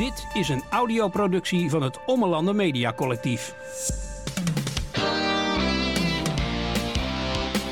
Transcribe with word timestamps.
Dit 0.00 0.26
is 0.32 0.48
een 0.48 0.62
audioproductie 0.70 1.70
van 1.70 1.82
het 1.82 1.98
Ommelanden 2.06 2.56
Media 2.56 2.92
Collectief. 2.92 3.54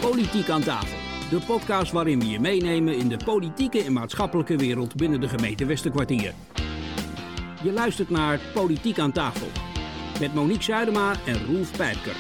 Politiek 0.00 0.48
aan 0.48 0.62
tafel. 0.62 0.98
De 1.30 1.44
podcast 1.46 1.92
waarin 1.92 2.18
we 2.18 2.28
je 2.28 2.40
meenemen 2.40 2.96
in 2.96 3.08
de 3.08 3.16
politieke 3.24 3.84
en 3.84 3.92
maatschappelijke 3.92 4.56
wereld 4.56 4.94
binnen 4.94 5.20
de 5.20 5.28
gemeente 5.28 5.64
Westerkwartier. 5.64 6.34
Je 7.62 7.72
luistert 7.72 8.10
naar 8.10 8.40
Politiek 8.54 8.98
aan 8.98 9.12
tafel. 9.12 9.48
Met 10.20 10.34
Monique 10.34 10.62
Zuidema 10.62 11.14
en 11.26 11.46
Roelf 11.46 11.76
Pijpker. 11.76 12.16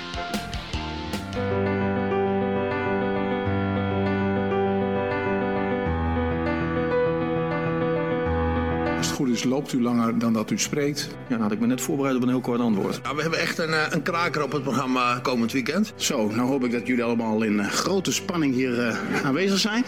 Goed 9.18 9.28
is, 9.28 9.44
loopt 9.44 9.72
u 9.72 9.82
langer 9.82 10.18
dan 10.18 10.32
dat 10.32 10.50
u 10.50 10.58
spreekt. 10.58 11.08
Ja, 11.28 11.34
dan 11.34 11.40
had 11.40 11.52
ik 11.52 11.60
me 11.60 11.66
net 11.66 11.80
voorbereid 11.80 12.16
op 12.16 12.22
een 12.22 12.28
heel 12.28 12.40
kort 12.40 12.60
antwoord. 12.60 13.00
Ja, 13.02 13.14
we 13.14 13.20
hebben 13.22 13.38
echt 13.38 13.58
een, 13.58 13.72
eh, 13.74 13.86
een 13.90 14.02
kraker 14.02 14.42
op 14.42 14.52
het 14.52 14.62
programma 14.62 15.18
komend 15.22 15.52
weekend. 15.52 15.92
Zo, 15.96 16.28
nou 16.28 16.48
hoop 16.48 16.64
ik 16.64 16.72
dat 16.72 16.86
jullie 16.86 17.04
allemaal 17.04 17.42
in 17.42 17.60
eh, 17.60 17.68
grote 17.68 18.12
spanning 18.12 18.54
hier 18.54 18.86
eh, 18.86 19.24
aanwezig 19.24 19.58
zijn. 19.58 19.84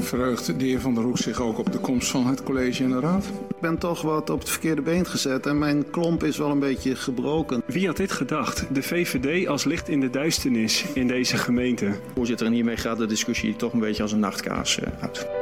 Verheugt 0.00 0.58
de 0.58 0.64
heer 0.64 0.80
Van 0.80 0.94
der 0.94 1.04
Hoek 1.04 1.18
zich 1.18 1.40
ook 1.40 1.58
op 1.58 1.72
de 1.72 1.78
komst 1.78 2.10
van 2.10 2.26
het 2.26 2.42
college 2.42 2.84
en 2.84 2.90
de 2.90 3.00
raad? 3.00 3.24
Ik 3.48 3.60
ben 3.60 3.78
toch 3.78 4.02
wat 4.02 4.30
op 4.30 4.38
het 4.38 4.48
verkeerde 4.48 4.82
been 4.82 5.06
gezet 5.06 5.46
en 5.46 5.58
mijn 5.58 5.90
klomp 5.90 6.24
is 6.24 6.36
wel 6.36 6.50
een 6.50 6.58
beetje 6.58 6.96
gebroken. 6.96 7.62
Wie 7.66 7.86
had 7.86 7.96
dit 7.96 8.12
gedacht? 8.12 8.66
De 8.72 8.82
VVD 8.82 9.48
als 9.48 9.64
licht 9.64 9.88
in 9.88 10.00
de 10.00 10.10
duisternis 10.10 10.84
in 10.94 11.06
deze 11.06 11.36
gemeente. 11.36 11.90
Voorzitter, 12.14 12.46
en 12.46 12.52
hiermee 12.52 12.76
gaat 12.76 12.98
de 12.98 13.06
discussie 13.06 13.56
toch 13.56 13.72
een 13.72 13.80
beetje 13.80 14.02
als 14.02 14.12
een 14.12 14.20
nachtkaars 14.20 14.80
eh, 14.80 14.88
uit. 15.00 15.39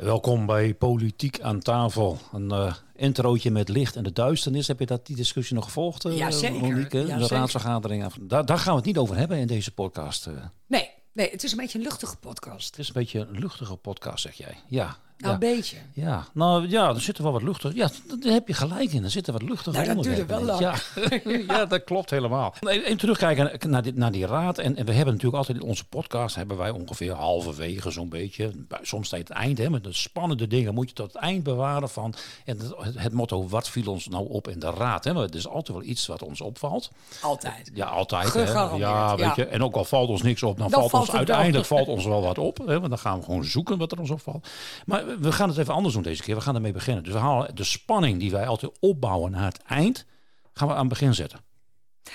Welkom 0.00 0.46
bij 0.46 0.74
Politiek 0.74 1.40
aan 1.40 1.60
tafel. 1.60 2.18
Een 2.32 2.52
uh, 2.52 2.74
introotje 2.94 3.50
met 3.50 3.68
licht 3.68 3.96
en 3.96 4.02
de 4.02 4.12
duisternis. 4.12 4.68
Heb 4.68 4.78
je 4.78 4.86
dat, 4.86 5.06
die 5.06 5.16
discussie 5.16 5.54
nog 5.56 5.64
gevolgd, 5.64 6.04
uh, 6.04 6.16
ja, 6.16 6.30
zeker. 6.30 6.60
Monique? 6.60 6.98
Ja, 6.98 7.16
de 7.16 7.22
zeker. 7.22 7.36
raadsvergadering. 7.36 8.12
Daar, 8.20 8.46
daar 8.46 8.58
gaan 8.58 8.70
we 8.70 8.76
het 8.76 8.86
niet 8.86 8.98
over 8.98 9.16
hebben 9.16 9.38
in 9.38 9.46
deze 9.46 9.74
podcast. 9.74 10.26
Uh. 10.26 10.34
Nee, 10.66 10.90
nee, 11.12 11.30
het 11.30 11.44
is 11.44 11.50
een 11.50 11.56
beetje 11.56 11.78
een 11.78 11.84
luchtige 11.84 12.16
podcast. 12.16 12.66
Het 12.66 12.78
is 12.78 12.86
een 12.86 12.94
beetje 12.94 13.20
een 13.20 13.38
luchtige 13.38 13.76
podcast, 13.76 14.22
zeg 14.22 14.34
jij. 14.34 14.56
Ja. 14.68 14.96
Nou, 15.20 15.40
ja. 15.40 15.48
een 15.48 15.54
beetje. 15.54 15.76
Ja, 15.92 16.26
nou 16.32 16.68
ja, 16.68 16.88
er 16.88 17.00
zitten 17.00 17.24
wel 17.24 17.32
wat 17.32 17.42
luchtig. 17.42 17.74
Ja, 17.74 17.90
daar 18.20 18.32
heb 18.32 18.48
je 18.48 18.54
gelijk 18.54 18.92
in. 18.92 19.04
Er 19.04 19.10
zitten 19.10 19.32
wat 19.32 19.42
luchtige 19.42 19.70
nou, 19.70 19.94
dat 19.94 20.04
duurde 20.04 20.26
wel 20.26 20.42
lang. 20.42 20.60
Ja. 20.60 20.74
ja, 21.54 21.64
dat 21.64 21.84
klopt 21.84 22.10
helemaal. 22.10 22.54
Even 22.60 22.96
terugkijken 22.96 23.70
naar 23.70 23.82
die, 23.82 23.92
naar 23.94 24.12
die 24.12 24.26
raad. 24.26 24.58
En, 24.58 24.76
en, 24.76 24.84
we 24.86 24.92
hebben 24.92 25.14
natuurlijk 25.14 25.42
altijd 25.42 25.58
in 25.62 25.68
onze 25.68 25.84
podcast, 25.84 26.34
hebben 26.34 26.56
wij 26.56 26.70
ongeveer 26.70 27.12
halverwege 27.12 27.90
zo'n 27.90 28.08
beetje, 28.08 28.50
soms 28.82 29.06
steeds 29.06 29.28
het 29.28 29.38
eind, 29.38 29.58
hè, 29.58 29.70
met 29.70 29.84
de 29.84 29.92
spannende 29.92 30.46
dingen 30.46 30.74
moet 30.74 30.88
je 30.88 30.94
tot 30.94 31.12
het 31.12 31.22
eind 31.22 31.42
bewaren 31.42 31.88
van. 31.88 32.14
En 32.44 32.58
het, 32.58 32.74
het 32.98 33.12
motto, 33.12 33.48
wat 33.48 33.68
viel 33.68 33.92
ons 33.92 34.08
nou 34.08 34.28
op 34.28 34.48
in 34.48 34.58
de 34.58 34.70
raad? 34.70 35.04
Hè? 35.04 35.18
Het 35.18 35.34
is 35.34 35.48
altijd 35.48 35.78
wel 35.78 35.86
iets 35.86 36.06
wat 36.06 36.22
ons 36.22 36.40
opvalt. 36.40 36.90
Altijd. 37.20 37.70
Ja, 37.74 37.86
altijd. 37.86 38.34
Hè? 38.34 38.52
Ja, 38.76 39.16
weet 39.16 39.24
ja. 39.24 39.32
je. 39.36 39.46
En 39.46 39.62
ook 39.62 39.74
al 39.74 39.84
valt 39.84 40.08
ons 40.08 40.22
niks 40.22 40.42
op, 40.42 40.58
dan, 40.58 40.70
Dan 40.70 40.80
valt 40.80 40.90
valt 40.90 41.08
ons 41.08 41.16
uiteindelijk 41.16 41.66
valt 41.66 41.88
ons 41.88 42.04
wel 42.04 42.22
wat 42.22 42.38
op. 42.38 42.58
Hè? 42.58 42.78
Want 42.78 42.88
dan 42.88 42.98
gaan 42.98 43.18
we 43.18 43.24
gewoon 43.24 43.44
zoeken 43.44 43.78
wat 43.78 43.92
er 43.92 44.00
ons 44.00 44.10
opvalt. 44.10 44.48
Maar 44.86 45.04
we 45.18 45.32
gaan 45.32 45.48
het 45.48 45.58
even 45.58 45.74
anders 45.74 45.94
doen 45.94 46.02
deze 46.02 46.22
keer. 46.22 46.34
We 46.34 46.40
gaan 46.40 46.54
ermee 46.54 46.72
beginnen. 46.72 47.04
Dus 47.04 47.12
we 47.12 47.18
halen 47.18 47.54
de 47.54 47.64
spanning 47.64 48.18
die 48.20 48.30
wij 48.30 48.46
altijd 48.46 48.72
opbouwen 48.80 49.30
naar 49.30 49.44
het 49.44 49.62
eind, 49.62 50.06
gaan 50.52 50.68
we 50.68 50.74
aan 50.74 50.80
het 50.80 50.88
begin 50.88 51.14
zetten. 51.14 51.40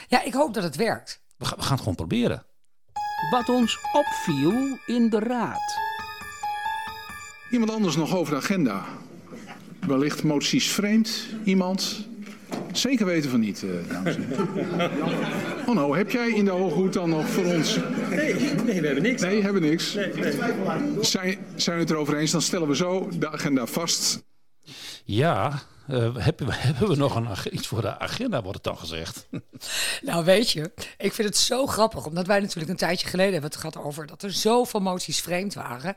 Ja, 0.08 0.24
ik 0.24 0.34
hoop 0.34 0.54
dat 0.54 0.64
het 0.64 0.76
werkt. 0.76 1.22
We, 1.38 1.46
gaan- 1.46 1.58
we 1.58 1.62
gaan 1.64 1.72
het 1.72 1.80
gewoon 1.80 1.96
proberen. 1.96 2.46
Wat 3.30 3.50
ons 3.50 3.78
opviel 3.94 4.78
in 4.86 5.10
de 5.10 5.20
raad. 5.20 5.78
Iemand 7.52 7.72
anders 7.72 7.96
nog 7.96 8.16
over 8.16 8.34
de 8.34 8.40
agenda? 8.40 8.86
Wellicht 9.80 10.24
moties 10.24 10.68
vreemd? 10.72 11.26
Iemand? 11.44 12.08
Zeker 12.78 13.06
weten 13.06 13.30
van 13.30 13.40
niet, 13.40 13.64
eh, 13.64 13.90
dames 13.90 14.16
en 14.16 14.28
heren. 14.28 14.92
Oh 15.68 15.76
nou, 15.76 15.98
heb 15.98 16.12
jij 16.12 16.30
in 16.30 16.46
de 16.46 16.52
Hoge 16.52 16.76
Hoed 16.76 16.94
dan 16.94 17.10
nog 17.10 17.28
voor 17.28 17.46
ons... 17.46 17.78
Nee, 18.10 18.34
nee, 18.66 18.82
we 18.82 18.86
hebben 18.86 19.04
niks. 19.04 19.22
Nee, 19.22 19.42
hebben 19.42 19.62
niks. 19.62 19.98
Zijn, 21.02 21.38
zijn 21.56 21.76
we 21.76 21.82
het 21.82 21.90
erover 21.90 22.18
eens? 22.18 22.32
Dan 22.32 22.42
stellen 22.42 22.68
we 22.68 22.76
zo 22.76 23.10
de 23.20 23.32
agenda 23.32 23.66
vast. 23.66 24.24
Ja, 25.04 25.62
eh, 25.88 26.16
hebben, 26.16 26.48
we, 26.48 26.54
hebben 26.56 26.88
we 26.88 26.96
nog 26.96 27.16
een, 27.16 27.28
iets 27.52 27.68
voor 27.68 27.82
de 27.82 28.00
agenda, 28.00 28.42
wordt 28.42 28.56
het 28.56 28.64
dan 28.64 28.78
gezegd? 28.78 29.28
Nou, 30.02 30.26
weet 30.26 30.52
je, 30.52 30.72
ik 30.98 31.14
vind 31.14 31.28
het 31.28 31.38
zo 31.38 31.66
grappig, 31.66 32.06
omdat 32.06 32.28
wij 32.28 32.40
natuurlijk 32.40 32.70
een 32.70 32.78
tijdje 32.78 33.08
geleden 33.08 33.34
hebben 33.34 33.52
het 33.52 33.60
gehad 33.60 33.78
over 33.78 34.06
dat 34.06 34.24
er 34.24 34.32
zoveel 34.32 34.80
moties 34.80 35.22
vreemd 35.22 35.54
waren. 35.54 35.96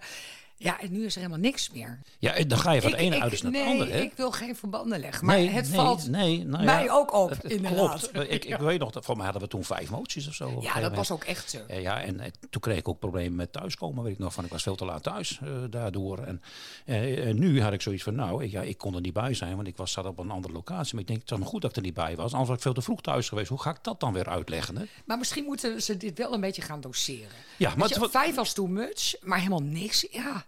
Ja, 0.60 0.80
en 0.80 0.92
nu 0.92 1.04
is 1.04 1.14
er 1.14 1.20
helemaal 1.20 1.40
niks 1.40 1.70
meer. 1.70 1.98
Ja, 2.18 2.44
dan 2.44 2.58
ga 2.58 2.72
je 2.72 2.80
van 2.82 2.90
Ik- 2.90 2.96
ene 2.98 3.20
uiterste 3.20 3.50
naar 3.50 3.52
nee, 3.52 3.62
het 3.70 3.72
andere. 3.80 3.92
Hè? 3.98 4.00
ik 4.04 4.12
wil 4.16 4.30
geen 4.30 4.56
verbanden 4.56 5.00
leggen, 5.00 5.26
maar 5.26 5.36
nee, 5.36 5.48
het 5.48 5.66
nee, 5.68 5.74
valt 5.74 6.08
nee, 6.08 6.44
nou 6.44 6.64
mij 6.64 6.84
ja, 6.84 6.92
ook 6.92 7.12
op, 7.12 7.28
het- 7.28 7.42
het 7.42 7.52
inderdaad. 7.52 8.10
Klopt. 8.10 8.30
Ik, 8.32 8.44
ik 8.44 8.56
weet 8.70 8.78
nog, 8.78 8.90
dat 8.90 9.04
voor 9.04 9.14
mij 9.16 9.24
hadden 9.24 9.42
we 9.42 9.48
toen 9.48 9.64
vijf 9.64 9.90
moties 9.90 10.28
of 10.28 10.34
zo. 10.34 10.48
op 10.48 10.62
Ja, 10.62 10.66
dat 10.68 10.74
moment. 10.74 10.96
was 10.96 11.10
ook 11.10 11.24
echt 11.24 11.50
zo. 11.50 11.58
Ja, 11.68 12.02
en, 12.02 12.20
eh, 12.20 12.30
toen 12.50 12.60
kreeg 12.60 12.78
ik 12.78 12.88
ook 12.88 12.98
problemen 12.98 13.34
met 13.36 13.52
thuiskomen, 13.52 14.04
weet 14.04 14.12
ik 14.12 14.18
nog 14.18 14.32
van. 14.32 14.44
Ik 14.44 14.50
was 14.50 14.62
veel 14.62 14.76
te 14.76 14.84
laat 14.84 15.02
thuis 15.02 15.38
eh, 15.42 15.50
daardoor. 15.70 16.18
En, 16.18 16.42
en 16.84 17.38
nu 17.38 17.62
had 17.62 17.72
ik 17.72 17.82
zoiets 17.82 18.02
van, 18.02 18.14
nou, 18.14 18.44
ik, 18.44 18.50
ja, 18.50 18.62
ik 18.62 18.78
kon 18.78 18.94
er 18.94 19.00
niet 19.00 19.12
bij 19.12 19.34
zijn, 19.34 19.56
want 19.56 19.68
ik 19.68 19.76
was, 19.76 19.92
zat 19.92 20.06
op 20.06 20.18
een 20.18 20.30
andere 20.30 20.54
locatie. 20.54 20.92
Maar 20.92 21.02
ik 21.02 21.08
denk, 21.08 21.20
het 21.20 21.30
was 21.30 21.38
maar 21.38 21.48
goed 21.48 21.60
dat 21.62 21.70
ik 21.70 21.76
er 21.76 21.82
niet 21.82 21.94
bij 21.94 22.16
was. 22.16 22.30
Anders 22.30 22.48
was 22.48 22.56
ik 22.56 22.62
veel 22.62 22.72
te 22.74 22.82
vroeg 22.82 23.00
thuis 23.00 23.28
geweest. 23.28 23.48
Hoe 23.48 23.60
ga 23.60 23.70
ik 23.70 23.78
dat 23.82 24.00
dan 24.00 24.12
weer 24.12 24.28
uitleggen? 24.28 24.76
Hè? 24.76 24.84
Maar 25.04 25.18
misschien 25.18 25.44
moeten 25.44 25.82
ze 25.82 25.96
dit 25.96 26.18
wel 26.18 26.32
een 26.34 26.40
beetje 26.40 26.62
gaan 26.62 26.80
doseren. 26.80 27.28
Ja, 27.56 27.72
Maar 27.76 27.88
het, 27.88 28.10
vijf 28.10 28.34
was 28.34 28.52
too 28.52 28.66
much, 28.66 29.14
maar 29.22 29.38
helemaal 29.38 29.62
niks. 29.62 30.06
Ja, 30.10 30.46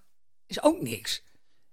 is 0.51 0.63
ook 0.63 0.83
niks. 0.83 1.23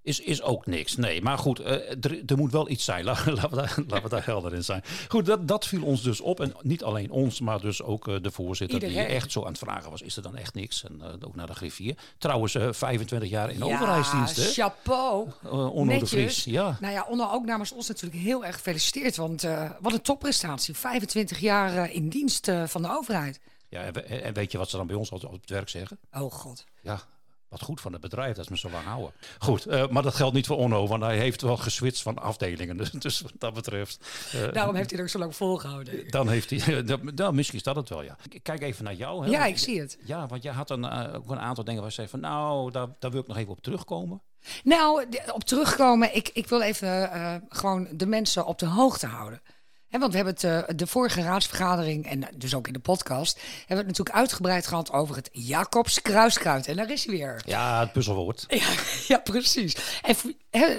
is, 0.01 0.19
is 0.19 0.41
ook 0.41 0.65
niks. 0.65 0.95
Nee, 0.95 1.21
maar 1.21 1.37
goed, 1.37 1.59
eh, 1.59 1.73
er, 1.73 2.21
er 2.25 2.37
moet 2.37 2.51
wel 2.51 2.69
iets 2.69 2.83
zijn. 2.85 3.03
Laten 3.09 3.33
we 3.33 3.39
daar, 3.39 3.75
laten 3.87 4.03
we 4.03 4.09
daar 4.09 4.25
helder 4.25 4.53
in 4.53 4.63
zijn. 4.63 4.83
Goed, 5.07 5.25
dat, 5.25 5.47
dat 5.47 5.67
viel 5.67 5.83
ons 5.83 6.01
dus 6.03 6.21
op. 6.21 6.39
En 6.39 6.53
niet 6.61 6.83
alleen 6.83 7.11
ons, 7.11 7.39
maar 7.39 7.61
dus 7.61 7.83
ook 7.83 8.07
eh, 8.07 8.15
de 8.21 8.31
voorzitter. 8.31 8.79
Die 8.79 8.99
echt 8.99 9.31
zo 9.31 9.41
aan 9.41 9.47
het 9.47 9.57
vragen 9.57 9.91
was, 9.91 10.01
is 10.01 10.15
er 10.15 10.21
dan 10.21 10.35
echt 10.35 10.53
niks? 10.53 10.83
En 10.83 11.01
eh, 11.01 11.27
ook 11.27 11.35
naar 11.35 11.47
de 11.47 11.53
griffier. 11.53 11.97
Trouwens, 12.17 12.55
eh 12.55 12.67
25 12.71 13.29
jaar 13.29 13.51
in 13.51 13.57
ja, 13.57 13.63
overheidsdienst, 13.65 14.35
hè? 14.35 14.43
chapeau. 14.43 15.29
Eh, 15.43 15.73
Onno 15.73 15.99
de. 15.99 16.05
Vries, 16.05 16.43
ja. 16.43 16.77
Nou 16.79 16.93
ja, 16.93 17.05
Onno 17.09 17.31
ook 17.31 17.45
namens 17.45 17.71
ons 17.71 17.87
natuurlijk 17.87 18.21
heel 18.21 18.45
erg 18.45 18.55
gefeliciteerd. 18.55 19.15
Want 19.15 19.41
wat 19.79 19.93
een 19.93 20.01
topprestatie. 20.01 20.73
25 20.73 21.39
jaar 21.39 21.91
in 21.91 22.09
dienst 22.09 22.51
van 22.65 22.81
de 22.81 22.89
overheid. 22.89 23.39
ja 23.69 23.91
en 23.91 24.33
weet 24.33 24.51
je 24.51 24.57
wat 24.57 24.69
ze 24.69 24.77
dan 24.77 24.87
bij 24.87 24.95
ons 24.95 25.11
altijd 25.11 25.31
op 25.31 25.41
het 25.41 25.49
werk 25.49 25.69
zeggen? 25.69 25.99
Oh 26.11 26.31
god. 26.31 26.65
Ja, 26.81 27.01
wat 27.49 27.61
goed 27.61 27.81
van 27.81 27.91
het 27.91 28.01
bedrijf 28.01 28.35
dat 28.35 28.45
ze 28.45 28.51
me 28.51 28.57
zo 28.57 28.69
lang 28.69 28.85
houden. 28.85 29.11
Goed, 29.39 29.65
eh, 29.65 29.87
maar 29.87 30.03
dat 30.03 30.15
geldt 30.15 30.33
niet 30.35 30.45
voor 30.47 30.57
Onno, 30.57 30.87
want 30.87 31.03
hij 31.03 31.17
heeft 31.17 31.41
wel 31.41 31.57
geswitcht 31.57 32.01
van 32.01 32.17
afdelingen. 32.17 32.77
Dus, 32.81 32.91
dus 32.91 33.21
wat 33.21 33.31
dat 33.37 33.53
betreft... 33.53 34.07
eh, 34.33 34.51
Daarom 34.53 34.75
heeft 34.75 34.89
hij 34.89 34.99
er 34.99 35.05
ook 35.05 35.11
zo 35.11 35.19
lang 35.19 35.35
volgehouden. 35.35 36.07
Dan 36.09 36.29
heeft 36.29 36.49
hij, 36.49 36.81
nou, 37.15 37.33
misschien 37.33 37.57
is 37.57 37.63
dat 37.63 37.75
het 37.75 37.89
wel, 37.89 38.03
ja. 38.03 38.17
Ik 38.29 38.43
Kijk 38.43 38.61
even 38.61 38.83
naar 38.83 38.93
jou. 38.93 39.23
Hè, 39.25 39.31
Ja, 39.31 39.45
ik 39.45 39.57
zie 39.57 39.79
het. 39.79 39.97
Ja, 40.05 40.27
want 40.27 40.43
jij 40.43 40.53
had 40.53 40.69
een, 40.69 40.85
eh, 40.85 41.15
ook 41.15 41.29
een 41.29 41.39
aantal 41.39 41.63
dingen 41.63 41.79
waar 41.79 41.89
je 41.89 41.95
zei 41.95 42.07
van, 42.07 42.19
nou, 42.19 42.71
daar, 42.71 42.87
daar 42.99 43.11
wil 43.11 43.21
ik 43.21 43.27
nog 43.27 43.37
even 43.37 43.51
op 43.51 43.61
terugkomen. 43.61 44.21
Nou, 44.63 45.05
op 45.33 45.43
terugkomen. 45.43 46.15
Ik, 46.15 46.29
ik 46.33 46.47
wil 46.47 46.61
even 46.61 47.43
gewoon 47.49 47.87
de 47.91 48.05
mensen 48.05 48.45
op 48.45 48.59
de 48.59 48.65
hoogte 48.65 49.07
houden. 49.07 49.41
Want 49.89 50.11
we 50.11 50.17
hebben 50.17 50.33
het 50.33 50.43
eh, 50.43 50.75
de 50.75 50.87
vorige 50.87 51.21
raadsvergadering 51.21 52.05
en 52.05 52.27
dus 52.35 52.55
ook 52.55 52.67
in 52.67 52.73
de 52.73 52.79
podcast... 52.79 53.35
hebben 53.35 53.67
we 53.67 53.75
het 53.75 53.85
natuurlijk 53.87 54.15
uitgebreid 54.15 54.67
gehad 54.67 54.91
over 54.91 55.15
het 55.15 55.29
Jacobs 55.31 56.01
kruiskruid. 56.01 56.67
En 56.67 56.75
daar 56.75 56.91
is 56.91 57.05
hij 57.05 57.15
weer. 57.15 57.41
Ja, 57.45 57.79
het 57.79 57.91
puzzelwoord. 57.91 58.45
Ja, 58.47 58.69
ja, 59.15 59.17
precies. 59.17 59.75
En 60.01 60.15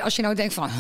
als 0.03 0.17
je 0.17 0.23
nou 0.23 0.35
denkt 0.35 0.55
van, 0.55 0.71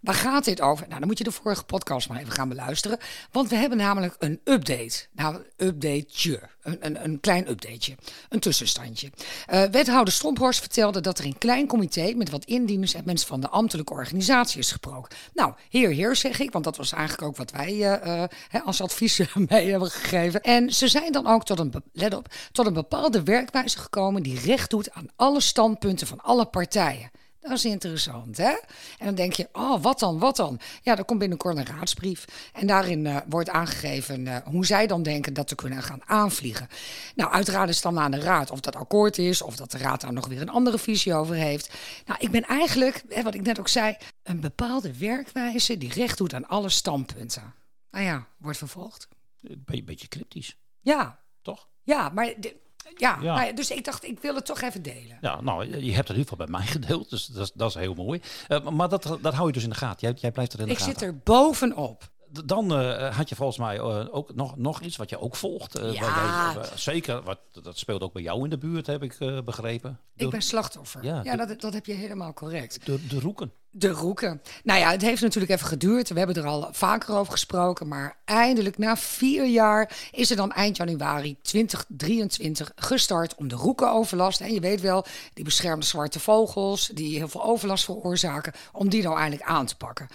waar 0.00 0.14
gaat 0.14 0.44
dit 0.44 0.60
over? 0.60 0.86
Nou, 0.88 0.98
dan 0.98 1.08
moet 1.08 1.18
je 1.18 1.24
de 1.24 1.32
vorige 1.32 1.64
podcast 1.64 2.08
maar 2.08 2.18
even 2.18 2.32
gaan 2.32 2.48
beluisteren. 2.48 2.98
Want 3.32 3.48
we 3.48 3.56
hebben 3.56 3.78
namelijk 3.78 4.14
een 4.18 4.40
update. 4.44 5.06
Nou, 5.12 5.42
updateje. 5.56 6.40
Een, 6.62 6.76
een, 6.80 7.04
een 7.04 7.20
klein 7.20 7.50
updateje. 7.50 7.96
Een 8.28 8.40
tussenstandje. 8.40 9.10
Eh, 9.46 9.62
wethouder 9.62 10.14
Stomphorst 10.14 10.60
vertelde 10.60 11.00
dat 11.00 11.18
er 11.18 11.24
een 11.24 11.38
klein 11.38 11.66
comité... 11.66 12.12
met 12.16 12.30
wat 12.30 12.44
indieners 12.44 12.94
en 12.94 13.02
mensen 13.04 13.28
van 13.28 13.40
de 13.40 13.48
ambtelijke 13.48 13.92
organisatie 13.92 14.58
is 14.58 14.70
gesproken. 14.70 15.16
Nou, 15.34 15.52
heer, 15.68 15.90
heer, 15.90 16.16
zeg 16.16 16.40
ik. 16.40 16.52
Want 16.52 16.64
dat 16.64 16.76
was 16.76 16.92
eigenlijk 16.92 17.28
ook 17.28 17.36
wat 17.36 17.50
wij 17.50 17.72
eh, 17.72 18.22
eh, 18.22 18.30
als 18.64 18.80
advies 18.80 19.20
mee 19.48 19.70
hebben 19.70 19.90
gegeven. 19.90 20.42
En 20.42 20.74
ze 20.74 20.88
zijn 20.88 21.12
dan 21.12 21.26
ook 21.26 21.44
tot 21.44 21.58
een, 21.58 21.72
let 21.92 22.14
op, 22.14 22.26
tot 22.52 22.66
een 22.66 22.72
bepaalde 22.72 23.22
werkwijze 23.22 23.78
gekomen... 23.78 24.22
die 24.22 24.40
recht 24.40 24.70
doet 24.70 24.90
aan 24.90 25.08
alle 25.16 25.40
standpunten 25.40 26.06
van 26.06 26.20
alle 26.20 26.46
partijen. 26.46 27.10
Dat 27.40 27.50
is 27.52 27.64
interessant, 27.64 28.36
hè? 28.36 28.50
En 28.98 29.04
dan 29.06 29.14
denk 29.14 29.32
je, 29.32 29.48
oh, 29.52 29.82
wat 29.82 29.98
dan, 29.98 30.18
wat 30.18 30.36
dan? 30.36 30.60
Ja, 30.82 30.96
er 30.96 31.04
komt 31.04 31.18
binnenkort 31.18 31.56
een 31.56 31.66
raadsbrief. 31.66 32.24
En 32.52 32.66
daarin 32.66 33.06
eh, 33.06 33.16
wordt 33.28 33.48
aangegeven 33.50 34.26
eh, 34.26 34.36
hoe 34.44 34.66
zij 34.66 34.86
dan 34.86 35.02
denken 35.02 35.34
dat 35.34 35.48
te 35.48 35.54
kunnen 35.54 35.82
gaan 35.82 36.02
aanvliegen. 36.06 36.68
Nou, 37.14 37.30
uiteraard 37.32 37.68
is 37.68 37.74
het 37.74 37.84
dan 37.84 37.98
aan 37.98 38.10
de 38.10 38.20
raad 38.20 38.50
of 38.50 38.60
dat 38.60 38.76
akkoord 38.76 39.18
is... 39.18 39.42
of 39.42 39.56
dat 39.56 39.70
de 39.70 39.78
raad 39.78 40.00
daar 40.00 40.12
nog 40.12 40.26
weer 40.26 40.40
een 40.40 40.48
andere 40.48 40.78
visie 40.78 41.14
over 41.14 41.34
heeft. 41.34 41.74
Nou, 42.06 42.20
ik 42.20 42.30
ben 42.30 42.42
eigenlijk, 42.42 43.02
hè, 43.08 43.22
wat 43.22 43.34
ik 43.34 43.42
net 43.42 43.58
ook 43.58 43.68
zei... 43.68 43.96
een 44.22 44.40
bepaalde 44.40 44.98
werkwijze 44.98 45.78
die 45.78 45.92
recht 45.92 46.18
doet 46.18 46.34
aan 46.34 46.48
alle 46.48 46.68
standpunten. 46.68 47.54
Nou 47.90 48.04
ja, 48.04 48.26
wordt 48.38 48.58
vervolgd. 48.58 49.08
Een 49.42 49.62
beetje, 49.64 49.84
beetje 49.84 50.08
cryptisch, 50.08 50.56
Ja, 50.80 51.18
toch? 51.42 51.68
ja, 51.82 52.08
maar 52.08 52.34
de- 52.40 52.56
Ja, 52.96 53.20
nou 53.20 53.54
dus 53.54 53.70
ik 53.70 53.84
dacht, 53.84 54.04
ik 54.04 54.20
wil 54.20 54.34
het 54.34 54.46
toch 54.46 54.60
even 54.60 54.82
delen. 54.82 55.18
Ja, 55.20 55.40
nou, 55.40 55.64
je 55.64 55.94
hebt 55.94 56.08
het 56.08 56.16
in 56.16 56.22
ieder 56.22 56.28
geval 56.32 56.36
bij 56.36 56.46
mij 56.58 56.66
gedeeld, 56.66 57.10
dus 57.10 57.26
dat 57.26 57.42
is, 57.44 57.52
dat 57.54 57.68
is 57.68 57.74
heel 57.74 57.94
mooi. 57.94 58.20
Eh, 58.48 58.68
maar 58.68 58.88
dat, 58.88 59.18
dat 59.20 59.34
hou 59.34 59.46
je 59.46 59.52
dus 59.52 59.62
in 59.62 59.70
de 59.70 59.76
gaten. 59.76 60.08
Jij, 60.08 60.18
jij 60.20 60.32
blijft 60.32 60.52
er 60.52 60.60
in 60.60 60.66
de 60.66 60.72
Ik 60.72 60.78
gaten. 60.78 60.92
zit 60.92 61.02
er 61.02 61.18
bovenop. 61.24 62.08
Dan 62.44 62.74
eh, 62.74 63.16
had 63.16 63.28
je 63.28 63.34
volgens 63.34 63.58
mij 63.58 63.76
eh, 63.78 64.06
ook 64.10 64.34
nog, 64.34 64.56
nog 64.56 64.80
iets 64.80 64.96
wat 64.96 65.10
je 65.10 65.20
ook 65.20 65.36
volgt. 65.36 65.74
eh, 65.78 65.92
Ja. 65.92 66.54
zeker, 66.74 67.22
wat, 67.22 67.38
dat 67.62 67.78
speelt 67.78 68.02
ook 68.02 68.12
bij 68.12 68.22
jou 68.22 68.44
in 68.44 68.50
de 68.50 68.58
buurt, 68.58 68.86
heb 68.86 69.02
ik 69.02 69.16
begrepen. 69.44 69.98
De, 70.12 70.24
Ik 70.24 70.30
ben 70.30 70.42
slachtoffer. 70.42 71.04
Ja, 71.04 71.20
Ja, 71.24 71.36
de- 71.36 71.46
dat, 71.46 71.60
dat 71.60 71.72
heb 71.72 71.86
je 71.86 71.92
helemaal 71.92 72.32
correct. 72.32 72.86
de, 72.86 73.06
de 73.06 73.20
roeken. 73.20 73.52
De 73.70 73.88
roeken. 73.90 74.42
Nou 74.64 74.80
ja, 74.80 74.90
het 74.90 75.02
heeft 75.02 75.22
natuurlijk 75.22 75.52
even 75.52 75.66
geduurd. 75.66 76.08
We 76.08 76.18
hebben 76.18 76.36
er 76.36 76.46
al 76.46 76.68
vaker 76.72 77.14
over 77.14 77.32
gesproken. 77.32 77.88
Maar 77.88 78.16
eindelijk, 78.24 78.78
na 78.78 78.96
vier 78.96 79.46
jaar, 79.46 79.96
is 80.12 80.30
er 80.30 80.36
dan 80.36 80.52
eind 80.52 80.76
januari 80.76 81.36
2023 81.42 82.72
gestart 82.76 83.34
om 83.34 83.48
de 83.48 83.54
roekenoverlast. 83.54 84.40
En 84.40 84.52
je 84.54 84.60
weet 84.60 84.80
wel, 84.80 85.04
die 85.34 85.44
beschermde 85.44 85.86
zwarte 85.86 86.20
vogels, 86.20 86.86
die 86.94 87.16
heel 87.16 87.28
veel 87.28 87.44
overlast 87.44 87.84
veroorzaken, 87.84 88.52
om 88.72 88.88
die 88.88 89.02
nou 89.02 89.16
eindelijk 89.18 89.48
aan 89.48 89.66
te 89.66 89.76
pakken. 89.76 90.08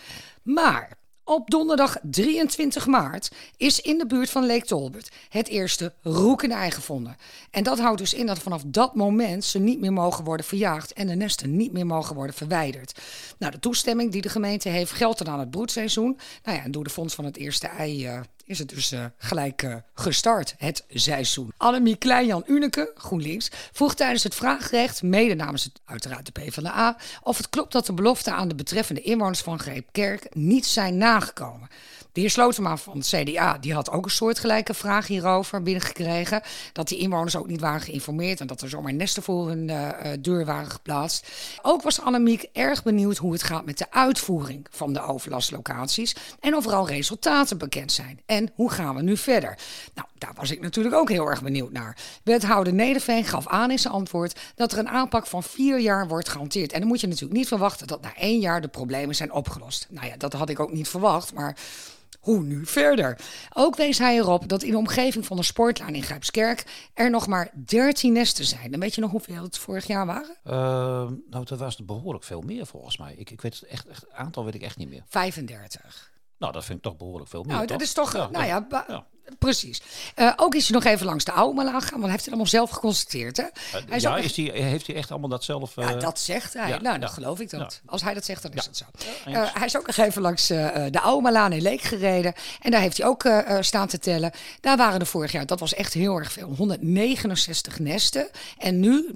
Maar 0.44 0.98
op 1.26 1.50
donderdag 1.50 1.98
23 2.02 2.88
maart 2.88 3.32
is 3.58 3.82
in 3.82 3.98
de 3.98 4.06
buurt 4.06 4.30
van 4.30 4.46
Lake 4.46 4.66
Tolbert 4.66 5.12
het 5.30 5.48
eerste 5.48 5.94
roekenei 6.02 6.72
gevonden. 6.72 7.18
En 7.52 7.64
dat 7.64 7.80
houdt 7.80 8.00
dus 8.00 8.14
in 8.14 8.26
dat 8.26 8.40
vanaf 8.40 8.64
dat 8.66 8.96
moment 8.96 9.44
ze 9.44 9.60
niet 9.60 9.80
meer 9.80 9.94
mogen 9.94 10.24
worden 10.24 10.46
verjaagd 10.46 10.94
en 10.94 11.08
de 11.08 11.16
nesten 11.16 11.56
niet 11.56 11.72
meer 11.72 11.86
mogen 11.86 12.16
worden 12.16 12.36
verwijderd. 12.36 13.02
Nou, 13.38 13.52
de 13.52 13.60
toestemming 13.60 14.12
die 14.12 14.22
de 14.22 14.30
gemeente 14.30 14.70
heeft 14.70 14.92
geldt 14.92 15.18
dan 15.18 15.34
aan 15.34 15.40
het 15.40 15.52
broedseizoen. 15.52 16.18
Nou 16.44 16.58
ja, 16.58 16.64
en 16.64 16.72
door 16.72 16.84
de 16.84 16.90
fonds 16.90 17.16
van 17.16 17.26
het 17.26 17.38
eerste 17.38 17.68
ei 17.68 18.06
eh, 18.06 18.20
is 18.46 18.60
het 18.60 18.70
dus 18.70 18.92
eh, 18.92 19.06
gelijk 19.18 19.64
eh, 19.64 19.76
gestart, 19.94 20.56
het 20.58 20.86
seizoen. 20.90 21.54
Annemie 21.58 21.96
Kleinjan 21.96 22.44
Uneke, 22.48 22.92
GroenLinks, 22.96 23.50
vroeg 23.72 23.96
tijdens 23.96 24.24
het 24.24 24.36
vraagrecht, 24.36 25.04
mede 25.04 25.34
namens 25.34 25.64
het, 25.64 25.82
uiteraard 25.86 26.26
de 26.26 26.32
PvdA, 26.32 26.98
of 27.22 27.38
het 27.38 27.50
klopt 27.50 27.72
dat 27.72 27.86
de 27.86 27.94
beloften 27.94 28.34
aan 28.34 28.48
de 28.48 28.56
betreffende 28.56 29.02
inwoners 29.02 29.42
van 29.42 29.60
Greepkerk 29.60 30.36
niet 30.36 30.66
zijn 30.66 30.98
nagekomen. 30.98 31.70
De 32.14 32.22
heer 32.22 32.30
Slotema 32.30 32.78
van 32.78 32.98
het 32.98 33.08
CDA 33.08 33.58
die 33.58 33.74
had 33.74 33.92
ook 33.92 34.06
een 34.06 34.12
soortgelijke 34.12 34.74
vraag 34.74 35.08
hierover 35.08 35.64
binnengekregen. 35.64 36.42
Dat 36.74 36.88
die 36.88 36.98
inwoners 36.98 37.36
ook 37.36 37.48
niet 37.48 37.60
waren 37.60 37.82
geïnformeerd 37.82 38.40
en 38.40 38.48
dat 38.48 38.62
er 38.62 38.70
zomaar 38.70 38.94
nesten 38.94 39.24
voor 39.24 39.48
hun 39.48 39.70
eh, 39.70 39.90
eh, 39.90 40.20
deur 40.22 40.46
waren 40.46 40.72
geplaatst. 40.72 41.28
Ook 41.62 41.82
was 41.82 42.02
Annemiek 42.02 42.50
erg 42.52 42.84
benieuwd 42.84 43.18
hoe 43.18 43.32
het 43.32 43.44
gaat 43.44 43.66
met 43.66 43.78
de 43.78 43.92
uitvoering 43.92 44.68
van 44.70 44.94
de 44.94 45.02
overlastlocaties. 45.02 46.16
En 46.40 46.56
of 46.56 46.66
er 46.66 46.74
al 46.74 46.88
resultaten 46.88 47.58
bekend 47.58 47.92
zijn. 47.92 48.20
En 48.26 48.52
hoe 48.56 48.72
gaan 48.72 48.96
we 48.96 49.02
nu 49.02 49.18
verder? 49.18 49.58
Nou, 49.94 50.08
daar 50.18 50.34
was 50.36 50.52
ik 50.52 50.62
natuurlijk 50.62 50.96
ook 50.96 51.10
heel 51.10 51.28
erg 51.28 51.42
benieuwd 51.44 51.72
naar. 51.72 51.98
Wethouder 52.24 52.74
Nederveen 52.74 53.26
gaf 53.26 53.48
aan 53.48 53.72
in 53.72 53.80
zijn 53.80 53.94
antwoord 53.94 54.40
dat 54.56 54.72
er 54.72 54.78
een 54.78 54.90
aanpak 54.90 55.28
van 55.28 55.44
vier 55.44 55.80
jaar 55.80 56.08
wordt 56.08 56.30
gehanteerd. 56.30 56.72
En 56.72 56.80
dan 56.80 56.88
moet 56.88 57.02
je 57.02 57.08
natuurlijk 57.08 57.38
niet 57.38 57.48
verwachten 57.48 57.88
dat 57.88 58.02
na 58.02 58.16
één 58.16 58.40
jaar 58.40 58.62
de 58.62 58.68
problemen 58.68 59.16
zijn 59.16 59.32
opgelost. 59.32 59.88
Nou 59.90 60.08
ja, 60.08 60.18
dat 60.18 60.34
had 60.34 60.50
ik 60.50 60.60
ook 60.60 60.72
niet 60.72 60.88
verwacht, 60.88 61.34
maar 61.34 61.58
hoe 62.20 62.44
nu 62.44 62.66
verder? 62.66 63.20
Ook 63.54 63.76
wees 63.76 63.98
hij 63.98 64.18
erop 64.18 64.48
dat 64.48 64.64
in 64.64 64.72
de 64.72 64.78
omgeving 64.78 65.26
van 65.26 65.38
de 65.38 65.44
sportlaan 65.44 65.96
in 65.96 66.04
Grijpskerk 66.04 66.90
er 66.94 67.10
nog 67.10 67.28
maar 67.28 67.52
13 67.66 68.14
nesten 68.14 68.46
zijn. 68.46 68.74
En 68.74 68.80
weet 68.80 68.96
je 68.96 69.02
nog 69.02 69.12
hoeveel 69.12 69.44
het 69.44 69.58
vorig 69.58 69.88
jaar 69.88 70.06
waren? 70.06 70.38
Eh, 70.44 70.54
nou, 71.30 71.46
dat 71.46 71.60
was 71.60 71.86
behoorlijk 71.86 72.24
veel 72.24 72.42
meer 72.42 72.66
volgens 72.66 72.98
mij. 72.98 73.14
Ik, 73.18 73.30
ik 73.30 73.42
weet 73.42 73.60
het 73.60 73.70
echt, 73.70 73.88
echt, 73.88 74.12
aantal 74.12 74.46
weet 74.46 74.56
ik 74.56 74.62
echt 74.62 74.78
niet 74.78 74.90
meer. 74.90 75.04
35. 75.08 76.12
Nou, 76.38 76.54
dat 76.54 76.66
vind 76.66 76.78
ik 76.78 76.84
toch 76.84 76.98
behoorlijk 76.98 77.30
veel 77.30 77.44
meer. 77.44 77.56
Nou, 77.56 77.68
dat 77.68 77.82
is 77.82 77.94
toch. 77.94 78.14
nou 78.14 78.46
ja, 78.46 78.68
ja. 78.88 79.08
Precies. 79.40 79.82
Eh, 80.16 80.34
ook 80.36 80.56
is 80.56 80.68
hij 80.68 80.76
nog 80.78 80.86
even 80.86 81.06
langs 81.06 81.24
de 81.24 81.32
oude 81.32 81.62
gegaan, 81.62 81.90
want 81.90 82.02
hij 82.02 82.10
heeft 82.12 82.20
het 82.20 82.28
allemaal 82.28 82.48
zelf 82.48 82.70
geconstateerd. 82.70 83.38
Hè? 83.38 83.44
hij 83.72 83.98
is 83.98 84.02
ja, 84.04 84.18
echt- 84.18 84.26
is 84.26 84.34
die, 84.34 84.52
heeft 84.52 84.88
hij 84.88 84.96
echt 84.96 85.12
allemaal 85.12 85.30
dat 85.30 85.44
zelf... 85.44 85.76
Ja, 85.76 85.94
eh, 85.94 86.00
dat 86.00 86.20
zegt 86.20 86.54
hij. 86.54 86.68
ja, 86.70 86.78
nou, 86.82 87.00
dan 87.00 87.08
ja. 87.10 87.14
geloof 87.14 87.40
ik 87.40 87.50
dat. 87.50 87.82
Als 87.86 88.02
hij 88.02 88.14
dat 88.14 88.26
zegt, 88.26 88.42
dan 88.42 88.52
is 88.52 88.66
het 88.66 88.78
zo. 88.78 88.86
Eh, 89.26 89.54
hij 89.54 89.66
is 89.66 89.78
ook 89.78 89.88
nog 89.88 89.98
even 89.98 90.22
langs 90.22 90.50
eh, 90.50 90.86
eh, 90.86 90.92
de 90.92 91.00
oude 91.00 91.22
Malaan 91.22 91.52
in 91.52 91.62
Leek 91.62 91.82
gereden. 91.82 92.34
En 92.62 92.72
daar 92.72 92.82
heeft 92.82 92.98
hij 92.98 93.08
ook 93.08 93.24
eh, 93.24 93.58
eh, 93.58 93.64
staan 93.64 93.88
te 93.88 94.00
tellen. 94.00 94.32
Daar 94.62 94.78
waren 94.78 95.00
er 95.00 95.06
vorig 95.06 95.32
jaar, 95.32 95.46
dat 95.46 95.60
was 95.60 95.74
echt 95.74 95.94
heel 95.94 96.18
erg 96.18 96.32
veel, 96.32 96.54
169 96.56 97.80
nesten. 97.80 98.28
En 98.58 98.80
nu, 98.80 99.16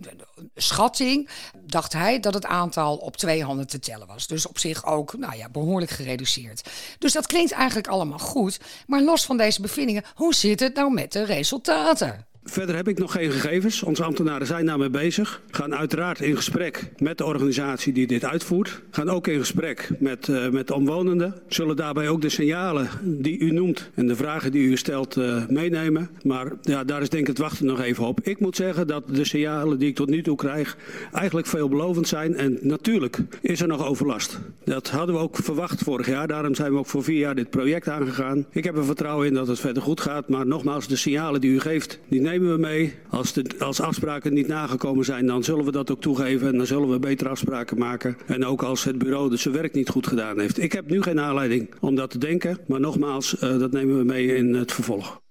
schatting, 0.55 1.29
dacht 1.65 1.93
hij 1.93 2.19
dat 2.19 2.33
het 2.33 2.45
aantal 2.45 2.95
op 2.95 3.17
twee 3.17 3.43
handen 3.43 3.67
te 3.67 3.79
tellen 3.79 4.07
was. 4.07 4.27
Dus 4.27 4.47
op 4.47 4.59
zich 4.59 4.85
ook, 4.85 5.17
nou 5.17 5.35
ja, 5.35 5.49
behoorlijk 5.49 5.91
gereduceerd. 5.91 6.69
Dus 6.99 7.13
dat 7.13 7.27
klinkt 7.27 7.51
eigenlijk 7.51 7.87
allemaal 7.87 8.19
goed. 8.19 8.59
Maar 8.87 9.01
los 9.01 9.25
van 9.25 9.37
deze 9.37 9.61
bevindingen, 9.61 9.96
hoe 10.15 10.35
zit 10.35 10.59
het 10.59 10.75
nou 10.75 10.93
met 10.93 11.11
de 11.11 11.23
resultaten? 11.23 12.27
Verder 12.49 12.75
heb 12.75 12.87
ik 12.87 12.99
nog 12.99 13.11
geen 13.11 13.31
gegevens. 13.31 13.83
Onze 13.83 14.03
ambtenaren 14.03 14.47
zijn 14.47 14.65
daarmee 14.65 14.89
bezig. 14.89 15.41
Gaan 15.51 15.75
uiteraard 15.75 16.21
in 16.21 16.35
gesprek 16.35 16.91
met 16.97 17.17
de 17.17 17.25
organisatie 17.25 17.93
die 17.93 18.07
dit 18.07 18.25
uitvoert. 18.25 18.81
Gaan 18.91 19.09
ook 19.09 19.27
in 19.27 19.39
gesprek 19.39 19.89
met, 19.99 20.29
eh, 20.29 20.49
met 20.49 20.67
de 20.67 20.73
omwonenden. 20.73 21.35
Zullen 21.47 21.75
daarbij 21.75 22.09
ook 22.09 22.21
de 22.21 22.29
signalen 22.29 22.89
die 23.03 23.39
u 23.39 23.51
noemt 23.51 23.89
en 23.93 24.07
de 24.07 24.15
vragen 24.15 24.51
die 24.51 24.67
u 24.67 24.77
stelt 24.77 25.17
eh, 25.17 25.47
meenemen. 25.47 26.09
Maar 26.23 26.51
ja, 26.61 26.83
daar 26.83 27.01
is 27.01 27.09
denk 27.09 27.21
ik 27.21 27.27
het 27.27 27.37
wachten 27.37 27.65
nog 27.65 27.81
even 27.81 28.05
op. 28.05 28.19
Ik 28.21 28.39
moet 28.39 28.55
zeggen 28.55 28.87
dat 28.87 29.15
de 29.15 29.25
signalen 29.25 29.79
die 29.79 29.89
ik 29.89 29.95
tot 29.95 30.09
nu 30.09 30.21
toe 30.21 30.35
krijg 30.35 30.77
eigenlijk 31.13 31.47
veelbelovend 31.47 32.07
zijn. 32.07 32.35
En 32.35 32.57
natuurlijk 32.61 33.17
is 33.41 33.61
er 33.61 33.67
nog 33.67 33.85
overlast. 33.85 34.39
Dat 34.63 34.89
hadden 34.89 35.15
we 35.15 35.21
ook 35.21 35.35
verwacht 35.35 35.81
vorig 35.83 36.07
jaar. 36.07 36.27
Daarom 36.27 36.55
zijn 36.55 36.71
we 36.71 36.77
ook 36.77 36.85
voor 36.85 37.03
vier 37.03 37.19
jaar 37.19 37.35
dit 37.35 37.49
project 37.49 37.89
aangegaan. 37.89 38.45
Ik 38.51 38.63
heb 38.63 38.77
er 38.77 38.85
vertrouwen 38.85 39.27
in 39.27 39.33
dat 39.33 39.47
het 39.47 39.59
verder 39.59 39.83
goed 39.83 40.01
gaat. 40.01 40.29
Maar 40.29 40.47
nogmaals, 40.47 40.87
de 40.87 40.95
signalen 40.95 41.41
die 41.41 41.51
u 41.51 41.59
geeft, 41.59 41.99
die 42.07 42.21
nemen 42.21 42.36
we 42.41 42.57
mee. 42.57 42.93
Als, 43.09 43.33
de, 43.33 43.45
als 43.59 43.81
afspraken 43.81 44.33
niet 44.33 44.47
nagekomen 44.47 45.05
zijn, 45.05 45.25
dan 45.25 45.43
zullen 45.43 45.65
we 45.65 45.71
dat 45.71 45.91
ook 45.91 46.01
toegeven. 46.01 46.47
En 46.47 46.57
dan 46.57 46.65
zullen 46.65 46.89
we 46.89 46.99
betere 46.99 47.29
afspraken 47.29 47.77
maken. 47.77 48.17
En 48.25 48.45
ook 48.45 48.63
als 48.63 48.83
het 48.83 48.97
bureau 48.97 49.29
dus 49.29 49.41
zijn 49.41 49.53
werk 49.53 49.73
niet 49.73 49.89
goed 49.89 50.07
gedaan 50.07 50.39
heeft. 50.39 50.57
Ik 50.61 50.71
heb 50.71 50.89
nu 50.89 51.01
geen 51.01 51.19
aanleiding 51.19 51.69
om 51.79 51.95
dat 51.95 52.09
te 52.09 52.17
denken. 52.17 52.57
Maar 52.67 52.79
nogmaals, 52.79 53.39
eh, 53.39 53.59
dat 53.59 53.71
nemen 53.71 53.97
we 53.97 54.03
mee 54.03 54.35
in 54.35 54.53
het 54.53 54.71
vervolg. 54.71 55.21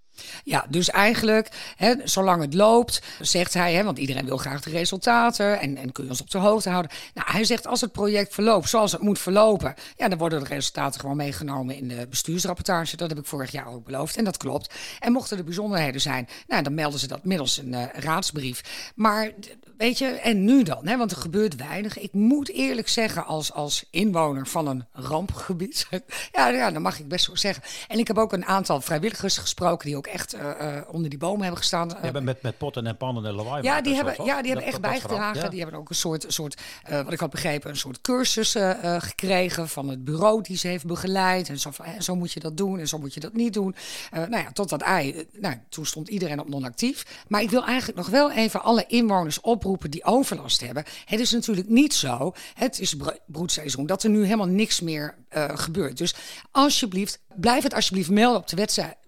Ja, 0.45 0.67
dus 0.69 0.91
eigenlijk, 0.91 1.49
hè, 1.77 1.95
zolang 2.05 2.43
het 2.43 2.55
loopt, 2.55 3.03
zegt 3.21 3.55
hij, 3.55 3.75
hè, 3.75 3.85
want 3.85 3.99
iedereen 3.99 4.25
wil 4.25 4.37
graag 4.37 4.63
de 4.63 4.71
resultaten 4.71 5.61
en, 5.61 5.77
en 5.77 5.93
kun 5.93 6.05
je 6.05 6.11
ons 6.11 6.21
op 6.21 6.31
de 6.31 6.39
hoogte 6.39 6.71
houden. 6.71 6.91
Nou, 7.15 7.31
hij 7.31 7.45
zegt 7.45 7.67
als 7.67 7.81
het 7.81 7.93
project 7.93 8.35
verloopt 8.35 8.69
zoals 8.69 8.93
het 8.93 9.01
moet 9.01 9.19
verlopen, 9.19 9.75
ja, 9.97 10.09
dan 10.09 10.19
worden 10.19 10.41
de 10.41 10.49
resultaten 10.49 11.01
gewoon 11.01 11.17
meegenomen 11.17 11.77
in 11.77 11.89
de 11.89 12.07
bestuursrapportage. 12.11 12.97
Dat 12.97 13.09
heb 13.09 13.19
ik 13.19 13.27
vorig 13.27 13.53
jaar 13.53 13.67
ook 13.67 13.85
beloofd 13.85 14.17
en 14.17 14.25
dat 14.25 14.37
klopt. 14.37 14.75
En 15.01 15.13
mochten 15.13 15.39
er 15.39 15.45
bijzonderheden 15.45 16.01
zijn, 16.01 16.29
nou, 16.47 16.63
dan 16.63 16.75
melden 16.75 17.01
ze 17.01 17.07
dat 17.07 17.25
middels 17.25 17.59
een 17.59 17.75
eh, 17.75 18.03
raadsbrief. 18.03 18.93
Maar 18.95 19.33
weet 19.77 19.99
je, 19.99 20.07
en 20.07 20.45
nu 20.45 20.63
dan? 20.63 20.87
Hè, 20.87 20.97
want 20.97 21.11
er 21.11 21.17
gebeurt 21.17 21.57
weinig. 21.57 21.99
Ik 21.99 22.13
moet 22.13 22.51
eerlijk 22.51 22.89
zeggen, 22.89 23.27
als, 23.27 23.53
als 23.53 23.85
inwoner 23.91 24.47
van 24.47 24.67
een 24.67 24.85
rampgebied, 24.93 25.87
ja, 26.33 26.49
ja, 26.49 26.71
dat 26.71 26.83
mag 26.83 26.99
ik 26.99 27.09
best 27.09 27.25
zo 27.25 27.35
zeggen. 27.35 27.63
En 27.89 27.99
ik 27.99 28.07
heb 28.07 28.19
ook 28.19 28.33
een 28.33 28.45
aantal 28.45 28.81
vrijwilligers 28.81 29.39
gesproken 29.39 29.87
die 29.87 29.97
ook 29.97 30.06
echt 30.07 30.33
eh, 30.33 30.77
eh, 30.77 30.83
onder 30.91 31.11
die 31.11 31.19
bomen 31.19 31.41
hebben 31.41 31.59
gestaan. 31.59 31.89
Bent 32.13 32.25
met, 32.25 32.43
met 32.43 32.59
potten 32.59 32.87
en 32.87 32.97
pannen 32.97 33.25
en 33.27 33.33
lawaai. 33.35 33.63
Ja, 33.63 33.81
die 33.81 33.91
en 33.99 34.05
hebben, 34.07 34.25
ja, 34.25 34.43
die 34.43 34.51
hebben 34.53 34.55
Dat- 34.55 34.63
echt 34.65 34.73
dat- 34.73 34.81
bijgedragen. 34.91 35.43
ja. 35.43 35.49
Die 35.49 35.61
hebben 35.61 35.79
ook 35.81 35.89
een 35.89 35.95
soort, 35.95 36.25
soort 36.29 36.61
eh, 36.85 37.03
wat 37.03 37.13
ik 37.13 37.21
had 37.21 37.31
begrepen, 37.31 37.71
een 37.71 37.77
soort 37.77 38.01
cursus 38.01 38.57
gekregen 38.99 39.69
van 39.69 39.89
het 39.89 40.05
bureau 40.05 40.43
die 40.43 40.57
ze 40.57 40.69
heeft 40.69 40.87
begeleid. 40.87 41.49
En 41.49 41.59
zo, 41.59 41.71
van, 41.71 41.87
zo 41.99 42.15
moet 42.17 42.33
je 42.33 42.41
dat 42.41 42.57
doen 42.57 42.79
en 42.79 42.89
zo 42.89 42.99
moet 42.99 43.15
je 43.15 43.21
dat 43.21 43.33
niet 43.33 43.53
doen. 43.53 43.75
Nou 44.11 44.37
ja, 44.39 44.53
tot 44.53 44.69
dat 44.69 44.83
ei. 44.83 45.27
nou, 45.33 45.55
toen 45.69 45.87
stond 45.87 46.09
iedereen 46.09 46.41
op 46.41 46.49
non-actief. 46.49 47.25
Maar 47.29 47.43
ik 47.43 47.51
wil 47.51 47.65
eigenlijk 47.65 47.99
nog 47.99 48.09
wel 48.09 48.31
even 48.33 48.63
alle 48.63 48.85
inwoners 48.87 49.41
oproepen 49.41 49.91
die 49.91 50.05
overlast 50.05 50.61
hebben. 50.61 50.85
Het 51.05 51.21
is 51.21 51.33
natuurlijk 51.33 51.69
niet 51.69 51.95
zo, 51.95 52.33
het 52.55 52.81
is 52.81 52.97
bro- 52.97 53.17
broedseizoen, 53.27 53.87
dat 53.87 54.03
er 54.03 54.11
nu 54.11 54.25
helemaal 54.25 54.47
niks 54.47 54.81
meer 54.81 55.15
gebeurt. 55.55 55.99
Dus 55.99 56.15
alsjeblieft, 56.51 57.19
blijf 57.35 57.63
het 57.63 57.75
alsjeblieft 57.75 58.11
melden 58.11 58.41
op 58.41 58.49
de 58.49 58.57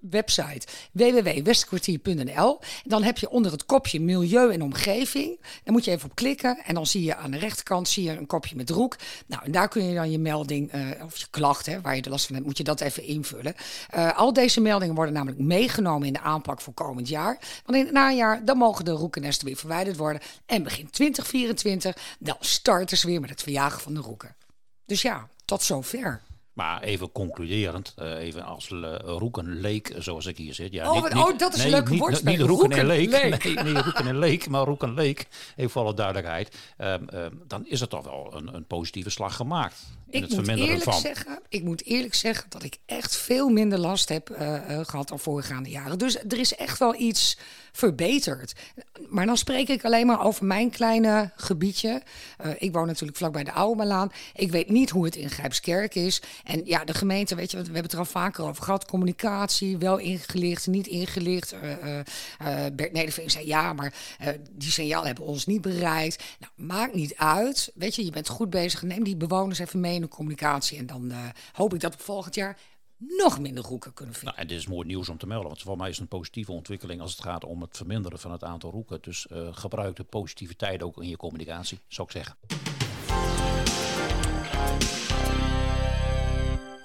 website 0.00 0.66
www.westkwartier.nl. 0.92 2.60
Dan 2.84 3.02
heb 3.02 3.18
je 3.18 3.30
onder 3.30 3.52
het 3.52 3.66
kopje 3.66 4.00
milieu 4.00 4.52
en 4.52 4.62
omgeving. 4.62 5.40
Dan 5.64 5.72
moet 5.72 5.84
je 5.84 5.90
even 5.90 6.10
op 6.10 6.14
klikken 6.14 6.58
en 6.64 6.74
dan 6.74 6.86
zie 6.86 7.04
je 7.04 7.16
aan 7.16 7.30
de 7.30 7.38
rechterkant 7.38 7.88
zie 7.88 8.04
je 8.04 8.16
een 8.16 8.26
kopje 8.26 8.56
met 8.56 8.70
roek. 8.70 8.96
Nou, 9.26 9.44
en 9.44 9.52
daar 9.52 9.68
kun 9.68 9.84
je 9.84 9.94
dan 9.94 10.10
je 10.10 10.18
melding 10.18 10.70
eh, 10.70 11.04
of 11.04 11.16
je 11.16 11.26
klacht, 11.30 11.66
hè, 11.66 11.80
waar 11.80 11.96
je 11.96 12.02
de 12.02 12.10
last 12.10 12.26
van 12.26 12.34
hebt, 12.34 12.46
moet 12.46 12.58
je 12.58 12.64
dat 12.64 12.80
even 12.80 13.04
invullen. 13.04 13.54
Eh, 13.90 14.18
al 14.18 14.32
deze 14.32 14.60
meldingen 14.60 14.94
worden 14.94 15.14
namelijk 15.14 15.40
meegenomen 15.40 16.06
in 16.06 16.12
de 16.12 16.20
aanpak 16.20 16.60
voor 16.60 16.74
komend 16.74 17.08
jaar. 17.08 17.38
Want 17.64 17.78
in 17.78 17.84
het 17.84 17.92
najaar, 17.92 18.44
dan 18.44 18.58
mogen 18.58 18.84
de 18.84 18.90
roekennesten 18.90 19.46
weer 19.46 19.56
verwijderd 19.56 19.96
worden. 19.96 20.22
En 20.46 20.62
begin 20.62 20.90
2024, 20.90 22.16
dan 22.18 22.36
starten 22.40 22.98
ze 22.98 23.06
weer 23.06 23.20
met 23.20 23.30
het 23.30 23.42
verjagen 23.42 23.80
van 23.80 23.94
de 23.94 24.00
roeken. 24.00 24.36
Dus 24.86 25.02
ja, 25.02 25.28
tot 25.44 25.62
zover. 25.62 26.22
Maar 26.58 26.82
even 26.82 27.12
concluderend, 27.12 27.92
eh, 27.96 28.18
even 28.18 28.44
als 28.44 28.70
uh, 28.70 28.94
Roeken 29.04 29.60
Leek, 29.60 29.94
zoals 29.98 30.26
ik 30.26 30.36
hier 30.36 30.54
zit. 30.54 30.72
Ja, 30.72 30.90
Oh, 30.90 31.04
oh, 31.04 31.38
dat 31.38 31.54
is 31.54 31.64
een 31.64 31.70
leuke 31.70 31.96
woordspeling. 31.96 32.38
Niet 32.38 32.48
Roeken 32.48 32.70
en 32.70 32.76
Roeken 32.76 32.86
Leek, 32.86 33.10
Leek. 33.44 33.62
nee, 33.62 33.82
Roeken 33.82 34.06
en 34.06 34.18
Leek, 34.18 34.48
maar 34.48 34.64
Roeken 34.64 34.94
Leek, 34.94 35.26
even 35.56 35.70
voor 35.70 35.82
alle 35.82 35.94
duidelijkheid. 35.94 36.56
Ehm, 36.76 37.08
ehm, 37.08 37.30
dan 37.46 37.66
is 37.66 37.80
er 37.80 37.88
toch 37.88 38.04
wel 38.04 38.30
een, 38.34 38.54
een 38.54 38.64
positieve 38.64 39.10
slag 39.10 39.36
gemaakt. 39.36 39.86
Ik 40.10 40.22
het 40.22 40.30
moet, 40.30 40.48
eerlijk 40.48 40.82
van. 40.82 41.00
zeggen, 41.00 41.38
ik 41.48 41.62
moet 41.62 41.84
eerlijk 41.84 42.14
zeggen 42.14 42.46
dat 42.48 42.62
ik 42.62 42.76
echt 42.86 43.16
veel 43.16 43.48
minder 43.48 43.78
last 43.78 44.08
heb 44.08 44.30
eh, 44.30 44.56
eh, 44.56 44.86
gehad 44.86 45.08
dan 45.08 45.18
voorgaande 45.18 45.70
jaren. 45.70 45.98
Dus 45.98 46.18
er 46.18 46.38
is 46.38 46.54
echt 46.54 46.78
wel 46.78 47.00
iets 47.00 47.38
verbeterd. 47.72 48.52
Maar 49.08 49.26
dan 49.26 49.36
spreek 49.36 49.68
ik 49.68 49.84
alleen 49.84 50.06
maar 50.06 50.24
over 50.24 50.44
mijn 50.44 50.70
kleine 50.70 51.30
gebiedje. 51.36 52.02
Eh, 52.38 52.50
ik 52.58 52.72
woon 52.72 52.86
natuurlijk 52.86 53.18
vlakbij 53.18 53.44
de 53.44 53.52
Oude 53.52 53.76
Malaan. 53.76 54.12
Ik 54.34 54.50
weet 54.50 54.68
niet 54.70 54.90
hoe 54.90 55.04
het 55.04 55.16
in 55.16 55.30
Grijpskerk 55.30 55.94
is. 55.94 56.22
En 56.44 56.60
ja, 56.64 56.84
de 56.84 56.94
gemeente, 56.94 57.34
weet 57.34 57.50
je, 57.50 57.56
we 57.56 57.62
hebben 57.62 57.82
het 57.82 57.92
er 57.92 57.98
al 57.98 58.04
vaker 58.04 58.44
over 58.44 58.62
gehad. 58.62 58.86
Communicatie, 58.86 59.78
wel 59.78 59.98
ingelicht, 59.98 60.66
niet 60.66 60.86
ingelicht. 60.86 61.52
Eh, 61.52 62.64
Bert 62.72 62.92
Nederveen 62.92 63.30
zei 63.30 63.46
ja, 63.46 63.72
maar 63.72 63.94
die 64.50 64.70
signalen 64.70 65.06
hebben 65.06 65.24
ons 65.24 65.46
niet 65.46 65.60
bereikt. 65.60 66.24
Nou, 66.38 66.52
maakt 66.68 66.94
niet 66.94 67.16
uit. 67.16 67.70
Weet 67.74 67.94
je, 67.94 68.04
je 68.04 68.10
bent 68.10 68.28
goed 68.28 68.50
bezig. 68.50 68.82
Neem 68.82 69.04
die 69.04 69.16
bewoners 69.16 69.58
even 69.58 69.80
mee 69.80 69.97
de 70.00 70.08
communicatie. 70.08 70.78
En 70.78 70.86
dan 70.86 71.10
eh, 71.10 71.18
hoop 71.52 71.74
ik 71.74 71.80
dat 71.80 71.96
we 71.96 72.02
volgend 72.02 72.34
jaar 72.34 72.58
nog 72.98 73.38
minder 73.40 73.64
roeken 73.64 73.92
kunnen 73.92 74.14
vinden. 74.14 74.32
Nou, 74.34 74.46
en 74.48 74.54
dit 74.54 74.58
is 74.58 74.66
mooi 74.66 74.86
nieuws 74.86 75.08
om 75.08 75.18
te 75.18 75.26
melden, 75.26 75.46
want 75.48 75.62
voor 75.62 75.76
mij 75.76 75.88
is 75.88 75.92
het 75.94 76.02
een 76.02 76.18
positieve 76.18 76.52
ontwikkeling 76.52 77.00
als 77.00 77.10
het 77.10 77.22
gaat 77.22 77.44
om 77.44 77.60
het 77.60 77.76
verminderen 77.76 78.18
van 78.18 78.32
het 78.32 78.44
aantal 78.44 78.70
roeken. 78.70 78.98
Dus 79.00 79.26
eh, 79.26 79.48
gebruik 79.50 79.96
de 79.96 80.04
positiviteit 80.04 80.82
ook 80.82 81.02
in 81.02 81.08
je 81.08 81.16
communicatie, 81.16 81.80
zou 81.88 82.08
ik 82.08 82.12
zeggen. 82.12 82.36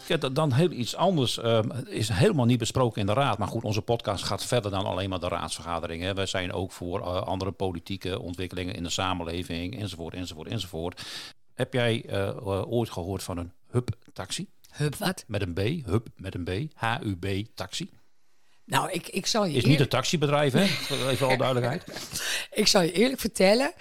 Ja, 0.07 0.17
da- 0.17 0.29
dan 0.29 0.53
heel 0.53 0.71
iets 0.71 0.95
anders 0.95 1.37
ehm, 1.39 1.69
is 1.85 2.09
helemaal 2.09 2.45
niet 2.45 2.57
besproken 2.57 3.01
in 3.01 3.05
de 3.07 3.13
raad. 3.13 3.37
Maar 3.37 3.47
goed, 3.47 3.63
onze 3.63 3.81
podcast 3.81 4.23
gaat 4.23 4.45
verder 4.45 4.71
dan 4.71 4.85
alleen 4.85 5.09
maar 5.09 5.19
de 5.19 5.27
raadsvergaderingen. 5.27 6.15
Wij 6.15 6.25
zijn 6.25 6.53
ook 6.53 6.71
voor 6.71 6.99
eh, 7.01 7.21
andere 7.21 7.51
politieke 7.51 8.19
ontwikkelingen 8.19 8.75
in 8.75 8.83
de 8.83 8.89
samenleving, 8.89 9.79
enzovoort, 9.79 10.13
enzovoort, 10.13 10.47
enzovoort. 10.47 11.01
Heb 11.53 11.73
jij 11.73 12.03
eh, 12.05 12.27
eh, 12.27 12.71
ooit 12.71 12.89
gehoord 12.89 13.23
van 13.23 13.37
een 13.37 13.51
hub-taxi? 13.67 14.47
Hup, 14.69 14.95
wat? 14.95 15.23
Met 15.27 15.41
een 15.41 15.53
B, 15.53 15.85
hub 15.85 16.07
met 16.15 16.35
een 16.35 16.43
B, 16.43 16.49
H-U-B, 16.73 17.27
taxi. 17.55 17.89
Nou, 18.65 18.91
ik, 18.91 19.07
ik 19.07 19.25
zal 19.25 19.45
je 19.45 19.57
Is 19.57 19.65
niet 19.65 19.79
een 19.79 19.87
taxibedrijf, 19.87 20.53
hè? 20.53 20.63
Even 21.11 21.27
al 21.27 21.37
duidelijkheid. 21.37 21.83
Ik 22.51 22.67
zal 22.67 22.81
je 22.81 22.91
eerlijk 22.91 23.19
vertellen. 23.19 23.73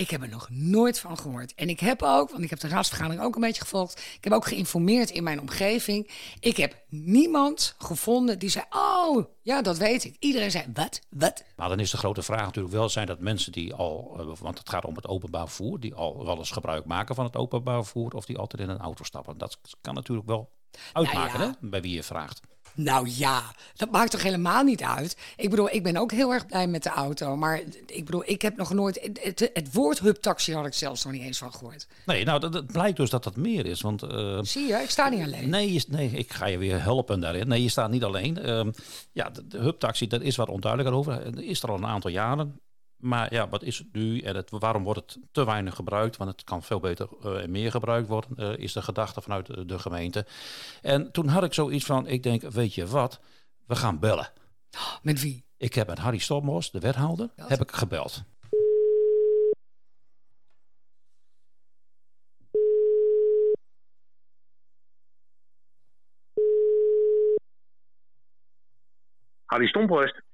Ik 0.00 0.10
heb 0.10 0.22
er 0.22 0.28
nog 0.28 0.48
nooit 0.50 1.00
van 1.00 1.18
gehoord. 1.18 1.54
En 1.54 1.68
ik 1.68 1.80
heb 1.80 2.02
ook, 2.02 2.30
want 2.30 2.42
ik 2.42 2.50
heb 2.50 2.60
de 2.60 2.68
raadsvergadering 2.68 3.22
ook 3.22 3.34
een 3.34 3.40
beetje 3.40 3.62
gevolgd. 3.62 3.98
Ik 4.16 4.24
heb 4.24 4.32
ook 4.32 4.46
geïnformeerd 4.46 5.10
in 5.10 5.22
mijn 5.22 5.40
omgeving. 5.40 6.10
Ik 6.40 6.56
heb 6.56 6.76
niemand 6.88 7.74
gevonden 7.78 8.38
die 8.38 8.48
zei: 8.48 8.64
Oh, 8.70 9.24
ja, 9.42 9.62
dat 9.62 9.78
weet 9.78 10.04
ik. 10.04 10.16
Iedereen 10.18 10.50
zei: 10.50 10.64
Wat? 10.74 11.00
Wat? 11.10 11.44
Maar 11.56 11.68
dan 11.68 11.80
is 11.80 11.90
de 11.90 11.96
grote 11.96 12.22
vraag 12.22 12.44
natuurlijk 12.44 12.74
wel: 12.74 12.88
zijn 12.88 13.06
dat 13.06 13.20
mensen 13.20 13.52
die 13.52 13.74
al, 13.74 14.16
eh, 14.18 14.26
want 14.40 14.58
het 14.58 14.68
gaat 14.68 14.84
om 14.84 14.94
het 14.94 15.08
openbaar 15.08 15.46
vervoer, 15.46 15.80
die 15.80 15.94
al 15.94 16.24
wel 16.24 16.38
eens 16.38 16.50
gebruik 16.50 16.84
maken 16.84 17.14
van 17.14 17.24
het 17.24 17.36
openbaar 17.36 17.82
vervoer, 17.82 18.12
of 18.12 18.24
die 18.24 18.38
altijd 18.38 18.62
in 18.62 18.68
een 18.68 18.80
auto 18.80 19.04
stappen? 19.04 19.38
Dat 19.38 19.58
kan 19.80 19.94
natuurlijk 19.94 20.28
wel 20.28 20.50
uitmaken, 20.92 21.38
Nou 21.38 21.50
ja. 21.50 21.56
hè? 21.60 21.68
Bij 21.68 21.82
wie 21.82 21.94
je 21.94 22.02
vraagt. 22.02 22.40
Nou 22.74 23.08
ja, 23.08 23.42
dat 23.76 23.90
maakt 23.90 24.10
toch 24.10 24.22
helemaal 24.22 24.62
niet 24.62 24.82
uit. 24.82 25.16
Ik 25.36 25.50
bedoel, 25.50 25.68
ik 25.70 25.82
ben 25.82 25.96
ook 25.96 26.12
heel 26.12 26.32
erg 26.32 26.46
blij 26.46 26.66
met 26.66 26.82
de 26.82 26.88
auto. 26.88 27.36
Maar 27.36 27.60
ik 27.86 28.04
bedoel, 28.04 28.22
ik 28.26 28.42
heb 28.42 28.56
nog 28.56 28.72
nooit. 28.72 29.10
Het, 29.22 29.72
woord 29.72 29.98
hubtaxi 29.98 30.54
had 30.54 30.66
ik 30.66 30.74
zelfs 30.74 31.04
nog 31.04 31.12
niet 31.12 31.22
eens 31.22 31.38
van 31.38 31.52
gehoord. 31.52 31.86
Nee, 32.06 32.24
nou, 32.24 32.40
dat, 32.40 32.54
het 32.54 32.66
blijkt 32.66 32.96
dus 32.96 33.10
dat 33.10 33.24
dat 33.24 33.36
meer 33.36 33.66
is. 33.66 33.80
Want, 33.80 34.02
eh, 34.02 34.38
Zie 34.42 34.66
je, 34.66 34.74
ik 34.74 34.90
sta 34.90 35.08
niet 35.08 35.22
alleen. 35.24 35.48
Nee, 35.48 35.72
je- 35.72 35.84
nee, 35.88 36.10
ik 36.10 36.32
ga 36.32 36.46
je 36.46 36.58
weer 36.58 36.82
helpen 36.82 37.20
daarin. 37.20 37.48
Nee, 37.48 37.62
je 37.62 37.68
staat 37.68 37.90
niet 37.90 38.04
alleen. 38.04 38.38
Ehm, 38.38 38.70
ja, 39.12 39.30
de, 39.30 39.46
de 39.46 39.58
hubtaxi, 39.58 40.06
daar 40.06 40.22
is 40.22 40.36
wat 40.36 40.48
onduidelijker 40.48 40.96
over. 40.98 41.38
Is 41.44 41.62
er 41.62 41.68
al 41.70 41.76
een 41.76 41.86
aantal 41.86 42.10
jaren. 42.10 42.60
Maar 43.00 43.34
ja, 43.34 43.48
wat 43.48 43.62
is 43.62 43.78
het 43.78 43.92
nu 43.92 44.20
en 44.20 44.36
het, 44.36 44.50
waarom 44.50 44.84
wordt 44.84 45.00
het 45.00 45.18
te 45.32 45.44
weinig 45.44 45.74
gebruikt? 45.74 46.16
Want 46.16 46.30
het 46.30 46.44
kan 46.44 46.62
veel 46.62 46.80
beter 46.80 47.08
eh, 47.22 47.42
en 47.42 47.50
meer 47.50 47.70
gebruikt 47.70 48.08
worden, 48.08 48.36
eh, 48.36 48.58
is 48.58 48.72
de 48.72 48.82
gedachte 48.82 49.20
vanuit 49.20 49.46
de, 49.46 49.66
de 49.66 49.78
gemeente. 49.78 50.26
En 50.82 51.12
toen 51.12 51.28
had 51.28 51.44
ik 51.44 51.54
zoiets 51.54 51.84
van, 51.84 52.06
ik 52.06 52.22
denk, 52.22 52.42
weet 52.42 52.74
je 52.74 52.86
wat, 52.86 53.20
we 53.66 53.76
gaan 53.76 53.98
bellen. 53.98 54.28
Met 55.02 55.20
wie? 55.20 55.44
Ik 55.56 55.74
heb 55.74 55.86
met 55.86 55.98
Harry 55.98 56.18
Stopmos, 56.18 56.70
de 56.70 56.78
wethouder, 56.78 57.30
heb 57.36 57.60
ik 57.60 57.72
gebeld. 57.72 58.22
Harry 69.46 69.66
Stomphorst. 69.66 70.29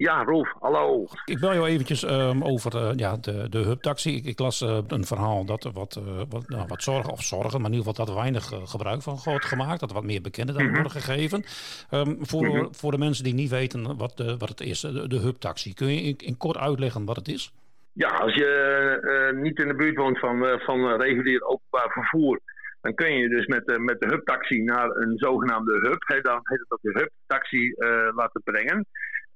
Ja, 0.00 0.24
Rolf, 0.24 0.52
hallo. 0.60 1.06
Ik 1.24 1.40
bel 1.40 1.54
jou 1.54 1.66
eventjes 1.68 2.04
ehm, 2.04 2.42
over 2.42 2.76
eh, 2.76 2.90
ja, 2.96 3.16
de, 3.16 3.48
de 3.48 3.58
hubtaxi. 3.58 4.16
Ik, 4.16 4.24
ik 4.24 4.38
las 4.38 4.60
eh, 4.60 4.78
een 4.88 5.04
verhaal 5.04 5.44
dat 5.44 5.64
er 5.64 5.72
wat, 5.72 5.96
eh, 5.96 6.22
wat, 6.28 6.48
nou, 6.48 6.66
wat 6.68 6.82
zorgen, 6.82 7.12
of 7.12 7.22
zorgen, 7.22 7.60
maar 7.60 7.70
in 7.70 7.76
ieder 7.76 7.88
geval 7.88 8.04
dat 8.04 8.14
er 8.14 8.20
weinig 8.20 8.52
gebruik 8.64 9.02
van 9.02 9.18
wordt 9.24 9.44
gemaakt. 9.44 9.80
Dat 9.80 9.88
er 9.88 9.94
wat 9.94 10.04
meer 10.04 10.20
bekende 10.22 10.52
dan 10.52 10.64
Mhm. 10.64 10.72
worden 10.74 10.92
gegeven. 10.92 11.44
Ehm, 11.90 12.14
voor, 12.20 12.46
Mhm. 12.46 12.66
voor 12.70 12.90
de 12.90 12.98
mensen 12.98 13.24
die 13.24 13.34
niet 13.34 13.50
weten 13.50 13.96
wat, 13.96 14.16
de, 14.16 14.36
wat 14.36 14.48
het 14.48 14.60
is, 14.60 14.80
de, 14.80 15.08
de 15.08 15.18
hubtaxi. 15.18 15.74
Kun 15.74 15.86
je 15.94 16.00
in, 16.02 16.16
in 16.18 16.36
kort 16.36 16.56
uitleggen 16.56 17.04
wat 17.04 17.16
het 17.16 17.28
is? 17.28 17.52
Ja, 17.92 18.08
als 18.08 18.34
je 18.34 19.32
niet 19.42 19.58
in 19.58 19.68
de 19.68 19.74
buurt 19.74 19.96
woont 19.96 20.18
van, 20.18 20.60
van 20.60 21.00
regulier 21.00 21.42
openbaar 21.42 21.90
vervoer, 21.90 22.40
dan 22.80 22.94
kun 22.94 23.12
je 23.12 23.28
dus 23.28 23.46
met, 23.46 23.66
de 23.66 23.78
met 23.78 24.00
de 24.00 24.06
hubtaxi 24.06 24.62
naar 24.62 24.88
een 24.90 25.12
zogenaamde 25.18 25.72
hub, 25.72 26.22
dan 26.24 26.40
heet 26.42 26.58
het 26.58 26.68
dat 26.68 26.78
de 26.82 26.98
hubtaxi 26.98 27.74
laten 28.14 28.42
brengen. 28.44 28.86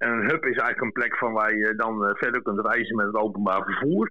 En 0.05 0.11
een 0.11 0.31
hub 0.31 0.45
is 0.45 0.57
eigenlijk 0.57 0.81
een 0.81 0.93
plek 0.93 1.17
van 1.17 1.33
waar 1.33 1.55
je 1.55 1.75
dan 1.77 2.05
eh, 2.05 2.15
verder 2.15 2.43
kunt 2.43 2.67
reizen 2.67 2.97
met 2.97 3.07
het 3.07 3.17
openbaar 3.17 3.63
vervoer. 3.65 4.11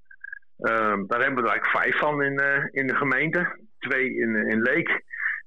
Ehm, 0.57 1.05
daar 1.07 1.21
hebben 1.21 1.43
we 1.43 1.49
er 1.49 1.53
eigenlijk 1.55 1.83
vijf 1.83 1.97
van 1.97 2.21
in, 2.23 2.39
eh, 2.39 2.65
in 2.71 2.87
de 2.87 2.95
gemeente. 2.95 3.57
Twee 3.79 4.15
in, 4.15 4.35
in 4.35 4.61
Leek, 4.61 5.03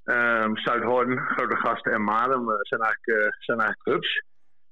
Ehm 0.07 0.57
Zuidhoorn, 0.57 1.19
Grotegasten 1.19 1.93
en 1.93 2.03
Marum 2.03 2.51
eh, 2.51 2.59
zijn, 2.61 2.81
eigenlijk, 2.81 3.25
eh, 3.25 3.33
zijn 3.39 3.59
eigenlijk 3.61 3.89
hubs. 3.89 4.23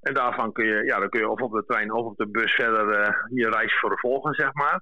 En 0.01 0.15
daarvan 0.15 0.53
kun 0.53 0.67
je, 0.67 0.85
ja, 0.85 0.99
dan 0.99 1.09
kun 1.09 1.21
je 1.21 1.29
of 1.29 1.41
op 1.41 1.53
de 1.53 1.65
trein 1.67 1.93
of 1.93 2.05
op 2.07 2.17
de 2.17 2.27
bus 2.27 2.55
verder 2.55 2.91
eh, 2.91 3.15
je 3.31 3.51
reis 3.51 3.73
vervolgen, 3.73 4.35
zeg 4.35 4.53
maar. 4.53 4.81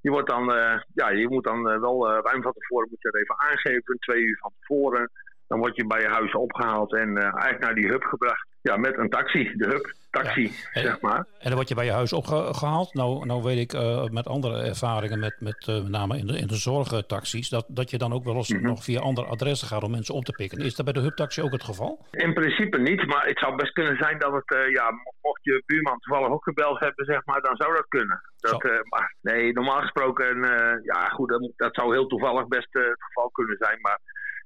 Je, 0.00 0.10
wordt 0.10 0.28
dan, 0.28 0.52
eh, 0.52 0.80
ja, 0.94 1.08
je 1.08 1.28
moet 1.28 1.44
dan 1.44 1.68
eh, 1.68 1.80
wel 1.80 2.08
eh, 2.08 2.18
ruim 2.22 2.42
van 2.42 2.52
tevoren 2.52 2.88
moet 2.90 3.02
je 3.02 3.18
even 3.20 3.38
aangeven, 3.38 3.98
twee 3.98 4.22
uur 4.22 4.38
van 4.38 4.52
tevoren. 4.60 5.10
Dan 5.46 5.58
word 5.58 5.76
je 5.76 5.86
bij 5.86 6.00
je 6.00 6.08
huis 6.08 6.34
opgehaald 6.34 6.92
en 6.94 7.16
eh, 7.16 7.22
eigenlijk 7.22 7.60
naar 7.60 7.74
die 7.74 7.88
hub 7.88 8.04
gebracht. 8.04 8.48
Ja, 8.62 8.76
met 8.76 8.98
een 8.98 9.10
taxi, 9.10 9.52
de 9.56 9.68
hub 9.68 9.94
taxi, 10.22 10.52
zeg 10.72 11.00
maar. 11.00 11.16
En 11.18 11.26
dan 11.48 11.54
word 11.54 11.68
je 11.68 11.74
bij 11.74 11.84
je 11.84 11.90
huis 11.90 12.12
opgehaald. 12.12 12.94
Nou, 12.94 13.26
nou 13.26 13.42
weet 13.42 13.58
ik 13.58 13.72
eh, 13.72 14.04
met 14.04 14.26
andere 14.28 14.62
ervaringen, 14.62 15.18
met, 15.18 15.34
met, 15.38 15.66
met 15.66 15.88
name 15.88 16.18
in 16.18 16.26
de, 16.26 16.38
in 16.38 16.46
de 16.46 16.54
zorgtaxis, 16.56 17.48
dat, 17.48 17.64
dat 17.68 17.90
je 17.90 17.98
dan 17.98 18.12
ook 18.12 18.24
wel 18.24 18.34
eens 18.34 18.48
Mhm. 18.52 18.66
nog 18.66 18.84
via 18.84 19.00
andere 19.00 19.26
adressen 19.26 19.68
gaat 19.68 19.82
om 19.82 19.90
mensen 19.90 20.14
op 20.14 20.24
te 20.24 20.32
pikken. 20.32 20.58
Is 20.58 20.74
dat 20.74 20.84
bij 20.84 20.94
de 20.94 21.00
hubtaxi 21.00 21.42
ook 21.42 21.52
het 21.52 21.64
geval? 21.64 22.06
In 22.10 22.34
principe 22.34 22.78
niet, 22.78 23.06
maar 23.06 23.26
het 23.26 23.38
zou 23.38 23.56
best 23.56 23.72
kunnen 23.72 23.96
zijn 23.96 24.18
dat 24.18 24.32
het, 24.32 24.50
eh, 24.58 24.70
ja, 24.70 24.90
mo- 24.90 25.14
mocht 25.22 25.44
je 25.44 25.62
buurman 25.66 25.98
toevallig 25.98 26.30
ook 26.32 26.44
gebeld 26.44 26.80
hebben, 26.80 27.04
zeg 27.04 27.24
maar, 27.24 27.40
dan 27.40 27.56
zou 27.56 27.74
dat 27.74 27.88
kunnen. 27.88 28.20
Dat, 28.36 28.62
maar 28.62 29.14
nee, 29.20 29.52
normaal 29.52 29.80
gesproken, 29.80 30.40
ja 30.82 31.08
goed, 31.08 31.28
dat, 31.28 31.50
dat 31.56 31.74
zou 31.74 31.92
heel 31.92 32.06
toevallig 32.06 32.46
best 32.46 32.68
het 32.70 32.94
geval 33.04 33.30
kunnen 33.30 33.56
zijn, 33.58 33.78
maar 33.80 33.98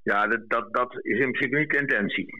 ja, 0.02 0.26
dat, 0.26 0.40
dat, 0.49 0.73
dat 0.73 0.99
is 1.02 1.19
in 1.19 1.30
principe 1.33 1.59
niet 1.59 1.71
de 1.71 1.78
intentie. 1.78 2.38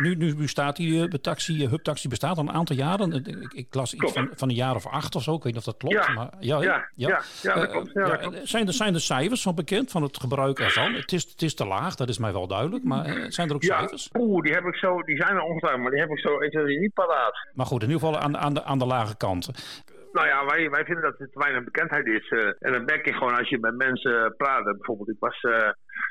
Nu, 0.00 0.14
nu, 0.14 0.34
bestaat 0.34 0.76
die 0.76 1.02
eh, 1.08 1.08
taxi, 1.08 1.64
eh, 1.64 1.70
hubtaxi 1.70 2.08
bestaat 2.08 2.36
al 2.36 2.42
een 2.42 2.50
aantal 2.52 2.76
jaren. 2.76 3.12
Ik, 3.12 3.52
ik, 3.52 3.74
las 3.74 3.94
iets 3.94 4.12
van, 4.12 4.30
van 4.34 4.48
een 4.48 4.54
jaar 4.54 4.74
of 4.74 4.86
acht 4.86 5.14
of 5.14 5.22
zo. 5.22 5.34
Ik 5.34 5.42
weet 5.42 5.52
niet 5.52 5.56
of 5.56 5.64
dat 5.64 5.76
klopt. 5.76 5.94
Ja, 6.06 6.12
maar, 6.12 6.30
ja, 6.40 6.62
ja, 6.62 6.88
ja, 6.94 7.22
ja, 7.42 7.54
dat 7.54 7.64
Eh, 7.64 7.70
klopt, 7.70 7.90
ja, 7.94 8.04
dat 8.08 8.18
klopt. 8.20 8.48
Zijn, 8.48 8.66
er, 8.66 8.72
zijn 8.72 8.94
er 8.94 9.00
cijfers 9.00 9.42
van 9.42 9.54
bekend 9.54 9.90
van 9.90 10.02
het 10.02 10.20
gebruik 10.20 10.58
ervan? 10.58 10.94
Het 10.94 11.12
is, 11.12 11.22
het 11.30 11.42
is 11.42 11.54
te 11.54 11.66
laag, 11.66 11.94
dat 11.94 12.08
is 12.08 12.18
mij 12.18 12.32
wel 12.32 12.46
duidelijk. 12.46 12.84
Maar 12.84 13.32
zijn 13.32 13.48
er 13.48 13.54
ook 13.54 13.62
Ja, 13.62 13.78
cijfers? 13.78 14.08
oeh, 14.18 14.42
die 14.42 14.52
heb 14.52 14.64
ik 14.64 14.74
zo, 14.74 15.02
die 15.02 15.16
zijn 15.16 15.34
er 15.36 15.42
ongetwijfeld, 15.42 15.82
maar 15.82 15.90
die 15.90 16.00
heb 16.00 16.10
ik 16.10 16.18
zo 16.18 16.40
ik 16.40 16.80
niet 16.80 16.94
paraat. 16.94 17.48
Maar 17.54 17.66
goed, 17.66 17.82
in 17.82 17.88
ieder 17.90 18.06
geval 18.06 18.20
aan, 18.20 18.36
aan, 18.38 18.54
de, 18.54 18.64
aan 18.64 18.78
de 18.78 18.86
lage 18.86 19.16
kant. 19.16 19.50
Nou 20.12 20.26
ja, 20.26 20.44
wij, 20.46 20.70
wij 20.70 20.84
vinden 20.84 21.02
dat 21.04 21.20
er 21.20 21.30
te 21.30 21.38
weinig 21.38 21.64
bekendheid 21.64 22.06
is. 22.06 22.28
eh, 22.28 22.46
en 22.58 22.72
dan 22.72 22.84
merk 22.84 23.06
je 23.06 23.12
gewoon 23.12 23.36
als 23.38 23.48
je 23.48 23.58
met 23.58 23.76
mensen 23.76 24.34
praat. 24.36 24.64
Bijvoorbeeld, 24.64 25.08
ik 25.08 25.16
was 25.18 25.40
eh, 25.40 25.70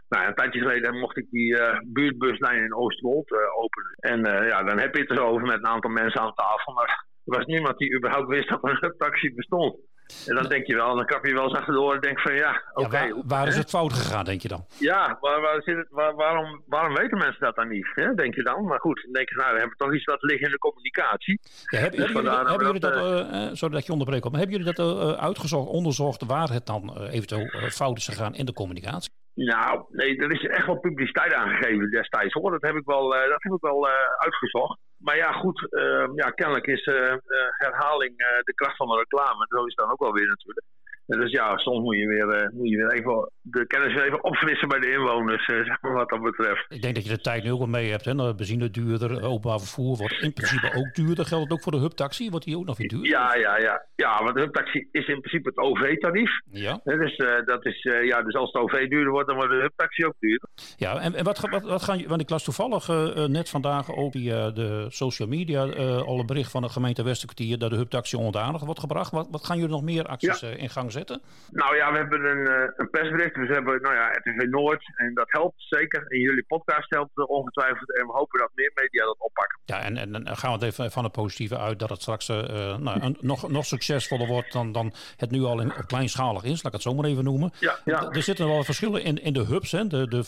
nou, 0.10 0.27
een 0.27 0.36
tijdje 0.36 0.60
geleden 0.60 1.00
mocht 1.00 1.18
ik 1.18 1.29
die 1.29 1.58
eh, 1.58 1.79
buurtbuslijn 1.86 2.63
in 2.63 2.75
Oostwold 2.75 3.32
eh, 3.32 3.58
openen. 3.58 3.94
En 4.00 4.25
eh, 4.25 4.48
ja, 4.48 4.63
dan 4.63 4.79
heb 4.79 4.96
je 4.96 5.01
het 5.01 5.10
erover 5.12 5.48
met 5.48 5.58
een 5.58 5.68
aantal 5.68 5.91
mensen 5.91 6.22
aan 6.22 6.34
tafel. 6.34 6.74
Maar 6.74 7.06
er 7.25 7.38
was 7.38 7.46
niemand 7.46 7.77
die 7.77 7.96
überhaupt 7.98 8.27
wist 8.27 8.50
dat 8.50 8.63
er 8.63 8.84
een 8.84 8.98
taxi 8.98 9.34
bestond. 9.36 9.79
En 10.28 10.36
dan 10.36 10.48
denk 10.48 10.66
je 10.68 10.75
wel, 10.75 10.96
dan 10.96 11.06
krap 11.06 11.25
je 11.25 11.34
wel 11.34 11.44
eens 11.44 11.54
achterdoor 11.58 11.94
en 11.94 12.00
denk 12.01 12.20
van 12.20 12.34
ja, 12.36 12.62
oké. 12.74 12.98
Ja, 13.00 13.10
waar, 13.13 13.24
waar 13.25 13.48
is 13.48 13.56
het 13.58 13.70
fout 13.70 13.94
gegaan, 13.94 14.25
denk 14.25 14.42
je 14.42 14.48
dan? 14.48 14.66
Ja, 14.80 15.18
waar, 15.22 15.42
waar 15.42 15.62
zit 15.62 15.78
het, 15.78 15.88
waar- 15.89 16.16
waarom, 16.16 16.63
waarom 16.66 16.96
weten 16.96 17.18
mensen 17.18 17.39
dat 17.42 17.56
dan 17.56 17.68
niet? 17.68 17.88
Hè? 17.96 18.13
Denk 18.13 18.36
je 18.36 18.44
dan? 18.44 18.66
Maar 18.66 18.80
goed, 18.80 19.01
dan 19.04 19.13
denk 19.13 19.30
je, 19.30 19.36
nou, 19.36 19.50
dan 19.50 19.60
hebben 19.60 19.78
we 19.78 19.84
toch 19.84 19.94
iets 19.94 20.06
dat 20.06 20.22
liggen 20.24 20.46
in 20.46 20.51
de 20.51 20.58
communicatie. 20.58 21.39
Ja, 21.66 21.80
heb- 21.80 21.92
Dus 21.92 22.06
hebben 22.06 22.24
jullie, 22.24 22.38
hebben 22.48 22.66
jullie 22.66 22.80
dat, 22.80 22.94
dat, 22.94 23.30
eh, 23.30 23.46
eh, 23.48 23.54
sorry 23.54 23.74
dat 23.75 23.86
je 23.86 23.92
onderbreekt, 23.92 24.24
maar 24.30 24.39
hebben 24.39 24.58
jullie 24.58 24.74
dat 24.74 24.98
eh, 25.00 25.12
uitgezocht, 25.24 25.70
onderzocht 25.70 26.25
waar 26.25 26.50
het 26.50 26.66
dan 26.66 26.96
eh, 26.98 27.13
eventueel 27.13 27.46
eh, 27.46 27.63
fout 27.70 27.98
is 27.98 28.08
gegaan 28.08 28.36
in 28.36 28.46
de 28.46 28.54
communicatie? 28.54 29.12
Nou, 29.34 29.84
nee, 29.89 30.18
er 30.18 30.32
is 30.32 30.46
echt 30.48 30.66
wel 30.66 30.80
publiciteit 30.80 31.34
aangegeven 31.34 31.89
destijds 31.89 32.34
hoor. 32.34 32.51
Dat 32.51 32.62
heb 32.62 32.75
ik 32.75 32.86
wel, 32.86 33.16
eh, 33.16 33.22
dat 33.30 33.44
heb 33.44 33.54
ik 33.54 33.62
wel 33.62 33.88
eh, 33.88 33.94
uitgezocht. 34.18 34.80
Maar 35.00 35.18
ja, 35.18 35.32
goed, 35.32 35.74
eh, 35.74 36.10
ja, 36.15 36.29
kennelijk 36.29 36.68
is 36.68 36.84
eh, 36.84 37.12
eh, 37.12 37.20
herhaling 37.58 38.18
eh, 38.18 38.44
de 38.44 38.53
kracht 38.53 38.75
van 38.75 38.88
de 38.88 38.98
reclame. 38.98 39.46
Zo 39.50 39.58
is 39.58 39.75
het 39.75 39.75
dan 39.75 39.91
ook 39.91 40.00
wel 40.00 40.13
weer 40.13 40.27
natuurlijk. 40.27 40.65
Dus 41.06 41.32
ja, 41.32 41.58
soms 41.58 41.84
moet 41.84 41.98
je 41.98 42.08
weer, 42.08 42.51
moet 42.53 42.70
je 42.70 42.77
weer 42.77 42.91
even 42.91 43.32
de 43.51 43.68
kennis 43.68 44.01
even 44.01 44.24
opfrissen 44.24 44.68
bij 44.68 44.79
de 44.79 44.91
inwoners, 44.91 45.46
eh, 45.48 45.56
zeg 45.56 45.82
maar 45.82 45.94
wat 45.94 46.10
dat 46.10 46.22
betreft. 46.22 46.65
Ik 46.70 46.82
denk 46.82 46.96
dat 46.96 47.03
je 47.03 47.10
de 47.10 47.22
tijd 47.22 47.44
nu 47.44 47.51
ook 47.51 47.58
wel 47.58 47.68
mee 47.68 47.89
hebt. 47.89 48.06
Hè? 48.06 48.15
De 48.15 48.36
benzine 48.36 48.70
duurder, 48.70 49.24
openbaar 49.24 49.60
vervoer 49.60 49.98
wordt 49.98 50.22
in 50.22 50.34
principe 50.34 50.74
ook 50.75 50.96
duurder. 50.96 51.25
Geldt 51.25 51.44
het 51.44 51.53
ook 51.53 51.62
voor 51.62 51.72
de 51.72 51.77
hubtaxi? 51.77 52.29
Wordt 52.29 52.46
die 52.46 52.58
ook 52.58 52.65
nog 52.65 52.77
weer 52.77 52.88
duurder? 52.88 53.10
Ja, 53.10 53.36
ja, 53.36 53.58
ja. 53.58 53.86
ja 53.96 54.24
want 54.24 54.36
de 54.36 54.41
hubtaxi 54.41 54.88
is 54.91 55.08
in 55.08 55.20
principe 55.20 55.50
het 55.50 55.58
OV-tarief. 55.58 56.32
Ja. 56.51 56.79
Dus, 56.84 57.18
uh, 57.18 57.46
dat 57.46 57.65
is, 57.65 57.84
uh, 57.84 58.06
ja, 58.06 58.22
dus 58.22 58.36
als 58.36 58.51
het 58.51 58.62
OV 58.62 58.88
duurder 58.88 59.12
wordt, 59.12 59.27
dan 59.27 59.36
wordt 59.36 59.51
de 59.51 59.60
hubtaxi 59.60 60.06
ook 60.06 60.15
duurder. 60.20 60.50
Ja, 60.77 61.00
en, 61.00 61.15
en 61.15 61.24
wat, 61.24 61.39
wat, 61.39 61.63
wat 61.63 61.84
gaan 61.84 62.08
Want 62.08 62.22
ik 62.22 62.29
las 62.29 62.44
toevallig 62.44 62.89
uh, 62.89 63.25
net 63.25 63.50
vandaag 63.50 63.96
ook 63.96 64.12
via 64.12 64.51
de 64.51 64.86
social 64.89 65.27
media 65.27 65.62
al 66.00 66.20
een 66.20 66.25
bericht 66.25 66.51
van 66.51 66.62
de 66.62 66.70
gemeente 66.70 67.03
Westerkwartier 67.03 67.58
dat 67.58 67.70
de 67.70 67.75
hubtaxi 67.75 68.15
onder 68.15 68.38
wordt 68.39 68.79
gebracht. 68.79 69.12
Wat, 69.12 69.27
wat 69.32 69.46
gaan 69.46 69.58
jullie 69.58 69.72
nog 69.72 69.84
meer 69.84 70.06
acties 70.06 70.39
ja. 70.39 70.48
in 70.48 70.70
gang 70.70 70.91
zetten? 70.91 71.22
Nou 71.51 71.75
ja, 71.75 71.91
we 71.91 71.98
hebben 71.98 72.25
een, 72.25 72.74
een 72.77 72.89
persbericht. 72.89 73.38
Dus 73.39 73.48
we 73.48 73.53
hebben 73.53 73.81
nou 73.81 73.96
ja, 73.96 74.08
RTV 74.12 74.48
Noord 74.50 74.91
en 74.96 75.13
dat 75.13 75.31
helpt 75.31 75.55
zeker. 75.58 76.05
En 76.08 76.19
jullie 76.19 76.43
podcast 76.43 76.89
helpt 76.89 77.27
ongetwijfeld. 77.27 77.98
En 77.98 78.05
we 78.05 78.12
hopen 78.12 78.39
dat 78.39 78.50
meer 78.53 78.72
media 78.75 79.05
dat 79.05 79.19
oppakken. 79.19 79.60
Ja, 79.65 79.81
en, 79.81 79.98
en, 79.98 80.25
en 80.25 80.38
gaan 80.38 80.60
we 80.60 80.65
het 80.65 80.74
even 80.74 80.91
van 80.91 81.03
het 81.03 81.12
positieve 81.12 81.58
uit 81.58 81.79
dat 81.79 81.89
het 81.89 82.01
straks 82.01 82.27
nou, 82.27 83.01
een, 83.01 83.17
nog, 83.19 83.50
nog 83.50 83.65
succesvoller 83.65 84.27
wordt 84.27 84.51
dan, 84.51 84.72
dan 84.72 84.93
het 85.17 85.31
nu 85.31 85.43
al 85.43 85.62
in, 85.62 85.74
kleinschalig 85.86 86.43
is. 86.43 86.63
Laat 86.63 86.65
ik 86.65 86.72
het 86.72 86.81
zo 86.81 86.93
maar 86.93 87.05
even 87.05 87.24
noemen. 87.24 87.51
Ja, 87.60 87.79
ja. 87.86 88.10
Er 88.10 88.24
zitten 88.24 88.48
wel 88.48 88.63
verschillen 88.63 89.03
in, 89.03 89.24
in 89.24 89.34
de 89.34 89.43
hubs, 89.43 89.72
hè, 89.72 89.88
de, 89.88 90.08
de 90.08 90.24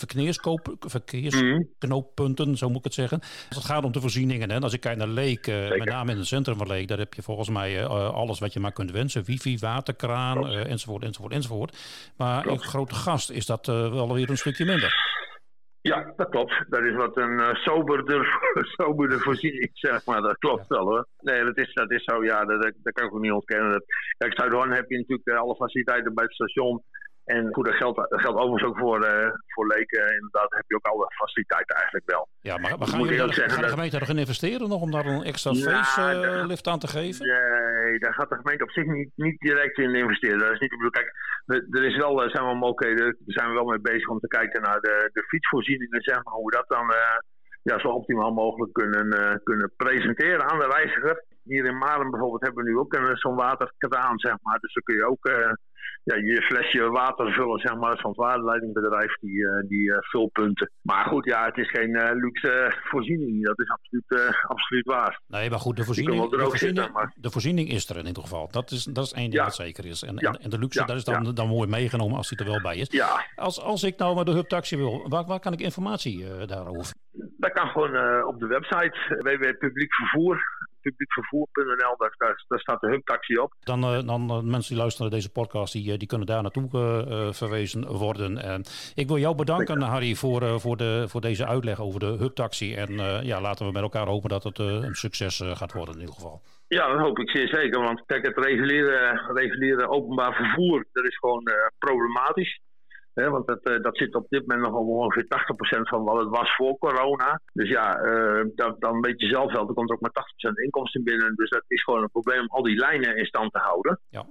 verkeersknooppunten, 0.79 2.47
mm. 2.47 2.55
zo 2.55 2.67
moet 2.67 2.77
ik 2.77 2.83
het 2.83 2.93
zeggen. 2.93 3.19
Als 3.19 3.57
het 3.57 3.65
gaat 3.65 3.83
om 3.83 3.91
de 3.91 4.01
voorzieningen. 4.01 4.49
Hè. 4.49 4.59
Als 4.59 4.73
ik 4.73 4.79
kijk 4.79 4.97
naar 4.97 5.07
Leek, 5.07 5.47
uh, 5.47 5.69
met 5.69 5.85
name 5.85 6.11
in 6.11 6.17
het 6.17 6.27
centrum 6.27 6.57
van 6.57 6.67
Leek, 6.67 6.87
daar 6.87 6.97
heb 6.97 7.13
je 7.13 7.21
volgens 7.21 7.49
mij 7.49 7.81
uh, 7.81 8.13
alles 8.13 8.39
wat 8.39 8.53
je 8.53 8.59
maar 8.59 8.71
kunt 8.71 8.91
wensen. 8.91 9.23
Wifi, 9.23 9.57
waterkraan, 9.57 10.47
uh, 10.47 10.71
enzovoort, 10.71 11.03
enzovoort, 11.03 11.33
enzovoort. 11.33 11.77
Maar 12.17 12.47
in 12.47 12.59
grote 12.59 12.95
gast 13.01 13.31
is 13.31 13.46
dat 13.46 13.65
wel 13.65 14.13
weer 14.13 14.29
een 14.29 14.38
stukje 14.38 14.65
minder. 14.65 15.10
Ja, 15.81 16.13
dat 16.15 16.29
klopt. 16.29 16.65
Dat 16.70 16.84
is 16.84 16.96
wat 16.96 17.17
een 17.17 17.39
uh, 17.39 17.53
soberder, 17.53 18.39
soberder 18.77 19.20
voorziening, 19.20 19.70
zeg 19.74 20.05
maar. 20.05 20.22
Dat 20.22 20.38
klopt 20.38 20.67
wel 20.67 20.86
hoor. 20.86 21.08
Nee, 21.20 21.43
dat 21.43 21.58
is, 21.58 21.74
dat 21.74 21.91
is 21.91 22.03
zo, 22.03 22.24
ja, 22.24 22.46
dat, 22.46 22.62
dat 22.84 22.93
kan 22.93 23.08
ik 23.08 23.13
ook 23.13 23.22
niet 23.22 23.31
ontkennen. 23.31 23.72
Dat, 23.72 23.84
kijk, 24.17 24.39
Zuidhoorn 24.39 24.72
heb 24.72 24.89
je 24.89 24.98
natuurlijk 24.98 25.29
alle 25.29 25.55
faciliteiten 25.55 26.13
bij 26.13 26.24
het 26.24 26.34
station. 26.34 26.84
En 27.25 27.53
goed, 27.53 27.65
dat 27.65 27.75
geldt, 27.75 27.97
dat 27.97 28.21
geldt 28.21 28.39
overigens 28.39 28.63
ook 28.63 28.77
voor, 28.77 29.05
uh, 29.05 29.29
voor 29.47 29.67
leken. 29.67 30.13
Inderdaad, 30.13 30.53
heb 30.53 30.63
je 30.67 30.75
ook 30.75 30.85
alle 30.85 31.05
faciliteiten 31.07 31.75
eigenlijk 31.75 32.09
wel. 32.09 32.27
Ja, 32.41 32.57
maar, 32.57 32.77
maar 32.77 32.87
gaan, 32.87 33.01
jullie, 33.01 33.33
gaan 33.33 33.61
de 33.61 33.67
gemeente 33.67 33.99
er 33.99 34.09
in 34.09 34.17
investeren 34.17 34.69
nog 34.69 34.81
om 34.81 34.91
daar 34.91 35.05
een 35.05 35.23
extra 35.23 35.51
Ja, 35.51 35.83
facelift 35.83 36.67
aan 36.67 36.79
te 36.79 36.87
geven? 36.87 37.25
Nee, 37.27 37.99
daar 37.99 38.13
gaat 38.13 38.29
de 38.29 38.35
gemeente 38.35 38.63
op 38.63 38.71
zich 38.71 38.85
niet, 38.85 39.11
niet 39.15 39.39
direct 39.39 39.77
in 39.77 39.95
investeren. 39.95 40.39
Dat 40.39 40.51
is 40.51 40.59
niet 40.59 40.69
de 40.69 40.77
bedoeling. 40.77 41.11
Kijk, 41.45 41.75
er 41.77 41.83
is 41.83 41.97
wel, 41.97 42.29
zijn 42.29 42.45
wel 42.45 42.55
mogelijkheden, 42.55 43.05
daar 43.05 43.35
zijn 43.37 43.47
we 43.47 43.53
wel 43.53 43.65
mee 43.65 43.79
bezig 43.79 44.07
om 44.07 44.19
te 44.19 44.27
kijken 44.27 44.61
naar 44.61 44.79
de, 44.79 45.09
de 45.13 45.23
fietsvoorzieningen, 45.23 46.01
zeg 46.01 46.23
maar, 46.23 46.33
hoe 46.33 46.49
we 46.49 46.55
dat 46.55 46.67
dan 46.67 46.89
uh, 46.89 47.17
ja, 47.61 47.79
zo 47.79 47.87
optimaal 47.87 48.31
mogelijk 48.31 48.73
kunnen, 48.73 49.41
kunnen 49.43 49.73
presenteren 49.77 50.49
aan 50.49 50.59
de 50.59 50.67
reiziger. 50.67 51.23
Hier 51.43 51.65
in 51.65 51.77
Maren 51.77 52.11
bijvoorbeeld 52.11 52.41
hebben 52.41 52.63
we 52.63 52.69
nu 52.69 52.77
ook 52.77 52.97
zo'n 53.13 53.35
waterkraan, 53.35 54.19
zeg 54.19 54.35
maar. 54.41 54.59
Dus 54.59 54.73
dan 54.73 54.83
kun 54.83 54.95
je 54.95 55.05
ook 55.05 55.25
ja, 56.03 56.15
je 56.15 56.41
flesje 56.41 56.89
water 56.89 57.31
vullen, 57.31 57.60
zeg 57.60 57.75
maar, 57.75 57.98
van 57.98 58.10
het 58.10 58.20
waterleidingbedrijf, 58.20 59.15
die, 59.20 59.36
uh, 59.36 59.67
die 59.67 59.89
uh, 59.89 59.98
vulpunten. 60.00 60.72
Maar 60.81 61.05
goed, 61.05 61.25
ja, 61.25 61.46
het 61.46 61.58
is 61.58 61.70
geen 61.70 61.89
uh, 61.89 62.10
luxe 62.13 62.74
voorziening. 62.84 63.46
Dat 63.46 63.60
is 63.60 63.70
absoluut, 63.70 64.36
absoluut 64.48 64.86
waar. 64.86 65.22
Nee, 65.27 65.50
maar 65.50 65.60
goed, 65.60 65.75
de 65.75 65.84
voorziening, 65.84 66.29
de 66.29 66.39
voorziening, 66.39 66.77
zitten, 66.77 66.93
maar... 66.93 67.13
de 67.15 67.31
voorziening 67.31 67.70
is 67.70 67.89
er 67.89 67.98
in 67.98 68.05
ieder 68.05 68.24
geval. 68.24 68.48
Dat 68.51 68.72
is, 68.72 68.84
dat 68.84 69.05
is 69.05 69.13
één 69.13 69.29
ding 69.29 69.36
ja. 69.36 69.43
dat 69.43 69.55
zeker 69.55 69.86
is. 69.86 70.03
En, 70.03 70.15
ja. 70.17 70.31
en, 70.31 70.41
en, 70.41 70.50
de 70.50 70.60
luxe, 70.60 70.79
ja. 70.79 70.86
dat 70.86 70.96
is 70.96 71.03
dan, 71.03 71.36
dan 71.36 71.48
mooi 71.48 71.70
meegenomen 71.70 72.17
als 72.17 72.29
die 72.29 72.38
er 72.38 72.46
wel 72.46 72.62
bij 72.62 72.77
is. 72.77 73.03
Als, 73.36 73.62
als 73.62 73.84
ik 73.84 73.98
nou 73.98 74.15
met 74.15 74.25
de 74.25 74.31
hubtaxi 74.31 74.77
wil, 74.77 75.10
waar, 75.10 75.25
waar 75.25 75.39
kan 75.39 75.53
ik 75.53 75.60
informatie 75.60 76.46
daarover? 76.46 76.93
Dat 77.38 77.51
kan 77.51 77.67
gewoon 77.67 78.24
op 78.25 78.39
de 78.39 78.48
website 78.48 79.17
www.publiekvervoer 79.20 80.43
publiekvervoer.nl, 80.81 81.95
daar, 81.97 82.13
daar, 82.17 82.43
daar, 82.47 82.59
staat 82.59 82.81
de 82.81 82.88
hubtaxi 82.88 83.38
op. 83.38 83.53
Dan, 83.59 83.83
uh, 83.83 84.07
dan 84.07 84.21
uh, 84.21 84.41
mensen 84.41 84.69
die 84.73 84.77
luisteren 84.77 85.09
naar 85.09 85.19
deze 85.19 85.31
podcast, 85.31 85.73
die, 85.73 85.97
die 85.97 86.07
kunnen 86.07 86.27
daar 86.27 86.41
naartoe 86.41 86.69
verwezen 87.33 87.88
worden. 87.88 88.38
En 88.38 88.63
ik 88.95 89.07
wil 89.07 89.17
jou 89.17 89.35
bedanken, 89.35 89.81
Harry, 89.81 90.15
voor, 90.15 90.59
voor, 90.59 90.77
de, 90.77 91.05
voor 91.07 91.22
deze 91.22 91.46
uitleg 91.46 91.81
over 91.81 92.00
de 92.00 92.15
hubtaxi. 92.20 92.75
En 92.75 92.94
ja, 93.25 93.41
laten 93.41 93.65
we 93.65 93.72
met 93.72 93.81
elkaar 93.81 94.07
hopen 94.07 94.29
dat 94.29 94.44
het 94.44 94.59
een 94.59 94.96
succes 94.96 95.41
gaat 95.44 95.74
worden 95.74 95.94
in 95.94 96.00
ieder 96.00 96.15
geval. 96.15 96.41
Ja, 96.67 96.87
dat 96.87 97.00
hoop 97.00 97.20
ik 97.20 97.29
zeer 97.29 97.48
zeker. 97.48 97.81
Want 97.81 98.03
kijk, 98.05 98.25
het 98.25 98.37
reguliere, 98.37 99.31
reguliere 99.33 99.87
openbaar 99.87 100.33
vervoer, 100.33 100.85
dat 100.91 101.05
is 101.05 101.17
gewoon 101.17 101.44
problematisch. 101.77 102.59
He, 103.13 103.29
want 103.29 103.47
dat, 103.47 103.59
uh, 103.69 103.81
dat 103.81 103.97
zit 103.97 104.15
op 104.15 104.25
dit 104.29 104.47
moment 104.47 104.61
nog 104.61 104.75
ongeveer 104.75 105.25
80% 105.27 105.89
van 105.89 106.03
wat 106.03 106.17
het 106.17 106.29
was 106.29 106.55
voor 106.55 106.77
corona. 106.77 107.41
Dus 107.53 107.69
ja, 107.69 108.03
uh, 108.03 108.45
dat, 108.55 108.81
dan 108.81 109.01
weet 109.01 109.19
je 109.21 109.27
zelf 109.27 109.51
wel, 109.51 109.67
er 109.67 109.74
komt 109.74 109.91
ook 109.91 110.01
maar 110.01 110.51
80% 110.51 110.63
inkomsten 110.63 111.03
binnen. 111.03 111.35
Dus 111.35 111.50
dat 111.50 111.63
is 111.67 111.83
gewoon 111.83 112.01
een 112.01 112.11
probleem 112.11 112.39
om 112.39 112.47
al 112.47 112.63
die 112.63 112.79
lijnen 112.79 113.17
in 113.17 113.25
stand 113.25 113.53
te 113.53 113.59
houden. 113.59 114.00
Ja. 114.09 114.25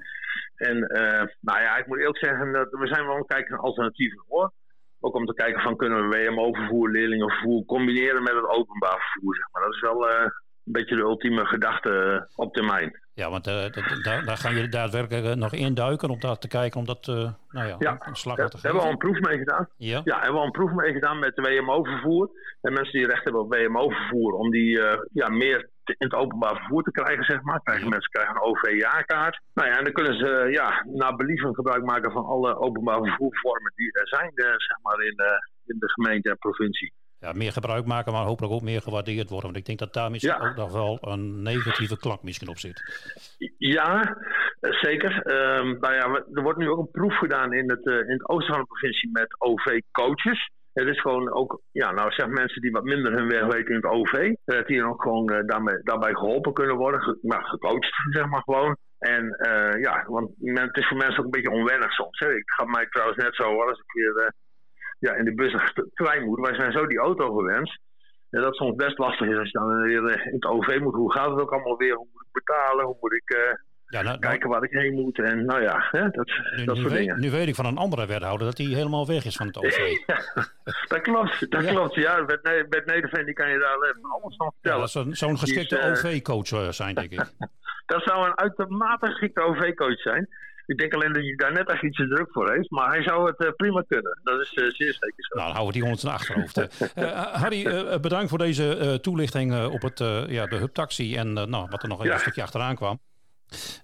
En 0.57 0.77
uh, 0.77 1.25
nou 1.41 1.61
ja, 1.61 1.77
ik 1.77 1.87
moet 1.87 1.99
eerlijk 1.99 2.19
zeggen, 2.19 2.53
dat 2.53 2.69
we 2.71 2.87
zijn 2.87 3.05
wel 3.05 3.13
aan 3.13 3.19
het 3.19 3.27
kijken 3.27 3.51
naar 3.51 3.61
alternatieven 3.61 4.25
hoor. 4.29 4.53
Ook 5.01 5.15
om 5.15 5.27
te 5.27 5.35
kijken 5.35 5.63
van 5.63 5.77
kunnen 5.77 6.09
we 6.09 6.17
WMO-vervoer, 6.17 6.91
leerlingenvervoer 6.91 7.65
combineren 7.65 8.23
met 8.23 8.35
het 8.35 8.49
openbaar 8.49 9.11
vervoer. 9.13 9.35
Zeg 9.37 9.47
maar. 9.53 9.63
Dat 9.63 9.75
is 9.75 9.81
wel 9.81 10.11
een 10.11 10.33
beetje 10.65 10.97
de 10.97 11.03
ultieme 11.03 11.47
gedachte 11.47 12.27
op 12.35 12.55
termijn. 12.55 13.01
Ja, 13.21 13.31
want 13.31 13.47
uh, 13.47 13.55
daar, 14.03 14.25
daar 14.25 14.37
gaan 14.37 14.55
jullie 14.55 14.69
daadwerkelijk 14.69 15.37
nog 15.37 15.53
induiken 15.53 16.11
om 16.11 16.21
daar 16.21 16.39
te 16.39 16.49
kijken 16.49 16.81
om 16.81 16.87
dat 16.87 17.07
uh, 17.07 17.15
nou 17.51 17.67
ja, 17.69 17.77
ja, 17.79 17.97
een 18.01 18.17
slag 18.17 18.37
ja, 18.37 18.49
te 18.49 18.57
geven. 18.57 18.61
hebben 18.61 18.81
we 18.81 18.87
al 18.87 18.93
een 18.93 19.05
proef 19.05 19.21
mee 19.21 19.39
gedaan. 19.39 19.69
Ja? 19.77 20.01
ja, 20.05 20.15
hebben 20.15 20.33
we 20.33 20.39
al 20.39 20.45
een 20.45 20.61
proef 20.61 20.73
mee 20.73 20.93
gedaan 20.93 21.19
met 21.19 21.41
WMO-vervoer. 21.41 22.31
En 22.61 22.73
mensen 22.73 22.99
die 22.99 23.07
recht 23.07 23.25
hebben 23.25 23.43
op 23.43 23.55
WMO-vervoer, 23.55 24.33
om 24.33 24.51
die 24.51 24.79
uh, 24.79 24.93
ja, 25.13 25.29
meer 25.29 25.69
te, 25.85 25.95
in 25.99 26.07
het 26.07 26.15
openbaar 26.15 26.57
vervoer 26.57 26.83
te 26.83 26.91
krijgen, 26.91 27.25
zeg 27.25 27.43
maar. 27.43 27.61
Krijgen 27.63 27.89
mensen 27.89 28.11
krijgen 28.11 28.35
een 28.35 28.43
OV-jaarkaart. 28.43 29.41
Nou 29.55 29.69
ja, 29.69 29.79
en 29.79 29.85
dan 29.85 29.93
kunnen 29.93 30.19
ze 30.19 30.49
ja, 30.51 30.85
naar 30.87 31.17
believen 31.17 31.55
gebruik 31.55 31.85
maken 31.85 32.13
van 32.13 32.25
alle 32.25 32.57
openbaar 32.57 33.03
vervoervormen 33.03 33.73
die 33.75 33.93
er 33.93 34.09
zijn, 34.09 34.33
zeg 34.35 34.79
maar, 34.83 35.01
in, 35.01 35.17
in 35.67 35.77
de 35.79 35.91
gemeente 35.91 36.31
en 36.31 36.39
provincie 36.39 36.93
ja, 37.21 37.33
meer 37.33 37.53
gebruik 37.53 37.87
maken, 37.87 38.13
maar 38.13 38.25
hopelijk 38.25 38.53
ook 38.53 38.63
meer 38.63 38.83
gewaardeerd 38.83 39.29
worden. 39.29 39.47
Want 39.47 39.57
ik 39.57 39.67
denk 39.67 39.79
dat 39.79 39.93
daar 39.93 40.11
misschien 40.11 40.35
ja. 40.41 40.49
ook 40.49 40.57
nog 40.57 40.73
wel 40.73 40.99
een 41.01 41.43
negatieve 41.43 41.99
klank 41.99 42.23
misschien 42.23 42.49
op 42.49 42.59
zit. 42.59 42.83
Ja, 43.59 44.17
zeker. 44.61 45.13
Um, 45.15 45.79
nou 45.79 45.95
ja, 45.95 46.25
er 46.35 46.43
wordt 46.43 46.59
nu 46.59 46.69
ook 46.69 46.79
een 46.79 46.91
proef 46.91 47.19
gedaan 47.19 47.53
in 47.53 47.71
het, 47.71 47.87
uh, 47.87 47.95
in 47.95 48.13
het 48.13 48.29
oosten 48.29 48.55
van 48.55 48.63
de 48.63 48.67
provincie 48.67 49.11
met 49.13 49.41
OV-coaches. 49.41 50.51
Het 50.73 50.89
is 50.89 51.01
gewoon 51.01 51.33
ook, 51.33 51.61
ja, 51.73 51.91
nou 51.91 52.11
zeg 52.11 52.27
mensen 52.27 52.63
die 52.63 52.71
wat 52.71 52.85
minder 52.85 53.13
hun 53.13 53.29
weg 53.29 53.45
weten 53.45 53.75
in 53.75 53.81
het 53.81 53.85
OV, 53.85 54.35
dat 54.45 54.67
die 54.67 54.81
dan 54.81 54.89
ook 54.89 55.03
gewoon 55.03 55.33
uh, 55.33 55.39
daarmee, 55.47 55.79
daarbij 55.83 56.15
geholpen 56.15 56.53
kunnen 56.53 56.77
worden, 56.77 57.01
ge 57.01 57.19
maar 57.23 57.45
gecoacht, 57.45 57.95
zeg 58.11 58.27
maar 58.27 58.43
gewoon. 58.43 58.77
En 58.99 59.25
uh, 59.25 59.83
ja, 59.83 60.05
want 60.07 60.31
het 60.39 60.77
is 60.77 60.89
voor 60.89 60.97
mensen 60.97 61.19
ook 61.19 61.25
een 61.25 61.31
beetje 61.31 61.59
onwennig 61.59 61.93
soms. 61.93 62.19
Hè. 62.19 62.35
Ik 62.35 62.51
ga 62.51 62.65
mij 62.65 62.87
trouwens 62.91 63.19
net 63.19 63.35
zo 63.35 63.63
als 63.63 63.79
ik 63.79 63.93
weer 63.93 64.35
ja, 65.01 65.15
in 65.15 65.25
de 65.25 65.35
bus 65.35 65.53
naar 65.53 65.73
trein 65.95 66.25
moet. 66.25 66.41
Wij 66.41 66.55
zijn 66.55 66.73
zo 66.73 66.87
die 66.87 66.99
auto 66.99 67.35
gewend. 67.37 67.79
Ja, 68.31 68.41
dat 68.41 68.55
soms 68.55 68.75
best 68.75 68.99
lastig 68.99 69.29
is 69.29 69.39
als 69.39 69.51
je 69.51 69.59
dan 69.59 69.83
weer 69.83 70.27
in 70.27 70.33
het 70.33 70.45
OV 70.45 70.79
moet. 70.81 70.95
Hoe 70.95 71.13
gaat 71.13 71.31
het 71.31 71.41
ook 71.41 71.53
allemaal 71.53 71.77
weer? 71.77 71.95
Hoe 71.95 72.09
moet 72.13 72.23
ik 72.23 72.33
betalen? 72.33 72.85
Hoe 72.85 72.97
moet 73.01 73.13
ik 73.13 73.35
uh, 73.37 73.55
ja, 73.87 74.03
nou, 74.03 74.19
kijken 74.19 74.49
waar 74.49 74.63
ik 74.63 74.71
heen 74.71 74.95
moet? 74.95 75.19
En 75.19 75.45
nou 75.45 75.63
ja, 75.63 75.89
hè, 75.91 76.11
dat, 76.11 76.27
nu, 76.57 76.65
dat 76.65 76.75
nu 76.75 76.81
soort 76.81 76.93
weet, 76.93 77.01
dingen. 77.01 77.21
Nu 77.21 77.31
weet 77.31 77.49
ik 77.49 77.55
van 77.55 77.67
een 77.67 77.77
andere 77.77 78.07
wethouder 78.07 78.47
dat 78.47 78.59
hij 78.59 78.67
helemaal 78.67 79.07
weg 79.07 79.25
is 79.25 79.37
van 79.37 79.47
het 79.47 79.57
OV. 79.57 79.79
ja, 80.07 80.23
dat 80.89 81.01
klopt, 81.01 81.51
dat 81.51 81.65
ja. 81.65 81.71
klopt. 81.71 81.95
Ja, 81.95 82.21
met, 82.21 82.67
met 82.69 82.87
Nederveen 82.87 83.25
die 83.25 83.35
kan 83.35 83.51
je 83.51 83.59
daar 83.59 83.95
alles 84.21 84.37
van 84.37 84.53
vertellen. 84.53 84.81
Dat 84.81 84.91
zou 84.91 85.15
zo'n 85.15 85.39
geschikte 85.39 85.79
uh, 85.79 85.91
OV-coach 85.91 86.75
zijn, 86.75 86.95
denk 86.95 87.11
ik. 87.11 87.25
dat 87.93 88.03
zou 88.03 88.27
een 88.27 88.39
uitermate 88.39 89.07
geschikte 89.07 89.41
OV-coach 89.41 90.01
zijn. 90.01 90.29
Ik 90.71 90.79
denk 90.79 90.95
alleen 90.95 91.13
dat 91.13 91.23
hij 91.23 91.35
daar 91.37 91.53
net 91.53 91.69
echt 91.69 91.83
iets 91.83 91.97
te 91.97 92.09
druk 92.09 92.29
voor 92.31 92.53
heeft. 92.53 92.71
Maar 92.71 92.91
hij 92.91 93.03
zou 93.03 93.27
het 93.27 93.41
uh, 93.41 93.51
prima 93.57 93.85
kunnen. 93.89 94.21
Dat 94.23 94.41
is 94.41 94.53
uh, 94.55 94.71
zeer 94.71 94.93
zeker 94.93 95.25
zo. 95.25 95.37
Nou, 95.37 95.47
dan 95.47 95.57
houden 95.57 95.67
we 95.67 95.81
die 95.81 95.91
ons 95.91 96.05
in 96.05 96.11
achterhoofd. 96.11 96.59
uh, 96.59 97.35
Harry, 97.43 98.01
bedankt 98.01 98.29
voor 98.29 98.39
deze 98.39 98.99
toelichting 99.03 99.67
op 99.67 99.83
het, 99.83 99.99
ja, 100.29 100.47
de 100.47 100.57
hubtaxi. 100.57 101.17
En 101.17 101.33
nou, 101.33 101.67
wat 101.71 101.83
er 101.83 101.89
nog 101.89 102.05
ja. 102.05 102.13
een 102.13 102.21
stukje 102.21 102.43
achteraan 102.43 102.77
kwam. 102.77 103.01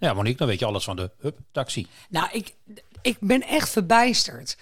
Ja, 0.01 0.15
Monique, 0.15 0.39
dan 0.39 0.49
weet 0.49 0.59
je 0.59 0.65
alles 0.65 0.85
van 0.85 0.97
de 0.97 1.11
hubtaxi. 1.21 1.87
Nou, 2.09 2.29
ik, 2.33 2.55
ik 3.03 3.17
ben 3.21 3.43
echt 3.43 3.69
verbijsterd. 3.69 4.57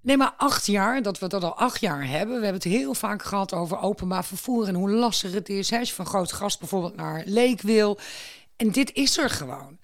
Nee, 0.00 0.16
maar 0.16 0.34
acht 0.36 0.66
jaar, 0.66 1.02
dat 1.02 1.18
we 1.18 1.28
dat 1.28 1.44
al 1.44 1.56
acht 1.56 1.80
jaar 1.80 2.06
hebben. 2.06 2.36
We 2.36 2.44
hebben 2.44 2.62
het 2.62 2.72
heel 2.72 2.94
vaak 2.94 3.22
gehad 3.22 3.54
over 3.54 3.78
openbaar 3.78 4.24
vervoer 4.24 4.68
en 4.68 4.74
hoe 4.74 4.90
lastig 4.90 5.32
het 5.32 5.48
is. 5.48 5.70
Hè, 5.70 5.78
als 5.78 5.88
je 5.88 5.94
van 5.94 6.06
groot 6.06 6.32
gast 6.32 6.58
bijvoorbeeld 6.58 6.96
naar 6.96 7.22
Leek 7.24 7.60
wil. 7.60 7.98
En 8.56 8.70
dit 8.70 8.92
is 8.92 9.18
er 9.18 9.30
gewoon. 9.30 9.78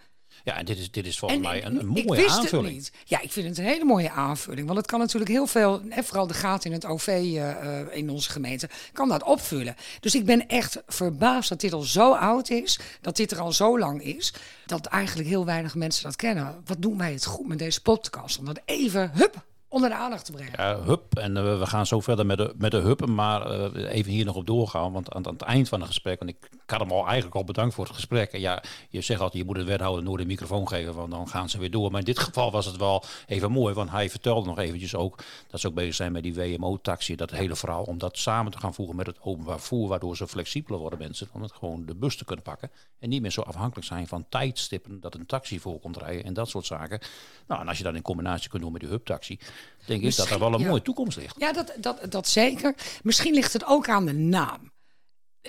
Ja, 0.44 0.56
en 0.56 0.64
dit 0.64 0.78
is, 0.78 0.90
dit 0.90 1.06
is 1.06 1.18
volgens 1.18 1.40
en, 1.40 1.48
mij 1.48 1.64
een, 1.64 1.78
een 1.78 1.86
mooie 1.86 2.00
ik 2.00 2.08
wist 2.08 2.38
aanvulling. 2.38 2.66
Het 2.66 2.74
niet. 2.74 2.92
Ja, 3.04 3.20
ik 3.20 3.32
vind 3.32 3.48
het 3.48 3.58
een 3.58 3.64
hele 3.64 3.84
mooie 3.84 4.10
aanvulling. 4.10 4.66
Want 4.66 4.78
het 4.78 4.86
kan 4.86 4.98
natuurlijk 4.98 5.30
heel 5.30 5.46
veel, 5.46 5.82
en 5.88 6.04
vooral 6.04 6.26
de 6.26 6.34
gaten 6.34 6.70
in 6.70 6.76
het 6.76 6.84
OV 6.84 7.06
uh, 7.08 7.96
in 7.96 8.10
onze 8.10 8.30
gemeente, 8.30 8.68
kan 8.92 9.08
dat 9.08 9.22
opvullen. 9.22 9.76
Dus 10.00 10.14
ik 10.14 10.24
ben 10.24 10.48
echt 10.48 10.82
verbaasd 10.86 11.48
dat 11.48 11.60
dit 11.60 11.72
al 11.72 11.82
zo 11.82 12.14
oud 12.14 12.50
is, 12.50 12.78
dat 13.00 13.16
dit 13.16 13.30
er 13.30 13.40
al 13.40 13.52
zo 13.52 13.78
lang 13.78 14.02
is, 14.02 14.32
dat 14.66 14.86
eigenlijk 14.86 15.28
heel 15.28 15.44
weinig 15.44 15.74
mensen 15.74 16.04
dat 16.04 16.16
kennen. 16.16 16.62
Wat 16.64 16.82
doen 16.82 16.98
wij 16.98 17.12
het 17.12 17.24
goed 17.24 17.48
met 17.48 17.58
deze 17.58 17.82
podcast? 17.82 18.38
Om 18.38 18.44
dat 18.44 18.60
even, 18.64 19.10
hup, 19.14 19.44
onder 19.72 19.90
de 19.90 19.96
aandacht 19.96 20.24
te 20.24 20.32
brengen. 20.32 20.52
Ja, 20.56 20.80
hup. 20.80 21.16
En 21.16 21.36
uh, 21.36 21.58
we 21.58 21.66
gaan 21.66 21.86
zo 21.86 22.00
verder 22.00 22.26
met 22.26 22.36
de, 22.38 22.52
met 22.56 22.70
de 22.70 22.76
huppen. 22.76 23.14
Maar 23.14 23.74
uh, 23.74 23.92
even 23.92 24.12
hier 24.12 24.24
nog 24.24 24.36
op 24.36 24.46
doorgaan. 24.46 24.92
Want 24.92 25.12
aan, 25.12 25.26
aan, 25.26 25.32
het 25.32 25.42
eind 25.42 25.68
van 25.68 25.80
het 25.80 25.88
gesprek. 25.88 26.20
En 26.20 26.28
ik, 26.28 26.48
had 26.66 26.80
hem 26.80 26.90
al 26.90 27.06
eigenlijk 27.06 27.34
al 27.34 27.44
bedankt 27.44 27.74
voor 27.74 27.84
het 27.84 27.94
gesprek. 27.94 28.32
En 28.32 28.40
ja, 28.40 28.62
je 28.88 29.00
zegt 29.00 29.20
altijd, 29.20 29.42
je 29.42 29.48
moet 29.48 29.56
het 29.56 29.66
wethouder 29.66 30.04
nooit 30.04 30.18
de 30.18 30.26
microfoon 30.26 30.68
geven. 30.68 30.94
Want 30.94 31.10
dan 31.10 31.28
gaan 31.28 31.48
ze 31.48 31.58
weer 31.58 31.70
door. 31.70 31.90
Maar 31.90 32.00
in 32.00 32.06
dit 32.06 32.18
geval 32.18 32.50
was 32.50 32.66
het 32.66 32.76
wel 32.76 33.04
even 33.26 33.52
mooi. 33.52 33.74
Want 33.74 33.90
hij 33.90 34.10
vertelde 34.10 34.48
nog 34.48 34.58
eventjes 34.58 34.94
ook 34.94 35.18
dat 35.46 35.60
ze 35.60 35.66
ook 35.66 35.74
bezig 35.74 35.94
zijn 35.94 36.12
met 36.12 36.22
die 36.22 36.34
WMO-taxi. 36.34 37.16
Dat 37.16 37.30
hele 37.30 37.56
verhaal 37.56 37.84
om 37.84 37.98
dat 37.98 38.18
samen 38.18 38.52
te 38.52 38.58
gaan 38.58 38.74
voegen 38.74 38.96
met 38.96 39.06
het 39.06 39.18
openbaar 39.20 39.58
vervoer. 39.58 39.88
Waardoor 39.88 40.16
ze 40.16 40.28
flexibeler 40.28 40.80
worden 40.80 40.98
mensen. 40.98 41.28
Om 41.32 41.42
het 41.42 41.52
gewoon 41.52 41.86
de 41.86 41.94
bus 41.94 42.16
te 42.16 42.24
kunnen 42.24 42.44
pakken. 42.44 42.70
En 42.98 43.08
niet 43.08 43.22
meer 43.22 43.30
zo 43.30 43.40
afhankelijk 43.40 43.86
zijn 43.86 44.06
van 44.06 44.26
tijdstippen. 44.28 45.00
Dat 45.00 45.14
een 45.14 45.26
taxi 45.26 45.60
voor 45.60 45.80
komt 45.80 45.96
rijden 45.96 46.24
en 46.24 46.34
dat 46.34 46.48
soort 46.48 46.66
zaken. 46.66 47.00
Nou, 47.46 47.60
en 47.60 47.68
als 47.68 47.78
je 47.78 47.84
dat 47.84 47.94
in 47.94 48.02
combinatie 48.02 48.50
kunt 48.50 48.62
doen 48.62 48.72
met 48.72 48.80
die 48.80 48.90
hubtaxi 48.90 49.38
denk 49.86 50.02
ik 50.02 50.16
dat 50.16 50.30
er 50.30 50.38
wel 50.38 50.54
een 50.54 50.66
mooie 50.66 50.82
toekomst 50.82 51.16
ligt. 51.16 51.34
Ja, 51.38 51.52
dat, 51.52 51.72
dat, 51.78 52.10
dat 52.12 52.28
zeker. 52.28 52.74
Misschien 53.02 53.34
ligt 53.34 53.52
het 53.52 53.66
ook 53.66 53.88
aan 53.88 54.06
de 54.06 54.12
naam. 54.12 54.70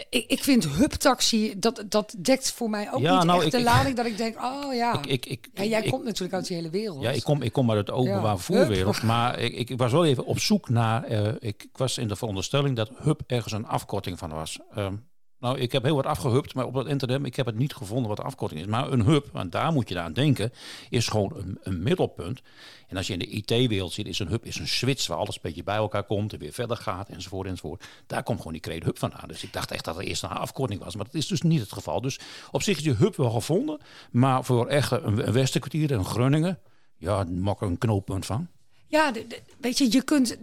Ik, 0.09 0.25
ik 0.27 0.43
vind 0.43 0.67
hubtaxi, 0.67 1.59
dat, 1.59 1.83
dat 1.89 2.15
dekt 2.17 2.51
voor 2.51 2.69
mij 2.69 2.91
ook 2.91 2.99
ja, 2.99 3.15
niet 3.15 3.25
nou, 3.25 3.37
echt 3.37 3.53
ik, 3.53 3.59
de 3.59 3.63
lading 3.63 3.95
dat 3.95 4.05
ik 4.05 4.17
denk, 4.17 4.43
oh 4.43 4.73
ja. 4.73 5.01
Ik, 5.07 5.25
ik, 5.25 5.49
ja 5.53 5.63
jij 5.63 5.81
komt 5.81 6.03
natuurlijk 6.03 6.33
uit 6.33 6.47
die 6.47 6.57
hele 6.57 6.69
wereld. 6.69 7.01
Ja, 7.01 7.11
ik 7.11 7.23
kom, 7.23 7.41
ik 7.41 7.51
kom 7.51 7.69
uit 7.71 7.79
het 7.79 7.91
openbaar 7.95 8.39
vervoerwereld. 8.39 9.01
Maar 9.01 9.39
ik, 9.39 9.69
ik 9.69 9.77
was 9.77 9.91
wel 9.91 10.05
even 10.05 10.25
op 10.25 10.39
zoek 10.39 10.69
naar, 10.69 11.11
uh, 11.11 11.33
ik, 11.39 11.67
was 11.71 11.97
in 11.97 12.07
de 12.07 12.15
veronderstelling 12.15 12.75
dat 12.75 12.89
hub 12.97 13.21
ergens 13.27 13.53
een 13.53 13.67
afkorting 13.67 14.19
van 14.19 14.29
was. 14.29 14.59
Um, 14.77 15.07
nou, 15.43 15.59
ik 15.59 15.71
heb 15.71 15.83
heel 15.83 15.95
wat 15.95 16.05
afgehupt, 16.05 16.53
maar 16.53 16.65
op 16.65 16.73
dat 16.73 16.87
internet, 16.87 17.25
ik 17.25 17.35
heb 17.35 17.45
het 17.45 17.55
niet 17.55 17.73
gevonden 17.73 18.07
wat 18.07 18.17
de 18.17 18.23
afkorting 18.23 18.61
is. 18.61 18.67
Maar 18.67 18.91
een 18.91 19.05
hub, 19.05 19.29
want 19.31 19.51
daar 19.51 19.71
moet 19.71 19.89
je 19.89 19.99
aan 19.99 20.13
denken, 20.13 20.51
is 20.89 21.07
gewoon 21.07 21.31
een, 21.35 21.57
een 21.61 21.83
middelpunt. 21.83 22.41
En 22.87 22.97
als 22.97 23.07
je 23.07 23.13
in 23.13 23.19
de 23.19 23.27
IT-wereld 23.27 23.93
zit, 23.93 24.07
is 24.07 24.19
een 24.19 24.27
hub 24.27 24.45
is 24.45 24.59
een 24.59 24.67
switch 24.67 25.07
waar 25.07 25.17
alles 25.17 25.35
een 25.35 25.41
beetje 25.41 25.63
bij 25.63 25.75
elkaar 25.75 26.03
komt 26.03 26.33
en 26.33 26.39
weer 26.39 26.53
verder 26.53 26.77
gaat 26.77 27.09
enzovoort 27.09 27.47
enzovoort. 27.47 27.85
Daar 28.07 28.23
komt 28.23 28.37
gewoon 28.37 28.53
die 28.53 28.61
credo 28.61 28.85
hub 28.85 28.97
vandaan. 28.97 29.27
Dus 29.27 29.43
ik 29.43 29.53
dacht 29.53 29.71
echt 29.71 29.85
dat 29.85 29.97
er 29.97 30.03
eerst 30.03 30.23
een 30.23 30.29
afkorting 30.29 30.83
was, 30.83 30.95
maar 30.95 31.05
dat 31.05 31.13
is 31.13 31.27
dus 31.27 31.41
niet 31.41 31.59
het 31.59 31.73
geval. 31.73 32.01
Dus 32.01 32.19
op 32.51 32.61
zich 32.61 32.77
is 32.77 32.83
je 32.83 32.93
hub 32.93 33.15
wel 33.15 33.31
gevonden, 33.31 33.79
maar 34.11 34.43
voor 34.43 34.67
echt 34.67 34.91
een, 34.91 35.27
een 35.27 35.33
Westerkwartier, 35.33 35.91
een 35.91 36.05
Groningen, 36.05 36.59
ja, 36.97 37.23
maak 37.23 37.61
er 37.61 37.67
een 37.67 37.77
knooppunt 37.77 38.25
van. 38.25 38.47
Ja, 38.87 39.11
weet 39.57 39.77
je, 39.77 39.91
je 39.91 40.03
kunt 40.03 40.37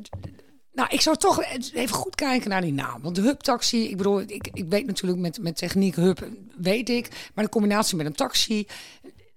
nou, 0.81 0.93
ik 0.93 1.01
zou 1.01 1.17
toch 1.17 1.45
even 1.75 1.97
goed 1.97 2.15
kijken 2.15 2.51
naar 2.51 2.61
die 2.61 2.73
naam. 2.73 3.03
Want 3.03 3.15
de 3.15 3.21
hub-taxi, 3.21 3.89
ik 3.89 3.97
bedoel, 3.97 4.21
ik, 4.21 4.49
ik 4.53 4.65
weet 4.69 4.87
natuurlijk 4.87 5.21
met, 5.21 5.39
met 5.41 5.57
techniek 5.57 5.97
hub, 5.97 6.29
weet 6.57 6.89
ik. 6.89 7.31
Maar 7.35 7.45
de 7.45 7.51
combinatie 7.51 7.97
met 7.97 8.07
een 8.07 8.15
taxi, 8.15 8.67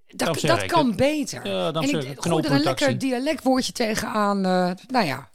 dat, 0.07 0.39
dat 0.41 0.65
kan 0.65 0.95
beter. 0.95 1.47
Ja, 1.47 1.71
dan 1.71 1.83
en 1.83 1.89
ik 1.89 2.21
gooi 2.21 2.43
er 2.43 2.51
een 2.51 2.61
lekker 2.61 2.97
dialectwoordje 2.97 3.71
tegenaan. 3.71 4.37
Uh, 4.37 4.71
nou 4.87 5.05
ja, 5.05 5.29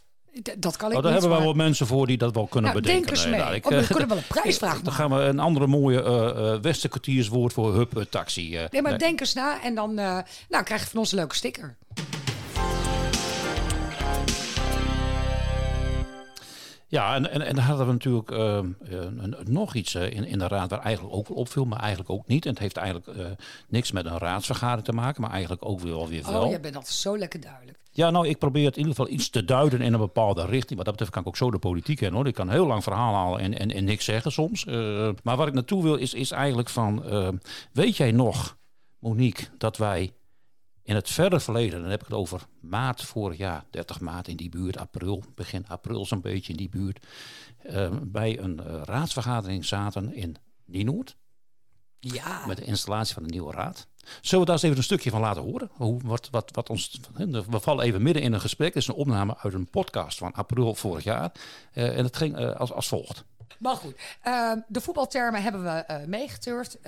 dat 0.59 0.77
kan 0.77 0.91
ik 0.91 0.97
oh, 0.97 1.03
Daar 1.03 1.13
hebben 1.13 1.31
we 1.31 1.43
wel 1.43 1.53
mensen 1.53 1.87
voor 1.87 2.07
die 2.07 2.19
dat 2.19 2.35
wel 2.35 2.47
kunnen 2.47 2.71
nou, 2.71 2.83
bedenken. 2.83 3.15
Denkers 3.15 3.47
mee. 3.47 3.55
ik, 3.57 3.71
oh, 3.71 3.79
we 3.79 3.87
kunnen 3.87 4.09
wel 4.09 4.17
een 4.17 4.27
prijsvraag 4.29 4.71
maken. 4.83 4.85
Dan 4.85 4.95
gaan 4.95 5.11
we 5.11 5.17
een 5.17 5.39
andere 5.39 5.67
mooie 5.67 6.03
uh, 6.03 6.61
Westerkwartierswoord 6.63 7.53
voor 7.53 7.75
hub-taxi. 7.75 8.55
Uh, 8.55 8.65
nee, 8.71 8.83
maar 8.83 8.91
nee. 8.91 9.01
denkers 9.01 9.33
na 9.35 9.63
en 9.63 9.75
dan 9.75 9.95
nou, 9.95 10.65
krijg 10.65 10.81
je 10.81 10.89
van 10.89 10.99
ons 10.99 11.13
een 11.13 11.19
leuke 11.19 11.35
sticker. 11.35 11.77
Ja, 16.91 17.15
en, 17.15 17.31
en, 17.31 17.43
en 17.43 17.55
dan 17.55 17.65
hadden 17.65 17.87
we 17.87 17.93
natuurlijk 17.93 18.31
uh, 18.31 18.61
nog 19.45 19.75
iets 19.75 19.95
uh, 19.95 20.11
in, 20.11 20.25
in 20.25 20.39
de 20.39 20.49
raad 20.49 20.71
waar 20.71 20.81
eigenlijk 20.81 21.17
ook 21.17 21.37
opviel, 21.37 21.65
maar 21.65 21.79
eigenlijk 21.79 22.11
ook 22.11 22.27
niet. 22.27 22.45
En 22.45 22.51
het 22.51 22.59
heeft 22.59 22.77
eigenlijk 22.77 23.19
uh, 23.19 23.27
niks 23.69 23.93
met 23.93 24.07
een 24.07 24.19
raadsvergadering 24.19 24.85
te 24.85 24.93
maken, 24.93 25.23
maar 25.23 25.31
eigenlijk 25.31 25.65
ook 25.65 25.81
weer 25.81 26.07
weer 26.07 26.25
wel. 26.25 26.43
Oh, 26.43 26.51
jij 26.51 26.61
bent 26.61 26.77
altijd 26.77 26.95
zo 26.95 27.19
lekker 27.19 27.41
duidelijk. 27.41 27.79
Ja, 27.91 28.11
nou, 28.11 28.29
ik 28.29 28.39
probeer 28.39 28.65
het 28.65 28.77
in 28.77 28.83
ieder 28.83 28.97
geval 28.97 29.13
iets 29.13 29.31
te 29.31 29.45
duiden 29.45 29.81
in 29.81 29.93
een 29.93 29.99
bepaalde 29.99 30.47
richting. 30.47 30.77
Wat 30.77 30.85
dat 30.85 30.97
betreft 30.97 31.11
kan 31.11 31.23
ik 31.23 31.29
ook 31.29 31.37
zo 31.37 31.51
de 31.51 31.59
politiek 31.59 32.01
in, 32.01 32.13
hoor. 32.13 32.27
Ik 32.27 32.35
kan 32.35 32.51
heel 32.51 32.67
lang 32.67 32.83
verhaal 32.83 33.15
halen 33.15 33.41
en, 33.41 33.59
en, 33.59 33.71
en 33.71 33.85
niks 33.85 34.05
zeggen 34.05 34.33
soms. 34.33 34.65
maar 35.23 35.37
wat 35.37 35.47
ik 35.47 35.55
naartoe 35.55 35.83
wil 35.83 35.95
is, 35.95 36.15
is 36.15 36.31
eigenlijk 36.31 36.69
van, 36.69 37.03
weet 37.73 37.97
jij 37.97 38.13
nog, 38.13 38.57
Monique, 38.99 39.47
dat 39.59 39.77
wij 39.77 40.13
in 40.89 40.95
het 40.95 41.11
verre 41.11 41.41
verleden, 41.41 41.81
dan 41.81 41.91
heb 41.91 42.01
ik 42.01 42.07
het 42.07 42.17
over 42.17 42.47
maart 42.61 43.05
vorig 43.05 43.39
jaar, 43.39 43.65
30 43.71 44.01
maart 44.01 44.29
in 44.29 44.37
die 44.37 44.49
buurt, 44.49 44.77
april, 44.77 45.25
begin 45.35 45.69
april 45.69 46.07
zo'n 46.07 46.21
beetje 46.21 46.53
in 46.53 46.59
die 46.59 46.69
buurt, 46.69 47.07
uh, 47.67 47.91
bij 48.03 48.39
een 48.39 48.61
uh, 48.67 48.83
raadsvergadering 48.85 49.65
zaten 49.65 50.15
in 50.15 50.37
Nienoord. 50.65 51.17
Ja. 51.99 52.47
Met 52.47 52.57
de 52.57 52.65
installatie 52.65 53.15
van 53.15 53.23
de 53.23 53.29
nieuwe 53.29 53.53
raad. 53.53 53.87
Zullen 54.21 54.41
we 54.41 54.45
daar 54.45 54.55
eens 54.55 54.63
even 54.63 54.77
een 54.77 54.83
stukje 54.83 55.11
van 55.11 55.21
laten 55.21 55.43
horen? 55.43 55.71
Hoe, 55.73 56.01
wat, 56.05 56.29
wat, 56.31 56.51
wat 56.53 56.71
ons, 56.71 57.01
we 57.15 57.61
vallen 57.61 57.85
even 57.85 58.03
midden 58.03 58.23
in 58.23 58.33
een 58.33 58.41
gesprek. 58.41 58.75
Het 58.75 58.83
is 58.83 58.89
een 58.89 58.95
opname 58.95 59.37
uit 59.39 59.55
een 59.55 59.71
podcast 59.71 60.19
van 60.19 60.33
april 60.33 60.75
vorig 60.75 61.05
jaar. 61.05 61.33
Uh, 61.75 61.99
en 61.99 62.05
het 62.05 62.17
ging 62.17 62.37
als, 62.37 62.73
als 62.73 62.89
volgt. 62.89 63.25
Maar 63.59 63.77
goed, 63.77 63.95
de 64.69 64.81
voetbaltermen 64.81 65.43
hebben 65.43 65.63
we 65.63 66.05
meegeturfd. 66.07 66.79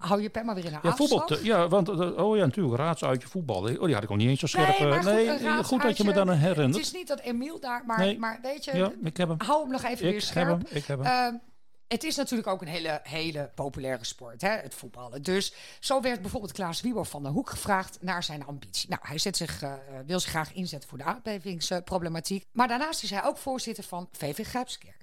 Hou 0.00 0.22
je 0.22 0.30
pen 0.30 0.46
maar 0.46 0.54
weer 0.54 0.64
in 0.64 0.70
de 0.70 0.78
ja, 0.82 0.96
voetbal, 0.96 1.38
ja, 1.42 1.68
want 1.68 1.88
oh 2.16 2.36
ja, 2.36 2.44
natuurlijk, 2.44 2.76
raadsuitje 2.76 3.28
voetbal. 3.28 3.56
Oh, 3.56 3.84
die 3.84 3.94
had 3.94 4.02
ik 4.02 4.10
al 4.10 4.16
niet 4.16 4.28
eens 4.28 4.40
zo 4.40 4.46
scherp. 4.46 4.78
Nee, 4.78 5.30
goed, 5.30 5.42
nee 5.42 5.64
goed 5.64 5.82
dat 5.82 5.96
je 5.96 6.04
me 6.04 6.12
dan 6.12 6.30
herinnert. 6.30 6.74
Het 6.74 6.84
is 6.84 6.92
niet 6.92 7.08
dat 7.08 7.20
Emiel 7.20 7.60
daar, 7.60 7.82
maar, 7.86 7.98
nee. 7.98 8.18
maar 8.18 8.38
weet 8.42 8.64
je, 8.64 8.76
ja, 8.76 8.92
ik 9.02 9.16
heb 9.16 9.28
hem. 9.28 9.36
hou 9.40 9.62
hem 9.62 9.70
nog 9.70 9.84
even 9.84 10.06
ik 10.06 10.10
weer 10.10 10.22
scherp. 10.22 10.48
Heb 10.48 10.68
hem, 10.68 10.76
ik 10.76 10.84
heb 10.84 11.04
hem. 11.04 11.34
Uh, 11.34 11.40
het 11.88 12.04
is 12.04 12.16
natuurlijk 12.16 12.48
ook 12.48 12.60
een 12.60 12.68
hele, 12.68 13.00
hele 13.02 13.50
populaire 13.54 14.04
sport, 14.04 14.40
hè, 14.40 14.48
het 14.48 14.74
voetballen. 14.74 15.22
Dus 15.22 15.54
zo 15.80 16.00
werd 16.00 16.20
bijvoorbeeld 16.20 16.52
Klaas 16.52 16.80
Wieber 16.80 17.04
van 17.04 17.22
der 17.22 17.32
Hoek 17.32 17.50
gevraagd 17.50 17.98
naar 18.00 18.22
zijn 18.22 18.46
ambitie. 18.46 18.88
Nou, 18.88 19.00
hij 19.04 19.18
zet 19.18 19.36
zich, 19.36 19.62
uh, 19.62 19.72
wil 20.06 20.20
zich 20.20 20.30
graag 20.30 20.52
inzetten 20.52 20.88
voor 20.88 20.98
de 20.98 21.04
aardbevingsproblematiek. 21.04 22.46
maar 22.52 22.68
daarnaast 22.68 23.02
is 23.02 23.10
hij 23.10 23.24
ook 23.24 23.36
voorzitter 23.36 23.84
van 23.84 24.08
VV 24.12 24.46
Grijpskerk. 24.46 24.99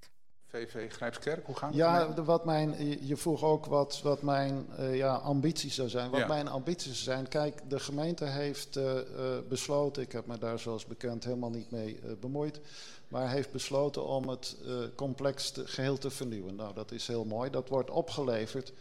VV 0.49 0.91
Grijpskerk, 0.91 1.45
hoe 1.45 1.55
gaan 1.55 1.69
het? 1.69 1.77
Ja, 1.77 2.23
wat 2.23 2.45
mijn, 2.45 2.97
je 3.07 3.17
vroeg 3.17 3.43
ook 3.43 3.65
wat, 3.65 3.99
wat 4.03 4.21
mijn 4.21 4.67
uh, 4.79 4.95
ja, 4.95 5.15
ambities 5.15 5.75
zou 5.75 5.89
zijn. 5.89 6.09
Wat 6.09 6.27
mijn 6.27 6.47
ambities 6.47 7.03
zijn. 7.03 7.27
Kijk, 7.27 7.69
de 7.69 7.79
gemeente 7.79 8.25
heeft 8.25 8.77
uh, 8.77 8.93
uh, 8.93 9.01
besloten, 9.49 10.03
ik 10.03 10.11
heb 10.11 10.25
me 10.25 10.37
daar 10.37 10.59
zoals 10.59 10.85
bekend 10.85 11.23
helemaal 11.23 11.49
niet 11.49 11.71
mee 11.71 11.99
bemoeid, 12.19 12.59
maar 13.07 13.29
heeft 13.29 13.51
besloten 13.51 14.05
om 14.05 14.29
het 14.29 14.55
complex 14.95 15.51
te, 15.51 15.67
geheel 15.67 15.97
te 15.97 16.09
vernieuwen. 16.09 16.55
Nou, 16.55 16.73
dat 16.73 16.91
is 16.91 17.07
heel 17.07 17.25
mooi. 17.25 17.49
Dat 17.49 17.69
wordt 17.69 17.89
opgeleverd. 17.89 18.73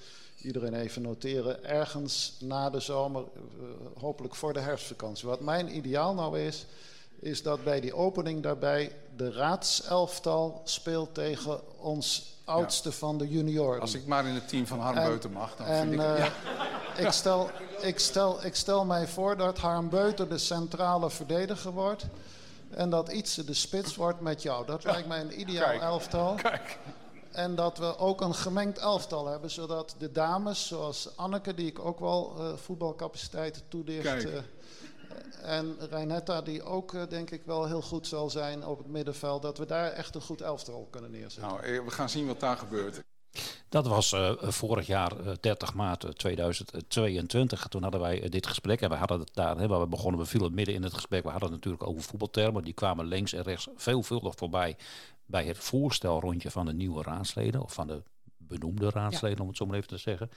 Iedereen 0.43 0.75
even 0.75 1.03
noteren. 1.03 1.65
Ergens 1.65 2.37
na 2.41 2.71
de 2.71 2.81
zomer, 2.81 3.25
hopelijk 3.99 4.35
voor 4.35 4.53
de 4.53 4.61
herfstvakantie. 4.61 5.29
Wat 5.29 5.41
mijn 5.41 5.77
ideaal 5.77 6.15
nou 6.15 6.41
is, 6.41 6.67
is 7.21 7.43
dat 7.43 7.65
bij 7.65 7.81
die 7.81 7.95
opening 7.95 8.43
daarbij 8.43 8.93
de 9.17 9.33
raadselftal 9.33 10.61
speelt 10.65 11.15
tegen 11.15 11.61
ons 11.79 12.35
oudste 12.45 12.93
van 12.93 13.19
de 13.19 13.29
junioren. 13.29 13.81
Als 13.81 13.95
ik 13.95 14.07
maar 14.07 14.27
in 14.27 14.35
het 14.35 14.49
team 14.49 14.67
van 14.67 14.81
Harm 14.81 15.05
Beuter 15.05 15.31
mag, 15.31 15.57
dan 15.57 15.67
en, 15.67 15.89
vind 15.89 15.93
ik... 15.93 16.01
Uh, 16.01 16.19
ja. 16.97 17.07
ik, 17.07 17.11
stel, 17.11 17.51
ik, 17.81 17.99
stel, 17.99 18.45
ik 18.45 18.55
stel 18.55 18.85
mij 18.85 19.07
voor 19.07 19.37
dat 19.37 19.59
Harm 19.59 19.89
Beuter 19.89 20.29
de 20.29 20.39
centrale 20.39 21.11
verdediger 21.11 21.73
wordt... 21.73 22.07
en 22.71 22.91
dat 22.91 23.13
Ietse 23.13 23.45
de 23.45 23.55
spits 23.55 23.97
wordt 23.97 24.21
met 24.21 24.43
jou. 24.43 24.67
Dat 24.67 24.85
lijkt 24.85 25.09
mij 25.09 25.21
een 25.21 25.41
ideaal 25.41 25.69
Kijk. 25.69 25.83
elftal. 25.83 26.35
Kijk. 26.35 26.79
En 27.31 27.55
dat 27.55 27.79
we 27.79 27.99
ook 27.99 28.21
een 28.21 28.35
gemengd 28.35 28.79
elftal 28.79 29.27
hebben, 29.27 29.51
zodat 29.51 29.95
de 29.99 30.13
dames, 30.13 30.67
zoals 30.67 31.17
Anneke, 31.17 31.55
die 31.55 31.67
ik 31.67 31.79
ook 31.79 32.01
wel 32.01 32.35
uh, 32.39 32.57
voetbalcapaciteiten 32.57 33.63
toedicht... 33.69 34.25
Uh, 34.25 34.39
en 35.43 35.77
Reinetta, 35.91 36.43
die 36.43 36.63
ook 36.63 36.93
uh, 36.93 37.03
denk 37.09 37.31
ik 37.31 37.43
wel 37.45 37.67
heel 37.67 37.83
goed 37.83 38.07
zal 38.07 38.31
zijn 38.31 38.67
op 38.67 38.79
het 38.79 38.87
middenveld, 38.87 39.43
dat 39.43 39.59
we 39.59 39.67
daar 39.67 39.91
echt 39.91 40.15
een 40.15 40.21
goed 40.21 40.41
elftal 40.41 40.89
kunnen 40.91 41.11
neerzetten. 41.11 41.43
Nou, 41.43 41.85
we 41.85 41.91
gaan 41.91 42.09
zien 42.09 42.27
wat 42.27 42.41
daar 42.41 42.57
gebeurt. 42.57 43.03
Dat 43.69 43.87
was 43.87 44.13
uh, 44.13 44.33
vorig 44.43 44.87
jaar, 44.87 45.21
uh, 45.21 45.33
30 45.41 45.75
maart 45.75 46.19
2022. 46.19 47.69
Toen 47.69 47.83
hadden 47.83 48.01
wij 48.01 48.29
dit 48.29 48.47
gesprek 48.47 48.81
en 48.81 48.89
we 48.89 48.97
hadden 48.97 49.21
het 49.21 49.31
daar, 49.35 49.59
hè, 49.59 49.69
waar 49.69 49.81
we 49.81 49.87
begonnen, 49.87 50.21
we 50.21 50.27
vielen 50.27 50.55
midden 50.55 50.75
in 50.75 50.83
het 50.83 50.95
gesprek. 50.95 51.23
We 51.23 51.31
hadden 51.31 51.53
het 51.53 51.59
natuurlijk 51.59 51.89
over 51.89 52.03
voetbaltermen. 52.03 52.65
Die 52.65 52.73
kwamen 52.73 53.07
links 53.07 53.33
en 53.33 53.43
rechts 53.43 53.69
veelvuldig 53.77 54.35
voorbij 54.37 54.77
bij 55.27 55.45
het 55.45 55.59
voorstelrondje 55.59 56.51
van 56.51 56.67
de 56.67 56.73
nieuwe 56.73 57.03
raadsleden 57.03 57.63
of 57.63 57.73
van 57.73 57.87
de 57.87 58.03
benoemde 58.49 58.91
raadsleden, 58.91 59.37
ja. 59.37 59.43
om 59.43 59.49
het 59.49 59.57
zo 59.57 59.67
maar 59.67 59.77
even 59.77 59.89
te 59.89 59.97
zeggen. 59.97 60.31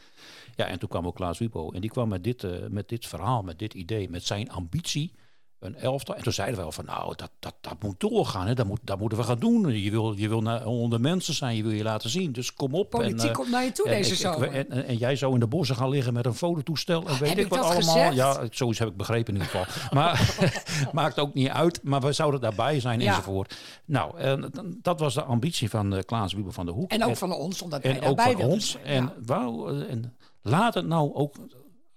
Ja, 0.56 0.66
en 0.66 0.80
toen 0.80 0.90
kwam 0.90 1.08
ook 1.08 1.16
Klaas 1.16 1.40
Wiebo. 1.40 1.72
En 1.72 1.82
die 1.82 1.90
kwam 1.90 2.10
met 2.10 2.24
dit, 2.24 2.44
uh, 2.44 2.68
met 2.68 2.90
dit 2.90 3.08
verhaal, 3.08 3.42
met 3.42 3.60
dit 3.60 3.74
idee, 3.74 4.10
met 4.10 4.24
zijn 4.24 4.52
ambitie 4.52 5.14
een 5.60 5.76
elftal. 5.76 6.16
En 6.16 6.24
toen 6.24 6.34
zeiden 6.34 6.56
we 6.56 6.62
wel 6.62 6.72
van, 6.72 6.86
nou, 6.86 7.16
dat, 7.16 7.30
dat, 7.40 7.54
dat 7.62 7.76
moet 7.84 8.00
doorgaan. 8.00 8.48
Hè. 8.48 8.54
Dat, 8.54 8.66
moet, 8.66 8.80
dat 8.84 9.00
moeten 9.00 9.18
we 9.18 9.24
gaan 9.24 9.40
doen. 9.40 9.82
Je 9.82 9.92
wil, 9.92 10.14
je 10.14 10.30
wil 10.30 10.42
naar, 10.42 10.66
onder 10.66 11.02
mensen 11.02 11.34
zijn, 11.34 11.56
je 11.56 11.64
wil 11.64 11.72
je 11.72 11.84
laten 11.84 12.10
zien. 12.10 12.32
Dus 12.32 12.54
kom 12.54 12.74
op. 12.74 12.90
Politiek 12.90 13.20
en, 13.20 13.28
uh, 13.28 13.34
komt 13.34 13.50
naar 13.50 13.64
je 13.64 13.72
toe 13.72 13.86
en, 13.86 13.92
deze 13.92 14.12
ik, 14.12 14.18
zomer. 14.18 14.52
En, 14.52 14.70
en, 14.72 14.86
en, 14.86 14.98
jij 14.98 15.16
zou 15.16 15.34
in 15.34 15.40
de 15.40 15.48
bossen 15.48 15.76
gaan 15.76 15.90
liggen 15.90 16.14
met 16.14 16.26
een 16.26 16.34
fototoestel. 16.34 17.08
En 17.08 17.20
weet 17.20 17.30
heb 17.30 17.38
ik 17.38 17.44
ik 17.44 17.50
wat 17.50 17.60
dat 17.60 17.68
allemaal. 17.68 17.96
gezegd? 17.96 18.16
Ja, 18.16 18.48
zoiets 18.52 18.80
heb 18.80 18.88
ik 18.88 18.98
begrepen 18.98 19.34
in 19.36 19.42
ieder 19.42 19.60
geval. 19.60 19.92
maar 20.00 20.36
maakt 20.92 21.20
ook 21.20 21.34
niet 21.34 21.50
uit. 21.50 21.84
Maar 21.84 22.02
we 22.02 22.12
zouden 22.12 22.42
daarbij 22.42 22.80
zijn 22.80 23.00
Ja. 23.00 23.08
enzovoort. 23.08 23.56
Nou, 23.86 24.18
en, 24.18 24.52
dat 24.82 25.00
was 25.00 25.14
de 25.14 25.24
ambitie 25.24 25.70
van 25.70 25.94
uh, 25.94 26.00
Klaas 26.06 26.34
Wieber 26.34 26.54
van 26.54 26.66
der 26.66 26.76
Hoek. 26.76 26.92
En 26.92 27.04
ook 27.04 27.18
van 27.18 27.32
ons, 27.34 27.62
omdat 27.62 27.82
en 27.82 27.90
wij 27.90 27.98
ook 27.98 28.04
daarbij 28.04 28.26
van 28.26 28.36
wilden 28.36 28.56
ons. 28.56 28.72
zijn. 28.72 28.86
En, 28.86 29.04
Ja. 29.04 29.14
wou, 29.26 29.80
eh, 29.82 29.92
en 29.92 30.18
laat 30.42 30.74
het 30.74 30.88
nou 30.88 31.14
ook 31.14 31.36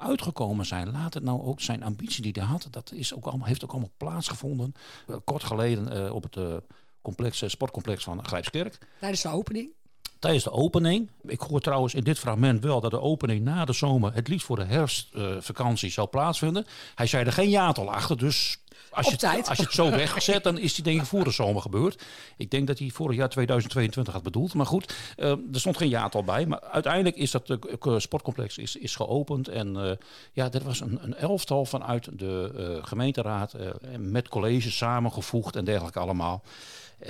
uitgekomen 0.03 0.67
zijn. 0.67 0.91
Laat 0.91 1.15
het 1.15 1.23
nou 1.23 1.43
ook 1.43 1.61
zijn 1.61 1.83
ambitie 1.83 2.23
die 2.23 2.33
hij 2.33 2.45
had. 2.45 2.67
Dat 2.71 2.93
is 2.95 3.15
ook 3.15 3.27
allemaal, 3.27 3.47
heeft 3.47 3.65
ook 3.65 3.71
allemaal 3.71 3.93
plaatsgevonden. 3.97 4.75
Uh, 5.09 5.17
kort 5.25 5.45
geleden 5.45 5.97
uh, 5.97 6.15
op 6.15 6.23
het 6.23 6.37
uh, 6.37 6.57
complex, 7.03 7.45
sportcomplex 7.47 8.05
van 8.05 8.25
Grijpskerk. 8.25 8.79
Tijdens 9.01 9.23
de 9.23 9.29
opening? 9.29 9.71
Tijdens 10.19 10.45
de 10.45 10.51
opening. 10.51 11.11
Ik 11.23 11.41
hoor 11.41 11.61
trouwens 11.61 11.95
in 11.95 12.05
dit 12.05 12.19
fragment 12.19 12.63
wel 12.65 12.81
dat 12.81 12.91
de 12.91 13.01
opening 13.01 13.45
na 13.45 13.65
de 13.65 13.73
zomer 13.73 14.15
het 14.15 14.29
liefst 14.29 14.47
voor 14.47 14.57
de 14.57 14.65
herfstvakantie 14.65 15.91
zou 15.91 16.09
plaatsvinden. 16.09 16.67
Hij 16.95 17.07
zei 17.07 17.25
er 17.25 17.33
geen 17.33 17.51
jaartal 17.51 17.93
achter, 17.93 18.19
dus 18.19 18.62
als 18.91 19.07
je, 19.07 19.27
het, 19.27 19.49
als 19.49 19.59
je 19.59 19.65
het 19.65 19.73
zo 19.73 19.91
wegzet, 20.05 20.43
dan 20.43 20.59
is 20.59 20.75
die 20.75 20.85
denk 20.85 21.01
ik 21.01 21.07
voor 21.07 21.25
de 21.25 21.31
zomer 21.31 21.63
gebeurd. 21.63 22.03
Ik 22.37 22.51
denk 22.51 22.67
dat 22.67 22.79
hij 22.79 22.91
vorig 22.91 23.17
jaar 23.17 23.29
2022 23.29 24.13
had 24.13 24.23
bedoeld. 24.23 24.55
Maar 24.55 24.67
goed, 24.67 24.95
uh, 25.17 25.31
er 25.31 25.39
stond 25.53 25.77
geen 25.77 25.89
jaartal 25.89 26.25
bij. 26.25 26.47
Maar 26.47 26.61
uiteindelijk 26.61 27.17
is 27.17 27.31
dat 27.31 27.51
uh, 27.51 27.99
sportcomplex 27.99 28.59
is, 28.59 28.77
is 28.77 28.97
geopend. 28.97 29.49
En 29.49 29.75
uh, 29.77 29.91
ja, 30.33 30.51
er 30.51 30.65
was 30.65 30.81
een, 30.81 30.99
een, 31.03 31.15
elftal 31.15 31.65
vanuit 31.65 32.09
de 32.19 32.81
gemeenteraad 32.83 33.55
met 33.99 34.29
colleges 34.29 34.77
samengevoegd 34.77 35.57
en 35.57 35.65
dergelijke 35.65 35.99
allemaal. 35.99 36.43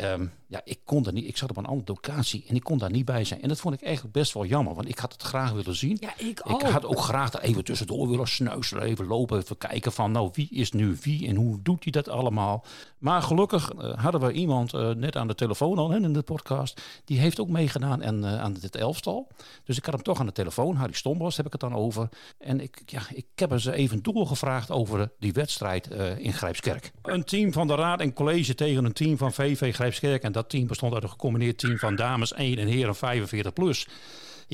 Um, 0.00 0.32
ja, 0.46 0.60
ik 0.64 0.78
kon 0.84 1.06
er 1.06 1.12
niet. 1.12 1.26
Ik 1.26 1.36
zat 1.36 1.50
op 1.50 1.56
een 1.56 1.66
andere 1.66 1.92
locatie 1.92 2.44
en 2.48 2.54
ik 2.54 2.62
kon 2.62 2.78
daar 2.78 2.90
niet 2.90 3.04
bij 3.04 3.24
zijn. 3.24 3.42
En 3.42 3.48
dat 3.48 3.60
vond 3.60 3.74
ik 3.74 3.82
eigenlijk 3.82 4.14
best 4.14 4.32
wel 4.32 4.44
jammer, 4.44 4.74
want 4.74 4.88
ik 4.88 4.98
had 4.98 5.12
het 5.12 5.22
graag 5.22 5.52
willen 5.52 5.76
zien. 5.76 5.96
Ja, 6.00 6.12
ik 6.16 6.38
had 6.44 6.84
ook 6.84 7.00
graag 7.00 7.30
daar 7.30 7.42
even 7.42 7.64
tussendoor 7.64 8.08
willen 8.08 8.28
snuiselen, 8.28 8.82
even 8.82 9.06
lopen, 9.06 9.38
even 9.38 9.58
kijken 9.58 9.92
van, 9.92 10.12
nou, 10.12 10.30
wie 10.32 10.48
is 10.50 10.72
nu 10.72 10.96
wie 11.02 11.26
en 11.28 11.36
hoe 11.36 11.51
doet 11.62 11.82
hij 11.82 11.92
dat 11.92 12.08
allemaal? 12.08 12.64
Maar 12.98 13.22
gelukkig 13.22 13.72
uh, 13.72 13.94
hadden 13.94 14.20
we 14.20 14.32
iemand 14.32 14.74
uh, 14.74 14.90
net 14.90 15.16
aan 15.16 15.26
de 15.26 15.34
telefoon 15.34 15.78
al 15.78 15.92
in 15.92 16.12
de 16.12 16.22
podcast, 16.22 16.82
die 17.04 17.18
heeft 17.18 17.40
ook 17.40 17.48
meegedaan 17.48 18.02
en, 18.02 18.18
uh, 18.18 18.40
aan 18.40 18.52
dit 18.52 18.76
elftal. 18.76 19.28
Dus 19.64 19.76
ik 19.76 19.84
had 19.84 19.94
hem 19.94 20.02
toch 20.02 20.20
aan 20.20 20.26
de 20.26 20.32
telefoon, 20.32 20.76
Harry 20.76 20.92
Stombos 20.92 21.36
heb 21.36 21.46
ik 21.46 21.52
het 21.52 21.60
dan 21.60 21.74
over. 21.74 22.08
En 22.38 22.60
ik, 22.60 22.82
ja, 22.86 23.02
ik 23.14 23.26
heb 23.34 23.60
ze 23.60 23.72
even 23.72 24.02
doorgevraagd 24.02 24.70
over 24.70 25.10
die 25.18 25.32
wedstrijd 25.32 25.86
in 26.18 26.32
Grijpskerk. 26.32 26.92
Een 27.02 27.24
team 27.24 27.52
van 27.52 27.66
de 27.66 27.74
Raad 27.74 28.00
en 28.00 28.12
College 28.12 28.54
tegen 28.54 28.84
een 28.84 28.92
team 28.92 29.16
van 29.16 29.32
VV 29.32 29.74
Grijpskerk 29.74 30.22
en 30.22 30.32
dat 30.32 30.48
team 30.48 30.66
bestond 30.66 30.94
uit 30.94 31.02
een 31.02 31.08
gecombineerd 31.08 31.58
team 31.58 31.78
van 31.78 31.96
dames 31.96 32.32
1 32.32 32.58
en 32.58 32.66
heren 32.66 32.94
45 32.94 33.52
plus. 33.52 33.86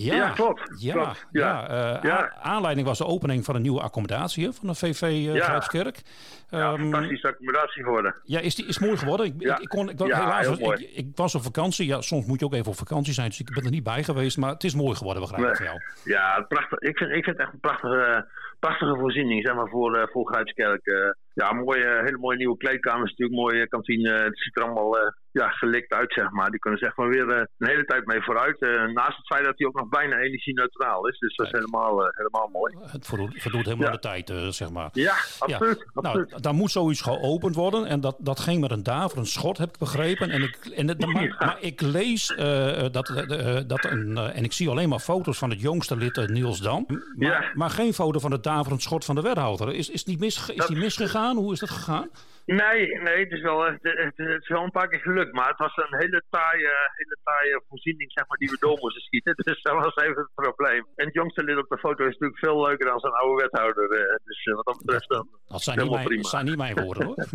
Ja, 0.04 0.14
ja, 0.14 0.30
klopt. 0.30 0.62
Ja, 0.78 0.92
klopt. 0.92 1.26
ja. 1.30 1.66
ja, 1.70 1.98
ja. 2.02 2.32
Aanleiding 2.42 2.86
was 2.86 2.98
de 2.98 3.06
opening 3.06 3.44
van 3.44 3.54
een 3.54 3.62
nieuwe 3.62 3.80
accommodatie 3.80 4.52
van 4.52 4.68
de 4.68 4.74
VV 4.74 5.02
uh, 5.02 5.34
ja. 5.34 5.44
Grijpskerk. 5.44 6.02
Ja, 6.50 6.72
um, 6.72 6.78
fantastische 6.78 7.28
accommodatie 7.28 7.82
geworden. 7.82 8.14
Ja, 8.24 8.40
is 8.40 8.54
die 8.54 8.66
is 8.66 8.78
mooi 8.78 8.96
geworden. 8.96 9.26
Ik, 9.26 9.34
ik, 9.42 9.58
ik, 9.58 9.68
kon, 9.68 9.90
ik, 9.90 9.98
ja, 9.98 10.20
helaas, 10.20 10.40
heel 10.40 10.52
ik, 10.52 10.60
mooi. 10.60 10.84
ik, 10.84 10.90
ik, 10.94 11.06
was 11.14 11.34
op 11.34 11.42
vakantie. 11.42 11.86
Ja, 11.86 12.00
soms 12.00 12.26
moet 12.26 12.40
je 12.40 12.44
ook 12.44 12.54
even 12.54 12.70
op 12.70 12.76
vakantie 12.76 13.12
zijn, 13.12 13.28
dus 13.28 13.40
ik 13.40 13.54
ben 13.54 13.64
er 13.64 13.70
niet 13.70 13.82
bij 13.82 14.04
geweest. 14.04 14.36
Maar 14.36 14.50
het 14.50 14.64
is 14.64 14.74
mooi 14.74 14.96
geworden, 14.96 15.22
begrijp 15.22 15.42
ik 15.42 15.48
Nee. 15.48 15.56
van 15.56 15.66
jou. 15.66 15.80
Ja, 16.04 16.44
prachtig. 16.48 16.78
Ik 16.78 16.96
vind, 16.98 17.10
ik 17.10 17.24
vind 17.24 17.36
het 17.36 17.46
echt 17.46 17.52
een 17.52 17.60
prachtige, 17.60 18.26
prachtige 18.58 18.96
voorziening 18.96 19.46
zeg 19.46 19.54
maar, 19.54 19.68
voor, 19.68 19.96
uh, 19.96 20.02
voor 20.12 20.26
Grijpskerk. 20.26 20.86
Uh, 20.86 21.10
ja, 21.38 21.52
mooie, 21.52 22.00
hele 22.04 22.18
mooie 22.18 22.36
nieuwe 22.36 22.56
kleedkamers, 22.56 23.10
natuurlijk 23.10 23.38
mooie 23.38 23.68
kantine. 23.68 24.10
Het 24.10 24.38
ziet 24.38 24.56
er 24.56 24.62
allemaal 24.62 24.96
ja, 25.30 25.48
gelikt 25.48 25.92
uit, 25.92 26.12
zeg 26.12 26.30
maar. 26.30 26.50
Die 26.50 26.60
kunnen 26.60 26.80
zeg 26.80 26.96
maar 26.96 27.08
weer 27.08 27.28
een 27.30 27.68
hele 27.68 27.84
tijd 27.84 28.06
mee 28.06 28.22
vooruit. 28.22 28.60
Naast 28.94 29.16
het 29.16 29.26
feit 29.26 29.44
dat 29.44 29.54
hij 29.56 29.66
ook 29.66 29.74
nog 29.74 29.88
bijna 29.88 30.16
energie-neutraal 30.16 31.08
is. 31.08 31.18
Dus 31.18 31.36
dat 31.36 31.46
is 31.46 31.52
helemaal, 31.52 32.10
helemaal 32.16 32.48
mooi. 32.52 32.74
Het 32.90 33.06
voldoet, 33.06 33.64
helemaal 33.64 33.86
ja. 33.86 33.92
de 33.92 33.98
tijd, 33.98 34.32
zeg 34.54 34.70
maar. 34.70 34.88
Ja, 34.92 35.14
absoluut. 35.38 35.78
Ja. 35.78 35.90
absoluut. 35.94 36.30
Nou, 36.30 36.42
dan 36.42 36.54
moet 36.54 36.70
zoiets 36.70 37.00
geopend 37.00 37.54
worden. 37.54 37.86
En 37.86 38.00
dat, 38.00 38.16
dat 38.18 38.40
ging 38.40 38.60
met 38.60 38.70
een 38.70 38.82
daverend 38.82 39.28
schot, 39.28 39.58
heb 39.58 39.68
ik 39.68 39.78
begrepen. 39.78 40.30
En 40.30 40.42
ik, 40.42 40.56
en 40.56 40.88
het, 40.88 41.06
maar, 41.06 41.56
ik 41.60 41.80
lees 41.80 42.30
uh, 42.30 42.84
dat, 42.90 43.08
uh, 43.08 43.58
dat 43.66 43.84
een, 43.84 44.16
en 44.16 44.44
ik 44.44 44.52
zie 44.52 44.68
alleen 44.68 44.88
maar 44.88 44.98
foto's 44.98 45.38
van 45.38 45.50
het 45.50 45.60
jongste 45.60 45.96
lid, 45.96 46.28
Niels 46.28 46.60
Dam. 46.60 46.84
Maar, 46.88 46.98
ja. 47.16 47.44
maar 47.54 47.70
geen 47.70 47.94
foto 47.94 48.18
van 48.18 48.32
het 48.32 48.42
daverend 48.42 48.82
schot 48.82 49.04
van 49.04 49.14
de 49.14 49.20
wethouder. 49.20 49.74
Is, 49.74 49.90
is, 49.90 50.04
die, 50.04 50.18
mis, 50.18 50.48
is 50.48 50.56
dat... 50.56 50.68
die 50.68 50.76
misgegaan? 50.76 51.27
Hoe 51.36 51.52
is 51.52 51.58
dat 51.58 51.70
gegaan? 51.70 52.08
Nee, 52.56 53.00
nee 53.02 53.18
het, 53.24 53.32
is 53.32 53.40
wel, 53.40 53.64
het, 53.64 53.78
het, 53.82 54.18
is 54.18 54.48
wel 54.48 54.62
een 54.62 54.70
paar 54.70 54.88
keer 54.88 55.00
gelukt. 55.00 55.32
Maar 55.32 55.48
het 55.48 55.58
was 55.58 55.76
een 55.76 55.98
hele 55.98 56.22
taaie, 56.30 56.70
hele 56.96 57.16
taaie 57.24 57.62
voorziening 57.68 58.12
zeg 58.12 58.24
maar, 58.28 58.38
die 58.38 58.50
we 58.50 58.56
door 58.60 58.78
moesten 58.80 59.02
schieten. 59.02 59.34
Dus 59.48 59.62
dat 59.62 59.74
was 59.74 59.96
even 59.96 60.16
het 60.16 60.34
probleem. 60.34 60.86
En 60.96 61.04
het 61.04 61.14
jongste 61.14 61.44
lid 61.44 61.58
op 61.58 61.68
de 61.68 61.78
foto 61.78 62.04
is 62.04 62.12
natuurlijk 62.12 62.38
veel 62.38 62.62
leuker 62.66 62.86
dan 62.86 62.98
zijn 62.98 63.12
oude 63.12 63.42
wethouder. 63.42 63.88
Dus 64.24 64.44
wat 64.44 64.64
dat 64.64 64.78
betreft 64.78 65.08
dan. 65.08 65.28
Dat 65.48 65.62
zijn, 65.62 65.78
niet 65.78 65.90
mijn, 65.90 66.04
prima. 66.04 66.22
dat 66.22 66.30
zijn 66.30 66.44
niet 66.44 66.56
mijn 66.56 66.74
woorden 66.84 67.06
hoor. 67.06 67.16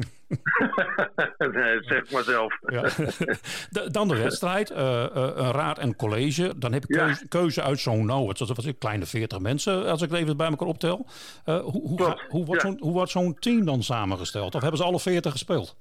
nee, 1.53 1.75
dat 1.75 1.85
zeg 1.85 2.11
maar 2.11 2.23
zelf. 2.23 2.59
Ja. 2.65 3.89
Dan 3.89 4.07
de 4.07 4.17
wedstrijd. 4.17 4.71
Uh, 4.71 4.77
uh, 4.77 5.07
een 5.13 5.51
raad 5.51 5.77
en 5.77 5.95
college. 5.95 6.53
Dan 6.57 6.73
heb 6.73 6.83
ik 6.83 6.89
keuze, 6.89 7.21
ja. 7.21 7.27
keuze 7.29 7.61
uit 7.61 7.79
zo'n, 7.79 8.05
nou, 8.05 8.27
het 8.27 8.39
was 8.39 8.65
een 8.65 8.77
kleine 8.77 9.05
40 9.05 9.39
mensen, 9.39 9.85
als 9.85 10.01
ik 10.01 10.09
het 10.09 10.19
even 10.19 10.37
bij 10.37 10.49
elkaar 10.49 10.67
optel. 10.67 11.05
Uh, 11.45 11.59
hoe, 11.59 11.87
hoe, 11.87 12.21
hoe, 12.29 12.45
wordt 12.45 12.61
ja. 12.61 12.67
zo'n, 12.67 12.77
hoe 12.79 12.93
wordt 12.93 13.11
zo'n 13.11 13.35
team 13.39 13.65
dan 13.65 13.83
samengesteld? 13.83 14.55
Of 14.55 14.61
hebben 14.61 14.79
ze 14.79 14.85
alle 14.85 14.99
40 15.03 15.31
gespeeld? 15.31 15.77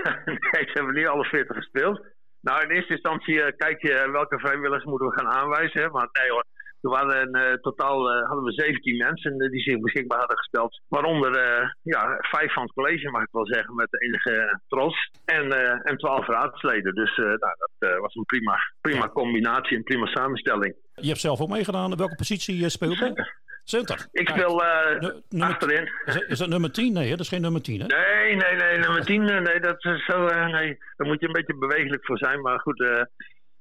nee, 0.52 0.64
ze 0.64 0.72
hebben 0.72 0.94
niet 0.94 1.06
alle 1.06 1.24
40 1.24 1.56
gespeeld. 1.56 2.06
Nou, 2.40 2.62
in 2.62 2.70
eerste 2.70 2.92
instantie 2.92 3.56
kijk 3.56 3.82
je 3.82 4.08
welke 4.12 4.38
vrijwilligers 4.38 4.84
moeten 4.84 5.08
we 5.08 5.18
gaan 5.18 5.32
aanwijzen. 5.32 5.90
Maar 5.92 6.08
nee 6.12 6.30
hoor, 6.30 6.44
er 6.80 6.90
waren 6.90 7.36
uh, 7.36 7.52
totaal 7.52 7.98
uh, 8.12 8.26
hadden 8.26 8.44
we 8.44 8.52
17 8.52 8.96
mensen 8.96 9.50
die 9.50 9.60
zich 9.60 9.80
beschikbaar 9.80 10.18
hadden 10.18 10.36
gesteld. 10.36 10.82
Waaronder 10.88 11.30
uh, 11.30 11.68
ja, 11.82 12.16
vijf 12.18 12.52
van 12.52 12.62
het 12.62 12.72
college, 12.72 13.10
mag 13.10 13.22
ik 13.22 13.28
wel 13.30 13.46
zeggen, 13.46 13.74
met 13.74 13.90
de 13.90 13.98
enige 13.98 14.60
trots. 14.68 15.10
En, 15.24 15.52
en 15.84 15.96
12 15.96 16.26
raadsleden. 16.26 16.94
Dus 16.94 17.16
nou, 17.16 17.38
dat 17.78 17.98
was 17.98 18.14
een 18.14 18.24
prima, 18.24 18.58
prima 18.80 19.08
combinatie, 19.08 19.76
een 19.76 19.82
prima 19.82 20.06
samenstelling. 20.06 20.76
Je 20.94 21.08
hebt 21.08 21.20
zelf 21.20 21.40
ook 21.40 21.48
meegedaan. 21.48 21.96
Welke 21.96 22.14
positie 22.14 22.68
speelde 22.68 23.35
Center. 23.68 24.06
Ik 24.12 24.28
speel 24.28 24.62
uh, 24.62 25.42
achterin. 25.42 25.90
Is, 26.04 26.14
is, 26.14 26.38
dat 26.38 26.48
nummer 26.48 26.72
10? 26.72 26.92
Nee, 26.92 27.10
dat 27.10 27.20
is 27.20 27.28
geen 27.28 27.40
nummer 27.40 27.62
10, 27.62 27.80
hè? 27.80 27.86
Nee, 27.86 28.36
nee, 28.36 28.56
nee. 28.56 28.78
Nummer 28.78 29.04
10, 29.04 29.24
nee, 29.24 29.60
dat 29.60 29.84
is 29.84 30.04
zo, 30.04 30.26
uh, 30.26 30.46
nee. 30.46 30.78
Daar 30.96 31.06
moet 31.06 31.20
je 31.20 31.26
een 31.26 31.32
beetje 31.32 31.56
bewegelijk 31.56 32.04
voor 32.06 32.18
zijn. 32.18 32.40
Maar 32.40 32.60
goed, 32.60 32.80
uh, 32.80 33.02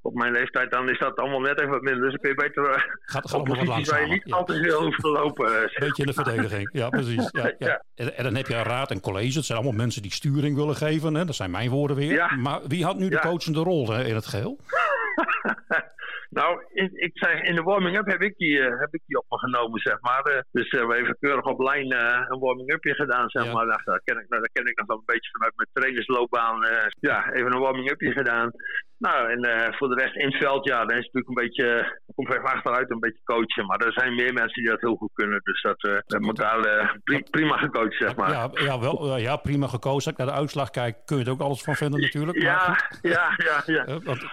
op 0.01 0.13
mijn 0.13 0.31
leeftijd 0.31 0.71
dan 0.71 0.89
is 0.89 0.99
dat 0.99 1.15
allemaal 1.15 1.39
net 1.39 1.59
even 1.59 1.71
wat 1.71 1.81
minder. 1.81 2.01
Dus 2.01 2.11
dan 2.11 2.19
kun 2.19 2.29
je 2.29 2.35
beter 2.35 2.63
gaat, 3.01 3.29
gaat 3.29 3.39
op 3.39 3.45
posities 3.45 3.89
waar 3.89 4.01
je 4.01 4.07
niet 4.07 4.21
ja. 4.25 4.35
altijd 4.35 4.59
veel 4.59 4.83
hoeft 4.83 5.01
te 5.01 5.09
lopen. 5.09 5.71
Beetje 5.79 6.03
in 6.03 6.07
de 6.07 6.13
verdediging, 6.13 6.69
ja 6.71 6.89
precies. 6.89 7.29
Ja, 7.31 7.43
ja. 7.43 7.53
ja. 7.67 7.83
En, 7.95 8.17
en, 8.17 8.23
dan 8.23 8.35
heb 8.35 8.47
je 8.47 8.55
een 8.55 8.63
raad 8.63 8.91
en 8.91 8.99
college. 8.99 9.37
Het 9.37 9.45
zijn 9.45 9.57
allemaal 9.57 9.77
mensen 9.77 10.01
die 10.01 10.13
sturing 10.13 10.55
willen 10.55 10.75
geven. 10.75 11.15
Hè? 11.15 11.25
Dat 11.25 11.35
zijn 11.35 11.51
mijn 11.51 11.69
woorden 11.69 11.97
weer. 11.97 12.35
Maar 12.39 12.59
wie 12.67 12.83
had 12.83 12.97
nu 12.97 13.09
de 13.09 13.19
coachende 13.19 13.59
rol 13.59 13.91
hè, 13.91 14.03
in 14.03 14.15
het 14.15 14.25
geheel? 14.25 14.59
Nou, 16.29 16.63
ik, 16.73 16.91
ik 16.91 17.11
zeg, 17.13 17.41
in 17.41 17.55
de 17.55 17.61
warming-up 17.61 18.05
heb 18.05 18.21
ik 18.21 18.37
die, 18.37 18.57
uh, 18.57 18.79
heb 18.79 18.93
ik 18.93 19.01
die 19.05 19.17
op 19.17 19.25
me 19.29 19.37
genomen, 19.39 19.79
zeg 19.79 20.01
maar. 20.01 20.29
Uh, 20.29 20.39
dus 20.51 20.65
uh, 20.65 20.71
we 20.71 20.77
hebben 20.77 20.97
even 20.97 21.17
keurig 21.19 21.45
op 21.45 21.59
lijn 21.59 21.91
een 22.31 22.39
warming-upje 22.39 22.93
gedaan, 22.95 23.29
zeg 23.29 23.45
ja. 23.45 23.53
maar. 23.53 23.65
Nou, 23.65 23.81
daar, 23.83 24.01
ken 24.03 24.17
ik, 24.17 24.29
nou, 24.29 24.41
daar 24.41 24.51
ken 24.53 24.65
ik 24.65 24.77
nog 24.77 24.87
wel 24.87 24.97
een 24.97 25.13
beetje 25.13 25.31
vanuit 25.31 25.53
mijn 25.55 25.69
trainersloopbaan. 25.73 26.59
ja, 26.99 27.31
even 27.31 27.53
een 27.53 27.59
warming-upje 27.59 28.11
gedaan. 28.11 28.51
Nou, 28.97 29.31
en 29.31 29.73
voor 29.73 29.87
de 29.87 30.01
rest 30.01 30.15
in 30.15 30.25
het 30.25 30.35
veld, 30.35 30.65
ja, 30.65 30.85
dan 30.85 30.97
is 30.97 31.05
het 31.05 31.13
natuurlijk 31.13 31.27
een 31.27 31.45
beetje, 31.47 31.99
komt 32.15 32.29
even 32.29 32.43
achteruit 32.43 32.91
een 32.91 32.99
beetje 32.99 33.23
coachen. 33.23 33.65
Maar 33.65 33.79
er 33.79 33.93
zijn 33.93 34.15
meer 34.15 34.33
mensen 34.33 34.61
die 34.61 34.71
dat 34.71 34.81
heel 34.81 34.95
goed 34.95 35.13
kunnen. 35.13 35.39
Dus 35.43 35.61
dat 35.61 35.81
hebben 36.07 36.27
elkaar 36.27 36.99
pri 37.03 37.23
prima 37.31 37.57
gecoacht, 37.57 37.97
zeg 37.97 38.15
maar. 38.15 38.29
Ja, 38.29 38.49
ja, 38.53 38.79
wel, 38.79 39.17
ja 39.17 39.35
prima 39.35 39.67
gecoacht. 39.67 39.95
Als 39.95 40.07
ik 40.07 40.17
naar 40.17 40.27
de 40.27 40.33
uitslag 40.33 40.69
kijk, 40.69 40.97
kun 41.05 41.17
je 41.17 41.25
er 41.25 41.31
ook 41.31 41.39
alles 41.39 41.63
van 41.63 41.75
vinden 41.75 42.01
natuurlijk. 42.01 42.41
Ja, 42.41 42.89
ja, 43.01 43.33
ja. 43.37 43.63
ja. 43.65 43.99
Want, 44.03 44.25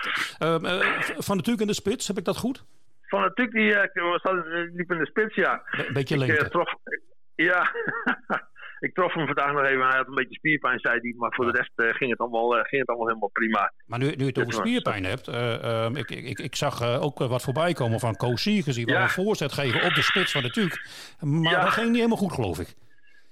van 1.27 1.37
natuurlijk 1.37 1.61
in 1.61 1.67
de 1.67 1.75
spits, 1.75 2.09
heb 2.09 2.19
ik 2.19 2.25
dat 2.25 2.37
goed? 2.37 2.65
Van 3.13 3.21
natuurlijk, 3.21 3.57
die 3.57 4.03
uh, 4.03 4.75
liep 4.75 4.91
in 4.91 4.99
de 4.99 5.07
spits, 5.07 5.35
ja. 5.35 5.63
Een 5.71 5.93
beetje. 5.93 6.27
Ik, 6.27 6.41
uh, 6.41 6.49
trof, 6.49 6.75
ja, 7.35 7.71
ik 8.93 8.99
trof 8.99 9.15
hem 9.15 9.27
vandaag 9.27 9.53
nog 9.53 9.65
even. 9.65 9.87
Hij 9.87 9.97
had 9.97 10.07
een 10.07 10.15
beetje 10.15 10.35
spierpijn, 10.35 10.79
zei 10.79 10.99
hij. 11.01 11.15
Maar 11.17 11.33
voor 11.33 11.53
de 11.53 11.59
rest 11.59 11.71
uh, 11.77 11.95
ging, 11.95 12.11
het 12.11 12.21
allemaal, 12.21 12.51
ging 12.51 12.81
het 12.81 12.89
allemaal 12.89 13.07
helemaal 13.07 13.31
prima. 13.33 13.73
Maar 13.87 13.99
nu, 13.99 14.07
nu 14.07 14.13
je 14.17 14.25
het 14.25 14.39
over 14.39 14.53
spierpijn 14.53 15.05
hebt. 15.05 15.27
Um, 15.27 15.97
ik, 15.97 16.11
ik, 16.11 16.39
ik 16.39 16.55
zag 16.55 17.01
ook 17.01 17.19
wat 17.19 17.43
voorbij 17.43 17.73
komen 17.73 18.01
van 18.01 18.17
Cozy 18.17 18.63
gezien. 18.63 18.87
Ja. 18.87 18.93
Wel 18.93 19.03
een 19.03 19.09
voorzet 19.09 19.53
geven 19.53 19.83
op 19.83 19.95
de 19.95 20.03
spits 20.03 20.33
van 20.33 20.43
natuurlijk. 20.43 20.87
Maar 21.21 21.53
ja. 21.53 21.63
dat 21.63 21.73
ging 21.73 21.87
niet 21.87 21.97
helemaal 21.97 22.17
goed, 22.17 22.33
geloof 22.33 22.59
ik. 22.59 22.75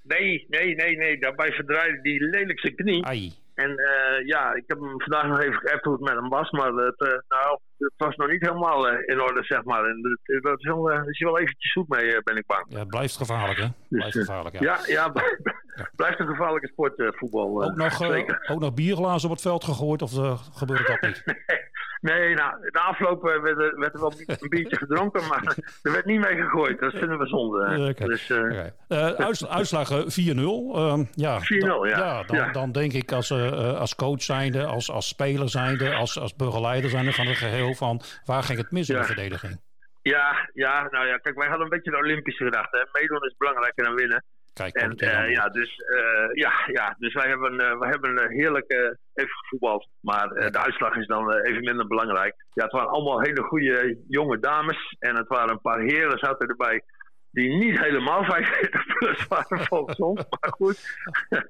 Nee, 0.02 0.46
nee, 0.48 0.74
nee, 0.74 0.96
nee. 0.96 1.18
Daarbij 1.18 1.52
verdraaide 1.52 2.00
die 2.02 2.24
lelijk 2.24 2.60
zijn 2.60 2.74
knie. 2.74 3.04
Ai. 3.04 3.32
En 3.64 3.70
uh, 3.70 4.26
ja, 4.26 4.54
ik 4.54 4.64
heb 4.66 4.80
hem 4.80 5.00
vandaag 5.00 5.26
nog 5.26 5.40
even 5.40 5.60
geappt 5.60 6.00
met 6.00 6.14
hem 6.14 6.28
was. 6.28 6.50
Maar 6.50 6.72
het, 6.72 7.00
uh, 7.00 7.08
nou, 7.08 7.58
het 7.78 7.92
was 7.96 8.16
nog 8.16 8.28
niet 8.28 8.40
helemaal 8.40 8.92
uh, 8.92 8.98
in 9.06 9.20
orde, 9.20 9.44
zeg 9.44 9.64
maar. 9.64 9.84
En 9.84 10.02
dat, 10.02 10.42
dat 10.42 10.58
is 10.58 10.64
wel, 10.64 10.90
is 10.90 11.18
hij 11.18 11.28
wel 11.28 11.38
eventjes 11.38 11.72
zoet 11.72 11.88
mee, 11.88 12.22
ben 12.22 12.36
ik 12.36 12.46
bang. 12.46 12.64
Ja, 12.68 12.78
het 12.78 12.88
blijft 12.88 13.16
gevaarlijk, 13.16 13.58
hè? 13.58 13.66
Blijft 13.88 14.12
dus, 14.12 14.26
gevaarlijk, 14.26 14.60
ja. 14.60 14.62
Ja, 14.62 14.78
ja, 14.86 15.12
blijft 15.96 16.20
een 16.20 16.26
gevaarlijke 16.26 16.68
sport, 16.68 16.94
voetbal. 17.16 17.64
ook, 17.64 17.74
nog, 17.74 18.02
ook 18.50 18.60
nog 18.60 18.74
bierglazen 18.74 19.28
op 19.28 19.34
het 19.34 19.44
veld 19.44 19.64
gegooid, 19.64 20.02
of 20.02 20.12
gebeurt 20.52 20.86
dat 20.86 21.00
niet? 21.00 21.22
nee, 21.26 21.69
nee, 22.00 22.34
nou, 22.34 22.70
na 22.70 22.80
afloop 22.80 23.22
werd 23.22 23.58
er, 23.58 23.78
werd 23.78 23.94
er 23.94 24.00
wel 24.00 24.12
een 24.26 24.48
biertje 24.48 24.76
gedronken, 24.76 25.28
maar 25.28 25.56
er 25.82 25.92
werd 25.92 26.04
niet 26.04 26.20
mee 26.20 26.36
gegooid. 26.36 26.80
Dat 26.80 26.92
vinden 26.92 27.18
we 27.18 27.26
zonde. 27.26 27.88
Okay. 27.90 28.08
Dus, 28.08 28.30
okay. 28.30 28.72
Uits, 29.16 29.46
uitslagen 29.46 30.02
4-0. 30.02 30.06
Uh, 30.06 30.98
ja, 31.12 31.38
4-0, 31.38 31.42
ja. 31.48 31.82
ja, 31.82 32.22
dan, 32.22 32.36
ja. 32.36 32.52
dan 32.52 32.72
denk 32.72 32.92
ik 32.92 33.12
als, 33.12 33.32
als 33.32 33.94
coach 33.94 34.22
zijnde, 34.22 34.64
als, 34.64 34.90
als 34.90 35.08
speler 35.08 35.48
zijnde, 35.48 35.94
als, 35.94 36.18
als 36.18 36.36
begeleider 36.36 36.90
zijnde 36.90 37.12
van 37.12 37.26
het 37.26 37.36
geheel 37.36 37.74
van 37.74 38.00
waar 38.24 38.42
ging 38.42 38.58
het 38.58 38.70
mis 38.70 38.88
in 38.88 38.94
ja. 38.94 39.00
de 39.00 39.06
verdediging? 39.06 39.60
Ja, 40.02 40.50
ja, 40.54 40.88
nou 40.90 41.06
ja, 41.06 41.16
kijk, 41.16 41.36
wij 41.36 41.48
hadden 41.48 41.64
een 41.64 41.76
beetje 41.76 41.90
de 41.90 41.96
Olympische 41.96 42.44
gedachte. 42.44 42.88
Meedoen 42.92 43.24
is 43.24 43.34
belangrijker 43.36 43.84
dan 43.84 43.94
winnen. 43.94 44.24
Kijk, 44.52 44.74
en 44.74 45.04
uh, 45.04 45.30
ja, 45.30 45.48
dus, 45.48 45.78
uh, 45.78 46.32
ja, 46.32 46.52
ja, 46.66 46.94
dus 46.98 47.14
wij 47.14 47.28
hebben, 47.28 47.52
uh, 47.52 47.78
wij 47.78 47.88
hebben 47.88 48.30
heerlijk 48.30 48.70
even 49.14 49.36
gevoetbald. 49.40 49.88
Maar 50.00 50.28
de 50.28 50.58
uitslag 50.58 50.96
is 50.96 51.06
dan 51.06 51.32
even 51.32 51.64
minder 51.64 51.86
belangrijk. 51.86 52.34
Ja, 52.52 52.64
het 52.64 52.72
waren 52.72 52.90
allemaal 52.90 53.20
hele 53.20 53.42
goede 53.42 53.98
jonge 54.08 54.38
dames. 54.38 54.96
En 54.98 55.16
het 55.16 55.28
waren 55.28 55.50
een 55.50 55.60
paar 55.60 55.80
heren 55.80 56.18
zaten 56.18 56.48
erbij 56.48 56.82
die 57.30 57.56
niet 57.56 57.78
helemaal 57.78 58.24
45 58.34 58.86
plus 58.86 59.26
waren 59.26 59.66
volgens 59.66 59.98
ons. 59.98 60.24
Maar 60.40 60.52
goed, 60.52 60.78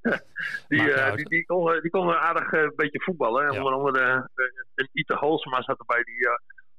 die, 0.68 0.82
uh, 0.82 1.14
die, 1.14 1.28
die, 1.28 1.46
konden, 1.46 1.82
die 1.82 1.90
konden 1.90 2.20
aardig 2.20 2.52
een 2.52 2.72
beetje 2.76 3.00
voetballen. 3.00 3.52
Ja. 3.52 3.58
Onder 3.58 3.72
andere 3.72 4.28
een 4.74 4.88
Ite 4.92 5.14
Holsema 5.14 5.62
zat 5.62 5.78
erbij 5.78 6.02
die 6.02 6.28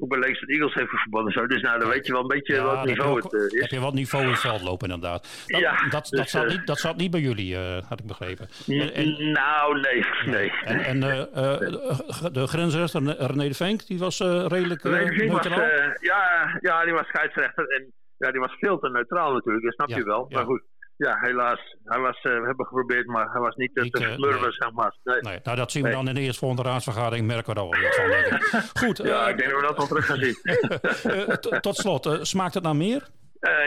ook 0.02 0.10
bij 0.10 0.20
Leeds 0.20 0.46
Eagles 0.46 0.74
heeft 0.74 0.90
voetballen. 0.90 1.32
Zo. 1.32 1.48
Dus 1.48 1.62
nou, 1.62 1.80
dan 1.80 1.90
weet 1.90 2.06
je 2.06 2.12
wel 2.12 2.22
een 2.22 2.28
beetje 2.28 2.54
ja, 2.54 2.64
wat 2.64 2.86
niveau 2.86 3.22
het 3.22 3.34
uh, 3.34 3.46
is. 3.46 3.62
Heb 3.62 3.70
je 3.70 3.80
wat 3.80 3.94
niveau 3.94 4.24
in 4.24 4.30
het 4.30 4.40
veld 4.40 4.62
lopen 4.62 4.90
inderdaad. 4.90 5.44
Dat, 5.48 5.60
ja, 5.60 5.76
dat, 5.90 5.92
dat, 5.92 6.10
dus, 6.10 6.32
zat, 6.32 6.48
niet, 6.48 6.68
dat 6.68 6.80
zat 6.80 6.98
niet 6.98 7.12
bij 7.12 7.20
jullie, 7.20 7.54
uh, 7.54 7.78
had 7.88 8.00
ik 8.00 8.06
begrepen. 8.06 8.48
En, 8.94 9.32
nou, 9.32 9.80
nee. 9.80 10.06
nee. 10.36 10.52
En, 10.64 10.80
en 10.80 11.00
de 12.32 12.48
grensrechter 12.48 13.02
René 13.18 13.48
de 13.48 13.54
Venk, 13.54 13.88
die 13.88 14.00
was 14.00 14.20
redelijk 14.20 14.84
was, 14.84 15.44
ja, 16.00 16.58
ja, 16.62 16.84
die 16.84 16.94
was 16.94 17.08
scheidsrechter. 17.08 17.68
En 17.68 17.94
ja, 18.18 18.32
die 18.32 18.40
was 18.40 18.56
veel 18.60 18.80
te 18.80 18.90
neutraal 18.90 19.34
natuurlijk, 19.34 19.64
dat 19.66 19.74
snap 19.74 19.90
je 19.90 20.04
wel. 20.04 20.28
Maar 20.30 20.46
goed 20.46 20.62
ja, 21.06 21.18
helaas. 21.20 21.76
Hij 21.84 22.00
was, 22.00 22.16
uh, 22.16 22.40
we 22.40 22.46
hebben 22.46 22.66
geprobeerd, 22.66 23.06
maar 23.06 23.32
hij 23.32 23.42
was 23.42 23.56
niet, 23.56 23.76
niet 23.76 23.94
te 23.94 24.14
smurven, 24.16 24.42
nee. 24.42 24.52
zeg 24.52 24.72
maar. 24.72 24.96
Nee. 25.04 25.22
nee. 25.22 25.40
Nou, 25.44 25.58
dat 25.58 25.72
zien 25.72 25.84
we 25.84 25.90
dan 25.90 26.08
in 26.08 26.16
de 26.16 26.22
eerstvolgende 26.22 26.70
raadsvergadering, 26.70 27.28
merken 27.28 27.54
we 27.54 27.60
daar 27.60 27.70
wel 27.70 27.84
iets 27.88 27.96
van, 27.96 28.10
denk 28.10 28.26
ik. 28.26 28.44
Goed. 28.84 28.98
ja, 28.98 29.24
uh, 29.24 29.30
ik 29.30 29.38
denk 29.38 29.50
dat 29.50 29.62
we 29.62 29.68
dat 29.68 29.78
wel 29.78 29.88
terug 29.88 30.06
gaan 30.06 30.18
zien. 30.18 30.36
tot 31.68 31.76
slot, 31.76 32.20
smaakt 32.22 32.54
het 32.54 32.64
naar 32.64 32.76
meer? 32.76 33.08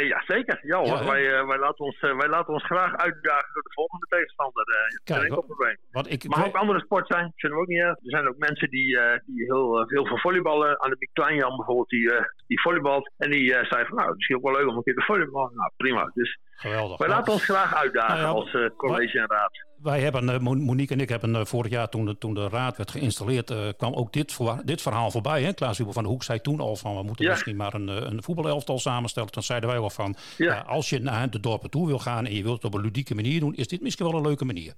Ja, 0.09 0.23
zeker. 0.27 0.61
Ja, 0.63 0.77
hoor. 0.77 0.87
Ja, 0.87 1.05
wij, 1.05 1.47
wij, 1.47 1.59
laten 1.59 1.85
ons, 1.85 2.01
wij 2.01 2.29
laten 2.29 2.53
ons 2.53 2.65
graag 2.65 2.97
uitdagen 2.97 3.51
door 3.53 3.63
de 3.63 3.73
volgende 3.73 4.07
tegenstander. 4.09 4.65
Kijk, 5.05 5.21
geen 5.21 5.45
probleem. 5.47 5.77
Wat 5.91 6.11
ik, 6.11 6.29
Mag 6.29 6.47
ook 6.47 6.57
andere 6.57 6.81
sport 6.81 7.07
zijn, 7.07 7.33
vinden 7.37 7.59
we 7.59 7.65
ook 7.65 7.71
niet 7.71 7.81
Er 7.81 7.97
zijn 8.01 8.29
ook 8.29 8.39
mensen 8.39 8.71
die, 8.71 8.99
die 9.27 9.45
heel 9.45 9.87
veel 9.87 10.07
van 10.07 10.19
volleyballen. 10.19 10.79
Annemiek 10.79 11.11
Kleinjan 11.13 11.57
bijvoorbeeld, 11.57 11.89
die, 11.89 12.11
die 12.47 12.61
volleybalt. 12.61 13.11
En 13.17 13.31
die 13.31 13.49
zei 13.49 13.85
van, 13.87 13.97
nou, 13.97 14.15
misschien 14.15 14.37
ook 14.37 14.43
wel 14.43 14.53
leuk 14.53 14.69
om 14.69 14.77
een 14.77 14.83
keer 14.83 14.95
te 14.95 15.05
volleyballen. 15.05 15.51
Nou, 15.55 15.71
prima. 15.77 16.11
Dus 16.15 16.39
Geweldig. 16.57 16.99
Wij 16.99 17.09
laten 17.09 17.33
ons 17.33 17.45
graag 17.45 17.75
uitdagen 17.75 18.23
nou 18.23 18.35
als 18.35 18.73
college 18.77 19.19
en 19.19 19.27
raad. 19.29 19.67
Wij 19.83 20.01
hebben, 20.01 20.43
Monique 20.43 20.95
en 20.95 21.01
ik 21.01 21.09
hebben 21.09 21.47
vorig 21.47 21.71
jaar, 21.71 21.89
toen 21.89 22.05
de, 22.05 22.19
toen 22.19 22.35
de 22.35 22.49
raad 22.49 22.77
werd 22.77 22.91
geïnstalleerd, 22.91 23.77
kwam 23.77 23.95
ook 23.95 24.13
dit, 24.13 24.33
voor, 24.33 24.61
dit 24.65 24.83
verhaal 24.83 25.11
voorbij. 25.11 25.43
Hè? 25.43 25.53
Klaas 25.53 25.79
Huber 25.79 25.93
van 25.93 26.03
de 26.03 26.09
Hoek 26.09 26.23
zei 26.23 26.41
toen 26.41 26.61
al 26.61 26.77
van, 26.77 26.97
we 26.97 27.03
moeten 27.03 27.25
ja. 27.25 27.31
misschien 27.31 27.57
maar 27.57 27.75
een, 27.75 27.89
een 27.89 28.23
voetbalelftal 28.23 28.79
samenstellen. 28.79 29.31
Toen 29.31 29.43
zeiden 29.43 29.69
wij 29.69 29.79
wel 29.79 29.91
van, 29.91 30.17
ja. 30.37 30.61
als 30.61 30.91
je 30.91 31.01
naar 31.01 31.31
de 31.31 31.41
dorpen 31.41 31.71
toe 31.71 31.87
wil 31.87 31.99
gaan 31.99 32.27
en 32.27 32.35
je 32.35 32.43
wilt 32.43 32.63
het 32.63 32.65
op 32.65 32.75
een 32.75 32.85
ludieke 32.85 33.15
manier 33.15 33.41
doen, 33.41 33.55
is 33.55 33.69
dit 33.69 33.81
misschien 33.81 34.07
wel 34.07 34.15
een 34.15 34.27
leuke 34.27 34.45
manier. 34.45 34.75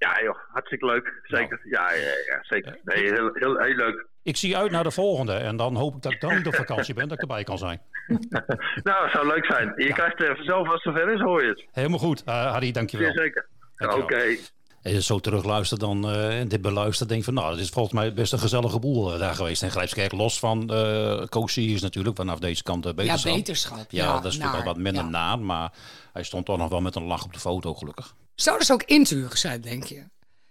Ja 0.00 0.22
joh, 0.22 0.36
hartstikke 0.52 0.86
leuk. 0.86 1.20
Zeker. 1.22 1.60
Nou. 1.62 1.70
Ja, 1.70 1.94
ja, 1.94 2.14
ja, 2.26 2.38
zeker. 2.42 2.78
Nee, 2.84 3.02
heel, 3.02 3.30
heel, 3.32 3.58
heel 3.58 3.74
leuk. 3.74 4.06
Ik 4.22 4.36
zie 4.36 4.56
uit 4.56 4.70
naar 4.70 4.82
de 4.82 4.90
volgende 4.90 5.32
en 5.32 5.56
dan 5.56 5.76
hoop 5.76 5.94
ik 5.94 6.02
dat 6.02 6.12
ik 6.12 6.20
dan 6.20 6.46
op 6.46 6.54
vakantie 6.54 6.94
ben, 6.94 7.08
dat 7.08 7.16
ik 7.16 7.20
erbij 7.20 7.44
kan 7.44 7.58
zijn. 7.58 7.80
nou, 8.86 9.02
dat 9.02 9.10
zou 9.12 9.26
leuk 9.26 9.44
zijn. 9.44 9.72
Je 9.76 9.86
ja. 9.86 9.94
krijgt 9.94 10.20
uh, 10.22 10.40
zelf 10.40 10.68
als 10.68 10.84
het 10.84 10.94
zover 10.94 11.12
is, 11.12 11.20
hoor 11.20 11.42
je 11.42 11.48
het. 11.48 11.64
Helemaal 11.72 11.98
goed. 11.98 12.22
Uh, 12.28 12.52
Harry, 12.52 12.72
dankjewel. 12.72 13.12
Zeker. 13.12 13.46
Oké. 13.78 13.94
Okay. 13.94 14.38
En 14.82 14.92
je 14.92 15.02
zo 15.02 15.18
terugluistert 15.18 15.80
dan, 15.80 16.10
uh, 16.10 16.38
en 16.38 16.48
dit 16.48 16.60
beluistert, 16.62 17.08
denk 17.08 17.24
van, 17.24 17.34
nou, 17.34 17.54
dit 17.54 17.64
is 17.64 17.68
volgens 17.68 17.94
mij 17.94 18.12
best 18.12 18.32
een 18.32 18.38
gezellige 18.38 18.78
boel 18.78 19.12
uh, 19.12 19.18
daar 19.18 19.34
geweest. 19.34 19.62
En 19.62 19.70
Grijpskerk, 19.70 20.12
los 20.12 20.38
van 20.38 20.70
uh, 20.72 21.46
is 21.54 21.82
natuurlijk 21.82 22.16
vanaf 22.16 22.38
deze 22.38 22.62
kant 22.62 22.86
uh, 22.86 22.92
beterschap. 22.92 23.30
Ja, 23.32 23.36
beterschap. 23.36 23.90
Ja, 23.90 24.04
ja 24.04 24.12
dat 24.20 24.32
is 24.32 24.38
natuurlijk 24.38 24.64
wat 24.64 24.76
minder 24.76 25.02
ja. 25.02 25.08
naam, 25.08 25.44
maar 25.44 25.72
hij 26.12 26.22
stond 26.22 26.46
toch 26.46 26.58
nog 26.58 26.68
wel 26.68 26.80
met 26.80 26.94
een 26.94 27.04
lach 27.04 27.24
op 27.24 27.32
de 27.32 27.38
foto, 27.38 27.74
gelukkig. 27.74 28.14
Zouden 28.42 28.66
ze 28.66 28.72
ook 28.72 28.82
inturig 28.82 29.38
zijn, 29.38 29.60
denk 29.60 29.84
je? 29.84 30.04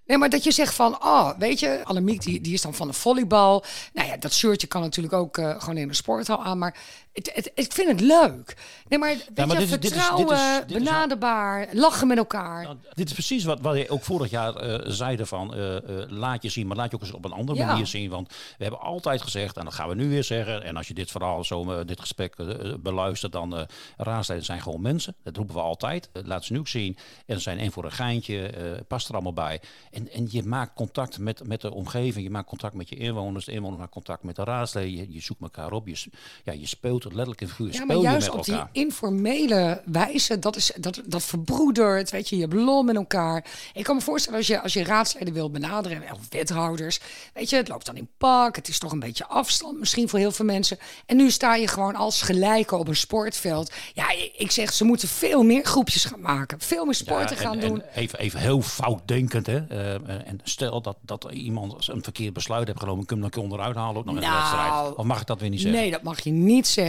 Nee, 0.06 0.18
maar 0.18 0.30
dat 0.30 0.44
je 0.44 0.52
zegt 0.52 0.74
van, 0.74 1.04
oh, 1.04 1.38
weet 1.38 1.60
je, 1.60 1.82
Annemiek 1.84 2.22
die, 2.22 2.42
die 2.42 2.54
is 2.54 2.62
dan 2.62 2.74
van 2.74 2.88
de 2.88 2.94
volleybal. 2.94 3.64
Nou 3.94 4.08
ja, 4.08 4.18
dat 4.18 4.34
shirtje 4.34 4.68
kan 4.68 4.82
natuurlijk 4.82 5.14
ook 5.14 5.38
uh, 5.38 5.60
gewoon 5.62 5.78
in 5.78 5.88
de 5.88 5.94
sporthal 5.94 6.44
aan. 6.44 6.58
Maar 6.58 6.78
het, 7.14 7.32
het, 7.34 7.52
ik 7.54 7.74
vind 7.74 7.90
het 7.90 8.02
leuk. 8.02 8.58
Nee, 8.88 9.00
maar, 9.00 9.10
weet 9.10 9.30
ja, 9.36 9.46
maar 9.46 9.60
je, 9.60 9.68
dit, 9.68 9.70
vertrouwen, 9.70 10.28
dit 10.28 10.38
is, 10.38 10.60
dit 10.68 10.78
is, 10.78 10.84
benaderbaar, 10.84 11.68
lachen 11.72 12.08
met 12.08 12.18
elkaar. 12.18 12.64
Nou, 12.64 12.78
dit 12.94 13.08
is 13.08 13.14
precies 13.14 13.44
wat, 13.44 13.60
wat 13.62 13.78
je 13.78 13.90
ook 13.90 14.04
vorig 14.04 14.30
jaar 14.30 14.70
uh, 14.70 14.92
zeiden 14.92 15.28
van, 15.28 15.58
uh, 15.58 15.76
laat 16.08 16.44
je 16.44 16.50
zien, 16.50 16.68
maar 16.68 16.78
laat 16.78 16.90
je 16.90 16.96
ook 16.96 17.02
eens 17.02 17.12
op 17.12 17.26
een 17.26 17.32
andere 17.32 17.58
ja. 17.58 17.66
manier 17.66 17.88
zien. 17.88 18.10
Want 18.10 18.28
we 18.30 18.64
hebben 18.64 18.80
altijd 18.80 19.22
gezegd, 19.22 19.58
en 19.58 19.64
dat 19.64 19.74
gaan 19.74 19.90
we 19.90 19.96
nu 19.96 20.10
weer 20.10 20.24
zeggen. 20.24 20.64
En 20.64 20.78
als 20.78 20.88
je 20.88 20.94
dit 20.94 21.12
verhaal 21.12 21.44
zo, 21.44 21.86
dit 21.86 22.00
gesprek 22.00 22.36
beluistert, 22.82 23.32
dan 23.32 23.58
uh, 23.58 23.64
raadsleden 23.98 24.46
zijn 24.46 24.62
gewoon 24.62 24.82
mensen. 24.82 25.16
Dat 25.24 25.38
roepen 25.38 25.56
we 25.56 25.62
altijd. 25.62 26.10
laat 26.14 26.46
ze 26.46 26.54
nu 26.54 26.60
ook 26.60 26.68
zien. 26.68 26.98
En 27.26 27.36
ze 27.36 27.42
zijn 27.42 27.60
één 27.60 27.72
voor 27.72 27.86
een 27.86 27.92
geintje, 27.92 28.52
past 28.88 29.08
er 29.08 29.14
allemaal 29.14 29.34
bij. 29.34 29.62
En, 29.92 30.12
en 30.12 30.28
je 30.30 30.44
maakt 30.44 30.74
contact 30.74 31.20
met, 31.20 31.48
met 31.48 31.62
de 31.62 31.74
omgeving, 31.74 32.26
je 32.26 32.32
maakt 32.32 32.48
contact 32.48 32.74
met 32.74 32.90
je 32.90 32.96
inwoners, 32.96 33.46
de 33.46 33.52
inwoners 33.52 33.78
maken 33.78 33.94
contact 33.94 34.24
met 34.24 34.36
de 34.36 34.44
raadsleden, 34.44 34.96
je, 34.96 35.14
je 35.14 35.22
zoekt 35.22 35.42
elkaar 35.42 35.72
op, 35.72 35.88
je, 35.88 36.04
ja, 36.44 36.54
je 36.54 36.68
speelt 36.68 36.99
het 37.04 37.14
letterlijk 37.14 37.42
in 37.42 37.48
figuur. 37.48 37.74
Ja, 37.74 37.86
maar 37.86 37.98
juist 37.98 38.30
op 38.30 38.44
die 38.46 38.62
informele 38.72 39.82
wijze, 39.86 40.40
dat, 40.40 40.56
is, 40.56 40.72
dat, 40.76 41.02
dat 41.06 41.24
verbroedert, 41.24 42.10
weet 42.10 42.30
je, 42.30 42.38
je 42.38 42.48
blom 42.48 42.86
met 42.86 42.96
elkaar. 42.96 43.46
Ik 43.74 43.84
kan 43.84 43.96
me 43.96 44.02
voorstellen 44.02 44.38
als 44.38 44.48
je, 44.48 44.62
als 44.62 44.74
je 44.74 44.84
raadsleden 44.84 45.34
wil 45.34 45.52
benaderen, 45.52 46.04
of 46.14 46.20
wethouders, 46.30 47.00
weet 47.34 47.50
je, 47.50 47.56
het 47.56 47.68
loopt 47.68 47.86
dan 47.86 47.96
in 47.96 48.10
pak, 48.18 48.56
het 48.56 48.68
is 48.68 48.80
toch 48.80 48.92
een 48.92 49.00
beetje 49.00 49.28
afstand 49.28 49.80
misschien 49.80 50.10
voor 50.10 50.20
heel 50.20 50.32
veel 50.32 50.46
mensen. 50.46 50.78
En 51.06 51.18
nu 51.18 51.32
sta 51.32 51.56
je 51.56 51.68
gewoon 51.68 51.96
als 51.96 52.22
gelijke 52.22 52.76
op 52.76 52.88
een 52.88 52.96
sportveld. 52.96 53.72
Ja, 53.94 54.06
ik 54.38 54.52
zeg, 54.52 54.74
ze 54.74 54.84
moeten 54.84 55.08
veel 55.08 55.44
meer 55.44 55.66
groepjes 55.66 56.06
gaan 56.06 56.22
maken, 56.22 56.60
veel 56.60 56.86
meer 56.86 56.96
sporten 56.96 57.36
ja, 57.36 57.42
en, 57.42 57.48
gaan 57.48 57.60
doen. 57.60 57.84
even, 57.96 58.20
even 58.20 58.40
heel 58.40 58.62
fout 58.62 59.08
denkend, 59.08 59.46
hè. 59.46 59.72
Uh, 59.72 60.28
en 60.28 60.40
stel 60.44 60.82
dat, 60.82 60.98
dat 61.02 61.28
iemand 61.32 61.88
een 61.88 62.04
verkeerd 62.04 62.34
besluit 62.34 62.68
heeft 62.68 62.80
genomen, 62.80 63.06
kun 63.06 63.18
je 63.18 63.24
hem 63.24 63.32
dan 63.32 63.44
onderuit 63.44 63.76
halen 63.76 64.06
nog 64.06 64.16
de 64.16 64.22
Nou, 64.22 64.34
wedstrijd. 64.34 64.96
Of 64.96 65.06
mag 65.06 65.22
ik 65.22 65.28
dat 65.28 65.40
weer 65.40 65.50
niet 65.50 65.62
zeggen? 65.62 65.82
Nee, 65.82 65.92
dat 65.92 66.02
mag 66.02 66.24
je 66.24 66.32
niet 66.32 66.68
zeggen. 66.68 66.89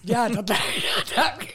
Ja, 0.00 0.28
dat, 0.28 0.48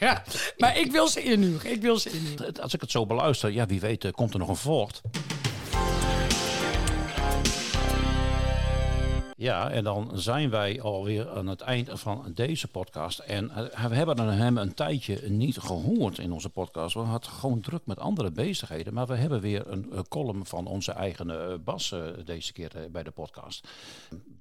ja. 0.00 0.22
maar 0.56 0.78
ik 0.78 0.92
wil 0.92 1.08
ze 1.08 1.22
inhuren. 1.22 1.70
Ik 1.70 1.80
wil 1.80 1.98
ze 1.98 2.10
inhuren. 2.10 2.60
Als 2.60 2.74
ik 2.74 2.80
het 2.80 2.90
zo 2.90 3.06
beluister, 3.06 3.50
ja, 3.50 3.66
wie 3.66 3.80
weet, 3.80 4.04
uh, 4.04 4.12
komt 4.12 4.32
er 4.32 4.38
nog 4.38 4.48
een 4.48 4.56
voort. 4.56 5.00
Ja, 9.36 9.70
en 9.70 9.84
dan 9.84 10.10
zijn 10.14 10.50
wij 10.50 10.80
alweer 10.80 11.30
aan 11.30 11.46
het 11.46 11.60
eind 11.60 11.90
van 11.92 12.32
deze 12.34 12.68
podcast. 12.68 13.18
En 13.18 13.44
uh, 13.44 13.84
we 13.84 13.94
hebben 13.94 14.28
hem 14.28 14.56
een 14.56 14.74
tijdje 14.74 15.28
niet 15.28 15.58
gehoord 15.58 16.18
in 16.18 16.32
onze 16.32 16.48
podcast. 16.48 16.94
We 16.94 17.00
hadden 17.00 17.30
gewoon 17.30 17.60
druk 17.60 17.86
met 17.86 17.98
andere 17.98 18.30
bezigheden. 18.30 18.94
Maar 18.94 19.06
we 19.06 19.14
hebben 19.14 19.40
weer 19.40 19.66
een, 19.66 19.86
een 19.90 20.08
column 20.08 20.46
van 20.46 20.66
onze 20.66 20.92
eigen 20.92 21.60
Bas 21.64 21.94
deze 22.24 22.52
keer 22.52 22.72
bij 22.90 23.02
de 23.02 23.10
podcast. 23.10 23.68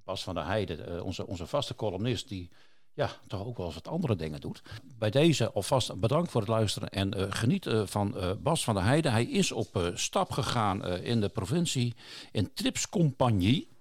Bas 0.04 0.24
van 0.24 0.36
der 0.36 0.46
Heijden, 0.46 1.04
onze, 1.04 1.28
onze 1.28 1.48
vaste 1.48 1.76
columnist, 1.76 2.28
die 2.28 2.50
ja, 2.96 3.10
toch 3.28 3.46
ook 3.46 3.58
wel 3.58 3.66
eens 3.66 3.76
wat 3.76 3.88
andere 3.88 4.16
dingen 4.16 4.42
doet. 4.42 4.62
Bij 4.98 5.10
deze 5.10 5.52
alvast 5.52 6.00
bedankt 6.00 6.32
voor 6.32 6.42
het 6.42 6.50
luisteren 6.50 6.90
en 6.90 7.18
uh, 7.18 7.26
geniet 7.30 7.66
uh, 7.66 7.86
van 7.86 8.18
uh, 8.18 8.32
Bas 8.40 8.64
van 8.64 8.74
der 8.76 8.84
Heijden. 8.84 9.12
Hij 9.12 9.26
is 9.26 9.52
op 9.52 9.92
stap 9.94 10.32
gegaan 10.32 10.86
in 10.88 11.22
de 11.22 11.30
provincie 11.30 11.96
in 12.32 12.54
Tripscompagnie. 12.54 13.74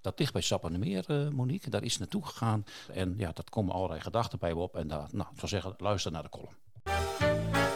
Dat 0.00 0.18
ligt 0.18 0.32
bij 0.32 0.42
Sappenemeer, 0.42 1.04
Monique. 1.32 1.70
Daar 1.70 1.82
is 1.82 1.98
naartoe 1.98 2.26
gegaan. 2.26 2.64
En 2.92 3.14
ja, 3.16 3.32
dat 3.32 3.50
komen 3.50 3.74
allerlei 3.74 4.00
gedachten 4.00 4.38
bij 4.38 4.54
me 4.54 4.60
op. 4.60 4.76
En 4.76 4.88
daar, 4.88 5.08
nou, 5.10 5.28
ik 5.32 5.36
zou 5.36 5.48
zeggen, 5.48 5.74
luister 5.76 6.12
naar 6.12 6.22
de 6.22 6.28
column. 6.28 7.69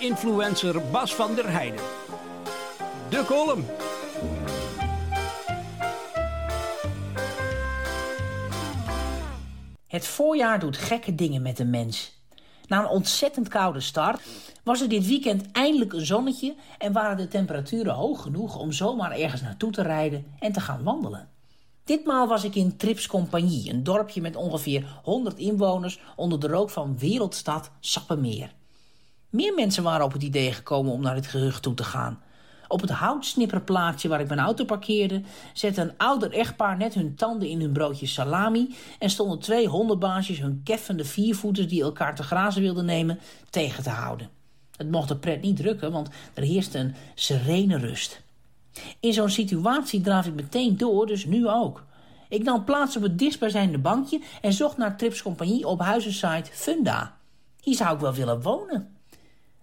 Anti-influencer 0.00 0.90
Bas 0.90 1.14
van 1.14 1.34
der 1.34 1.50
Heijden. 1.50 1.84
De 3.08 3.24
column. 3.26 3.64
Het 9.86 10.06
voorjaar 10.06 10.58
doet 10.58 10.76
gekke 10.76 11.14
dingen 11.14 11.42
met 11.42 11.58
een 11.58 11.70
mens. 11.70 12.12
Na 12.66 12.78
een 12.78 12.88
ontzettend 12.88 13.48
koude 13.48 13.80
start 13.80 14.20
was 14.64 14.80
er 14.80 14.88
dit 14.88 15.06
weekend 15.06 15.50
eindelijk 15.52 15.92
een 15.92 16.06
zonnetje 16.06 16.54
en 16.78 16.92
waren 16.92 17.16
de 17.16 17.28
temperaturen 17.28 17.94
hoog 17.94 18.22
genoeg 18.22 18.56
om 18.58 18.72
zomaar 18.72 19.12
ergens 19.12 19.42
naartoe 19.42 19.72
te 19.72 19.82
rijden 19.82 20.26
en 20.38 20.52
te 20.52 20.60
gaan 20.60 20.82
wandelen. 20.82 21.28
Ditmaal 21.84 22.26
was 22.26 22.44
ik 22.44 22.54
in 22.54 22.76
Trips 22.76 23.06
Compagnie, 23.06 23.70
een 23.70 23.82
dorpje 23.82 24.20
met 24.20 24.36
ongeveer 24.36 25.00
100 25.02 25.38
inwoners 25.38 26.00
onder 26.16 26.40
de 26.40 26.46
rook 26.46 26.70
van 26.70 26.98
wereldstad 26.98 27.70
Sappemeer. 27.80 28.58
Meer 29.30 29.54
mensen 29.54 29.82
waren 29.82 30.04
op 30.04 30.12
het 30.12 30.22
idee 30.22 30.52
gekomen 30.52 30.92
om 30.92 31.02
naar 31.02 31.14
het 31.14 31.26
gerucht 31.26 31.62
toe 31.62 31.74
te 31.74 31.84
gaan. 31.84 32.22
Op 32.68 32.80
het 32.80 32.90
houtsnipperplaatsje 32.90 34.08
waar 34.08 34.20
ik 34.20 34.28
mijn 34.28 34.40
auto 34.40 34.64
parkeerde... 34.64 35.22
zette 35.52 35.80
een 35.80 35.96
ouder 35.96 36.32
echtpaar 36.32 36.76
net 36.76 36.94
hun 36.94 37.14
tanden 37.14 37.48
in 37.48 37.60
hun 37.60 37.72
broodje 37.72 38.06
salami... 38.06 38.74
en 38.98 39.10
stonden 39.10 39.38
twee 39.38 39.66
hondenbaasjes 39.66 40.38
hun 40.38 40.60
keffende 40.64 41.04
viervoeters... 41.04 41.68
die 41.68 41.82
elkaar 41.82 42.14
te 42.14 42.22
grazen 42.22 42.62
wilden 42.62 42.84
nemen, 42.84 43.18
tegen 43.50 43.82
te 43.82 43.90
houden. 43.90 44.28
Het 44.76 44.90
mocht 44.90 45.08
de 45.08 45.16
pret 45.16 45.42
niet 45.42 45.56
drukken, 45.56 45.92
want 45.92 46.08
er 46.34 46.42
heerste 46.42 46.78
een 46.78 46.94
serene 47.14 47.78
rust. 47.78 48.22
In 49.00 49.12
zo'n 49.12 49.30
situatie 49.30 50.00
draaf 50.00 50.26
ik 50.26 50.34
meteen 50.34 50.76
door, 50.76 51.06
dus 51.06 51.24
nu 51.24 51.48
ook. 51.48 51.84
Ik 52.28 52.42
nam 52.42 52.64
plaats 52.64 52.96
op 52.96 53.02
het 53.02 53.18
dichtstbijzijnde 53.18 53.78
bankje 53.78 54.20
en 54.40 54.52
zocht 54.52 54.76
naar 54.76 54.96
Trips 54.96 55.22
Compagnie 55.22 55.66
op 55.66 55.80
huizensite 55.80 56.50
Funda. 56.52 57.16
Hier 57.60 57.74
zou 57.74 57.94
ik 57.94 58.00
wel 58.00 58.14
willen 58.14 58.42
wonen. 58.42 58.99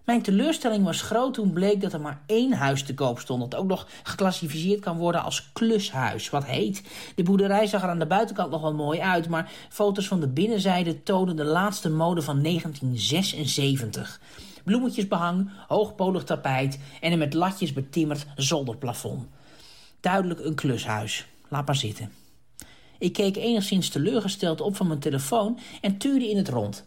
Mijn 0.07 0.21
teleurstelling 0.21 0.83
was 0.83 1.01
groot 1.01 1.33
toen 1.33 1.53
bleek 1.53 1.81
dat 1.81 1.93
er 1.93 2.01
maar 2.01 2.21
één 2.25 2.53
huis 2.53 2.83
te 2.83 2.93
koop 2.93 3.19
stond... 3.19 3.41
dat 3.41 3.59
ook 3.59 3.67
nog 3.67 3.87
geclassificeerd 4.03 4.79
kan 4.79 4.97
worden 4.97 5.23
als 5.23 5.49
klushuis, 5.53 6.29
wat 6.29 6.45
heet. 6.45 6.83
De 7.15 7.23
boerderij 7.23 7.65
zag 7.65 7.83
er 7.83 7.89
aan 7.89 7.99
de 7.99 8.05
buitenkant 8.05 8.51
nog 8.51 8.61
wel 8.61 8.73
mooi 8.73 8.99
uit... 8.99 9.29
maar 9.29 9.51
foto's 9.69 10.07
van 10.07 10.19
de 10.19 10.27
binnenzijde 10.27 11.03
tonen 11.03 11.35
de 11.35 11.43
laatste 11.43 11.89
mode 11.89 12.21
van 12.21 12.43
1976. 12.43 14.19
Bloemetjesbehang, 14.63 15.49
hoogpolig 15.67 16.23
tapijt... 16.23 16.79
en 17.01 17.11
een 17.11 17.17
met 17.17 17.33
latjes 17.33 17.73
betimmerd 17.73 18.25
zolderplafond. 18.35 19.27
Duidelijk 19.99 20.39
een 20.39 20.55
klushuis. 20.55 21.27
Laat 21.47 21.65
maar 21.65 21.75
zitten. 21.75 22.11
Ik 22.99 23.13
keek 23.13 23.35
enigszins 23.35 23.89
teleurgesteld 23.89 24.61
op 24.61 24.75
van 24.75 24.87
mijn 24.87 24.99
telefoon 24.99 25.59
en 25.81 25.97
tuurde 25.97 26.29
in 26.29 26.37
het 26.37 26.49
rond... 26.49 26.85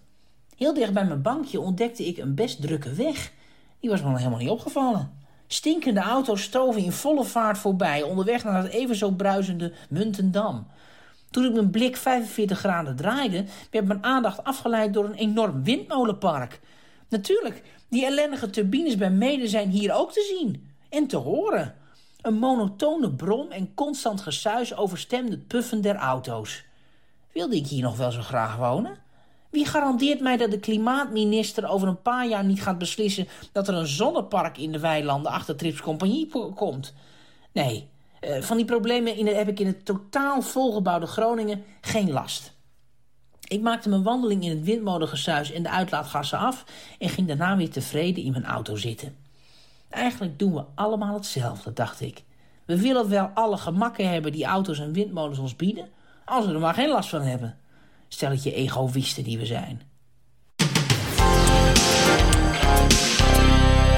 Heel 0.61 0.75
dicht 0.75 0.93
bij 0.93 1.05
mijn 1.05 1.23
bankje 1.23 1.61
ontdekte 1.61 2.07
ik 2.07 2.19
een 2.19 2.35
best 2.35 2.63
drukke 2.63 2.93
weg. 2.93 3.33
Die 3.79 3.91
was 3.91 4.03
me 4.03 4.17
helemaal 4.17 4.39
niet 4.39 4.49
opgevallen. 4.49 5.13
Stinkende 5.47 6.01
auto's 6.01 6.43
stoven 6.43 6.85
in 6.85 6.93
volle 6.93 7.25
vaart 7.25 7.59
voorbij, 7.59 8.03
onderweg 8.03 8.45
naar 8.45 8.63
het 8.63 8.73
even 8.73 8.97
zo 8.97 9.11
bruisende 9.11 9.73
Muntendam. 9.89 10.67
Toen 11.31 11.45
ik 11.45 11.53
mijn 11.53 11.71
blik 11.71 11.97
45 11.97 12.59
graden 12.59 12.97
draaide, 12.97 13.45
werd 13.71 13.87
mijn 13.87 14.05
aandacht 14.05 14.45
afgeleid 14.45 14.95
door 14.95 15.05
een 15.05 15.15
enorm 15.15 15.65
windmolenpark. 15.65 16.61
Natuurlijk, 17.09 17.63
die 17.89 18.07
ellendige 18.07 18.51
turbines 18.51 18.97
bij 18.97 19.11
Mede 19.11 19.49
zijn 19.49 19.71
hier 19.71 19.95
ook 19.95 20.13
te 20.13 20.35
zien 20.39 20.71
en 20.89 21.07
te 21.07 21.17
horen. 21.17 21.75
Een 22.21 22.39
monotone 22.39 23.11
brom 23.11 23.51
en 23.51 23.75
constant 23.75 24.21
gesuis 24.21 24.77
overstemde 24.77 25.39
puffen 25.39 25.81
der 25.81 25.97
auto's. 25.97 26.65
Wilde 27.33 27.57
ik 27.57 27.67
hier 27.67 27.83
nog 27.83 27.97
wel 27.97 28.11
zo 28.11 28.21
graag 28.21 28.57
wonen? 28.57 29.09
Wie 29.51 29.67
garandeert 29.67 30.21
mij 30.21 30.37
dat 30.37 30.51
de 30.51 30.59
klimaatminister 30.59 31.69
over 31.69 31.89
een 31.89 32.03
paar 32.03 32.29
jaar 32.29 32.45
niet 32.45 32.63
gaat 32.63 32.79
beslissen 32.79 33.29
dat 33.53 33.69
er 33.69 33.75
een 33.75 33.87
zonnepark 33.87 34.59
in 34.59 34.73
de 34.73 34.79
weilanden 34.79 35.33
achter 35.33 35.57
Trips 35.57 35.81
Compagnie 35.81 36.29
komt? 36.55 36.95
Nee, 37.53 37.89
eh, 38.21 38.41
van 38.43 38.57
die 38.57 38.67
problemen 38.67 39.17
in 39.17 39.27
heb 39.27 39.49
ik 39.49 39.61
in 39.61 39.67
het 39.67 39.85
totaal 39.85 40.43
volgebouwde 40.43 41.07
Groningen 41.07 41.65
geen 41.81 42.11
last. 42.11 42.53
Ik 43.49 43.61
maakte 43.61 43.89
mijn 43.89 44.03
wandeling 44.03 44.45
in 44.45 44.51
het 44.51 44.65
windmolengesuis 44.65 45.53
en 45.53 45.63
de 45.63 45.71
uitlaatgassen 45.71 46.39
af 46.39 46.65
en 46.99 47.09
ging 47.09 47.27
daarna 47.27 47.57
weer 47.57 47.71
tevreden 47.71 48.25
in 48.25 48.33
mijn 48.33 48.45
auto 48.45 48.77
zitten. 48.77 49.17
Eigenlijk 49.89 50.39
doen 50.39 50.55
we 50.55 50.65
allemaal 50.75 51.15
hetzelfde, 51.15 51.73
dacht 51.73 52.01
ik. 52.01 52.23
We 52.65 52.81
willen 52.81 53.09
wel 53.09 53.31
alle 53.35 53.57
gemakken 53.57 54.11
hebben 54.11 54.33
die 54.33 54.45
auto's 54.45 54.79
en 54.79 54.93
windmolens 54.93 55.39
ons 55.39 55.57
bieden, 55.57 55.89
als 56.25 56.47
we 56.47 56.53
er 56.53 56.61
maar 56.61 56.75
geen 56.75 56.89
last 56.89 57.09
van 57.09 57.23
hebben 57.23 57.59
stelletje 58.13 58.55
egoïsten 58.55 59.25
die 59.25 59.39
we 59.39 59.47
zijn. 59.47 59.81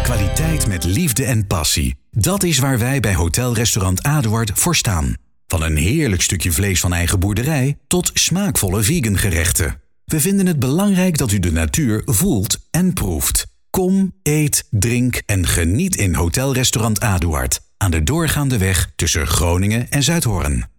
Kwaliteit 0.03 0.67
met 0.67 0.85
liefde 0.85 1.25
en 1.25 1.47
passie. 1.47 1.97
Dat 2.11 2.43
is 2.43 2.59
waar 2.59 2.79
wij 2.79 3.01
bij 3.01 3.15
Hotel 3.15 3.55
Restaurant 3.55 4.03
Aduard 4.03 4.51
voor 4.55 4.77
staan. 4.77 5.15
Van 5.47 5.63
een 5.63 5.77
heerlijk 5.77 6.23
stukje 6.23 6.53
vlees 6.53 6.81
van 6.81 6.93
eigen 6.93 7.21
boerderij 7.21 7.79
tot 7.87 8.11
smaakvolle 8.15 8.83
vegan 8.83 9.19
gerechten. 9.19 9.81
We 10.05 10.21
vinden 10.21 10.47
het 10.47 10.59
belangrijk 10.59 11.19
dat 11.19 11.33
u 11.33 11.39
de 11.39 11.53
natuur 11.53 12.03
voelt 12.05 12.59
en 12.71 12.93
proeft. 12.93 13.47
Kom, 13.71 14.13
eet, 14.23 14.67
drink 14.71 15.23
en 15.27 15.47
geniet 15.47 15.97
in 15.97 16.15
Hotel 16.15 16.55
Restaurant 16.55 17.01
Aduard 17.01 17.61
aan 17.77 17.91
de 17.91 18.03
doorgaande 18.03 18.59
weg 18.59 18.93
tussen 18.97 19.27
Groningen 19.27 19.91
en 19.91 20.03
Zuidhoorn. 20.03 20.71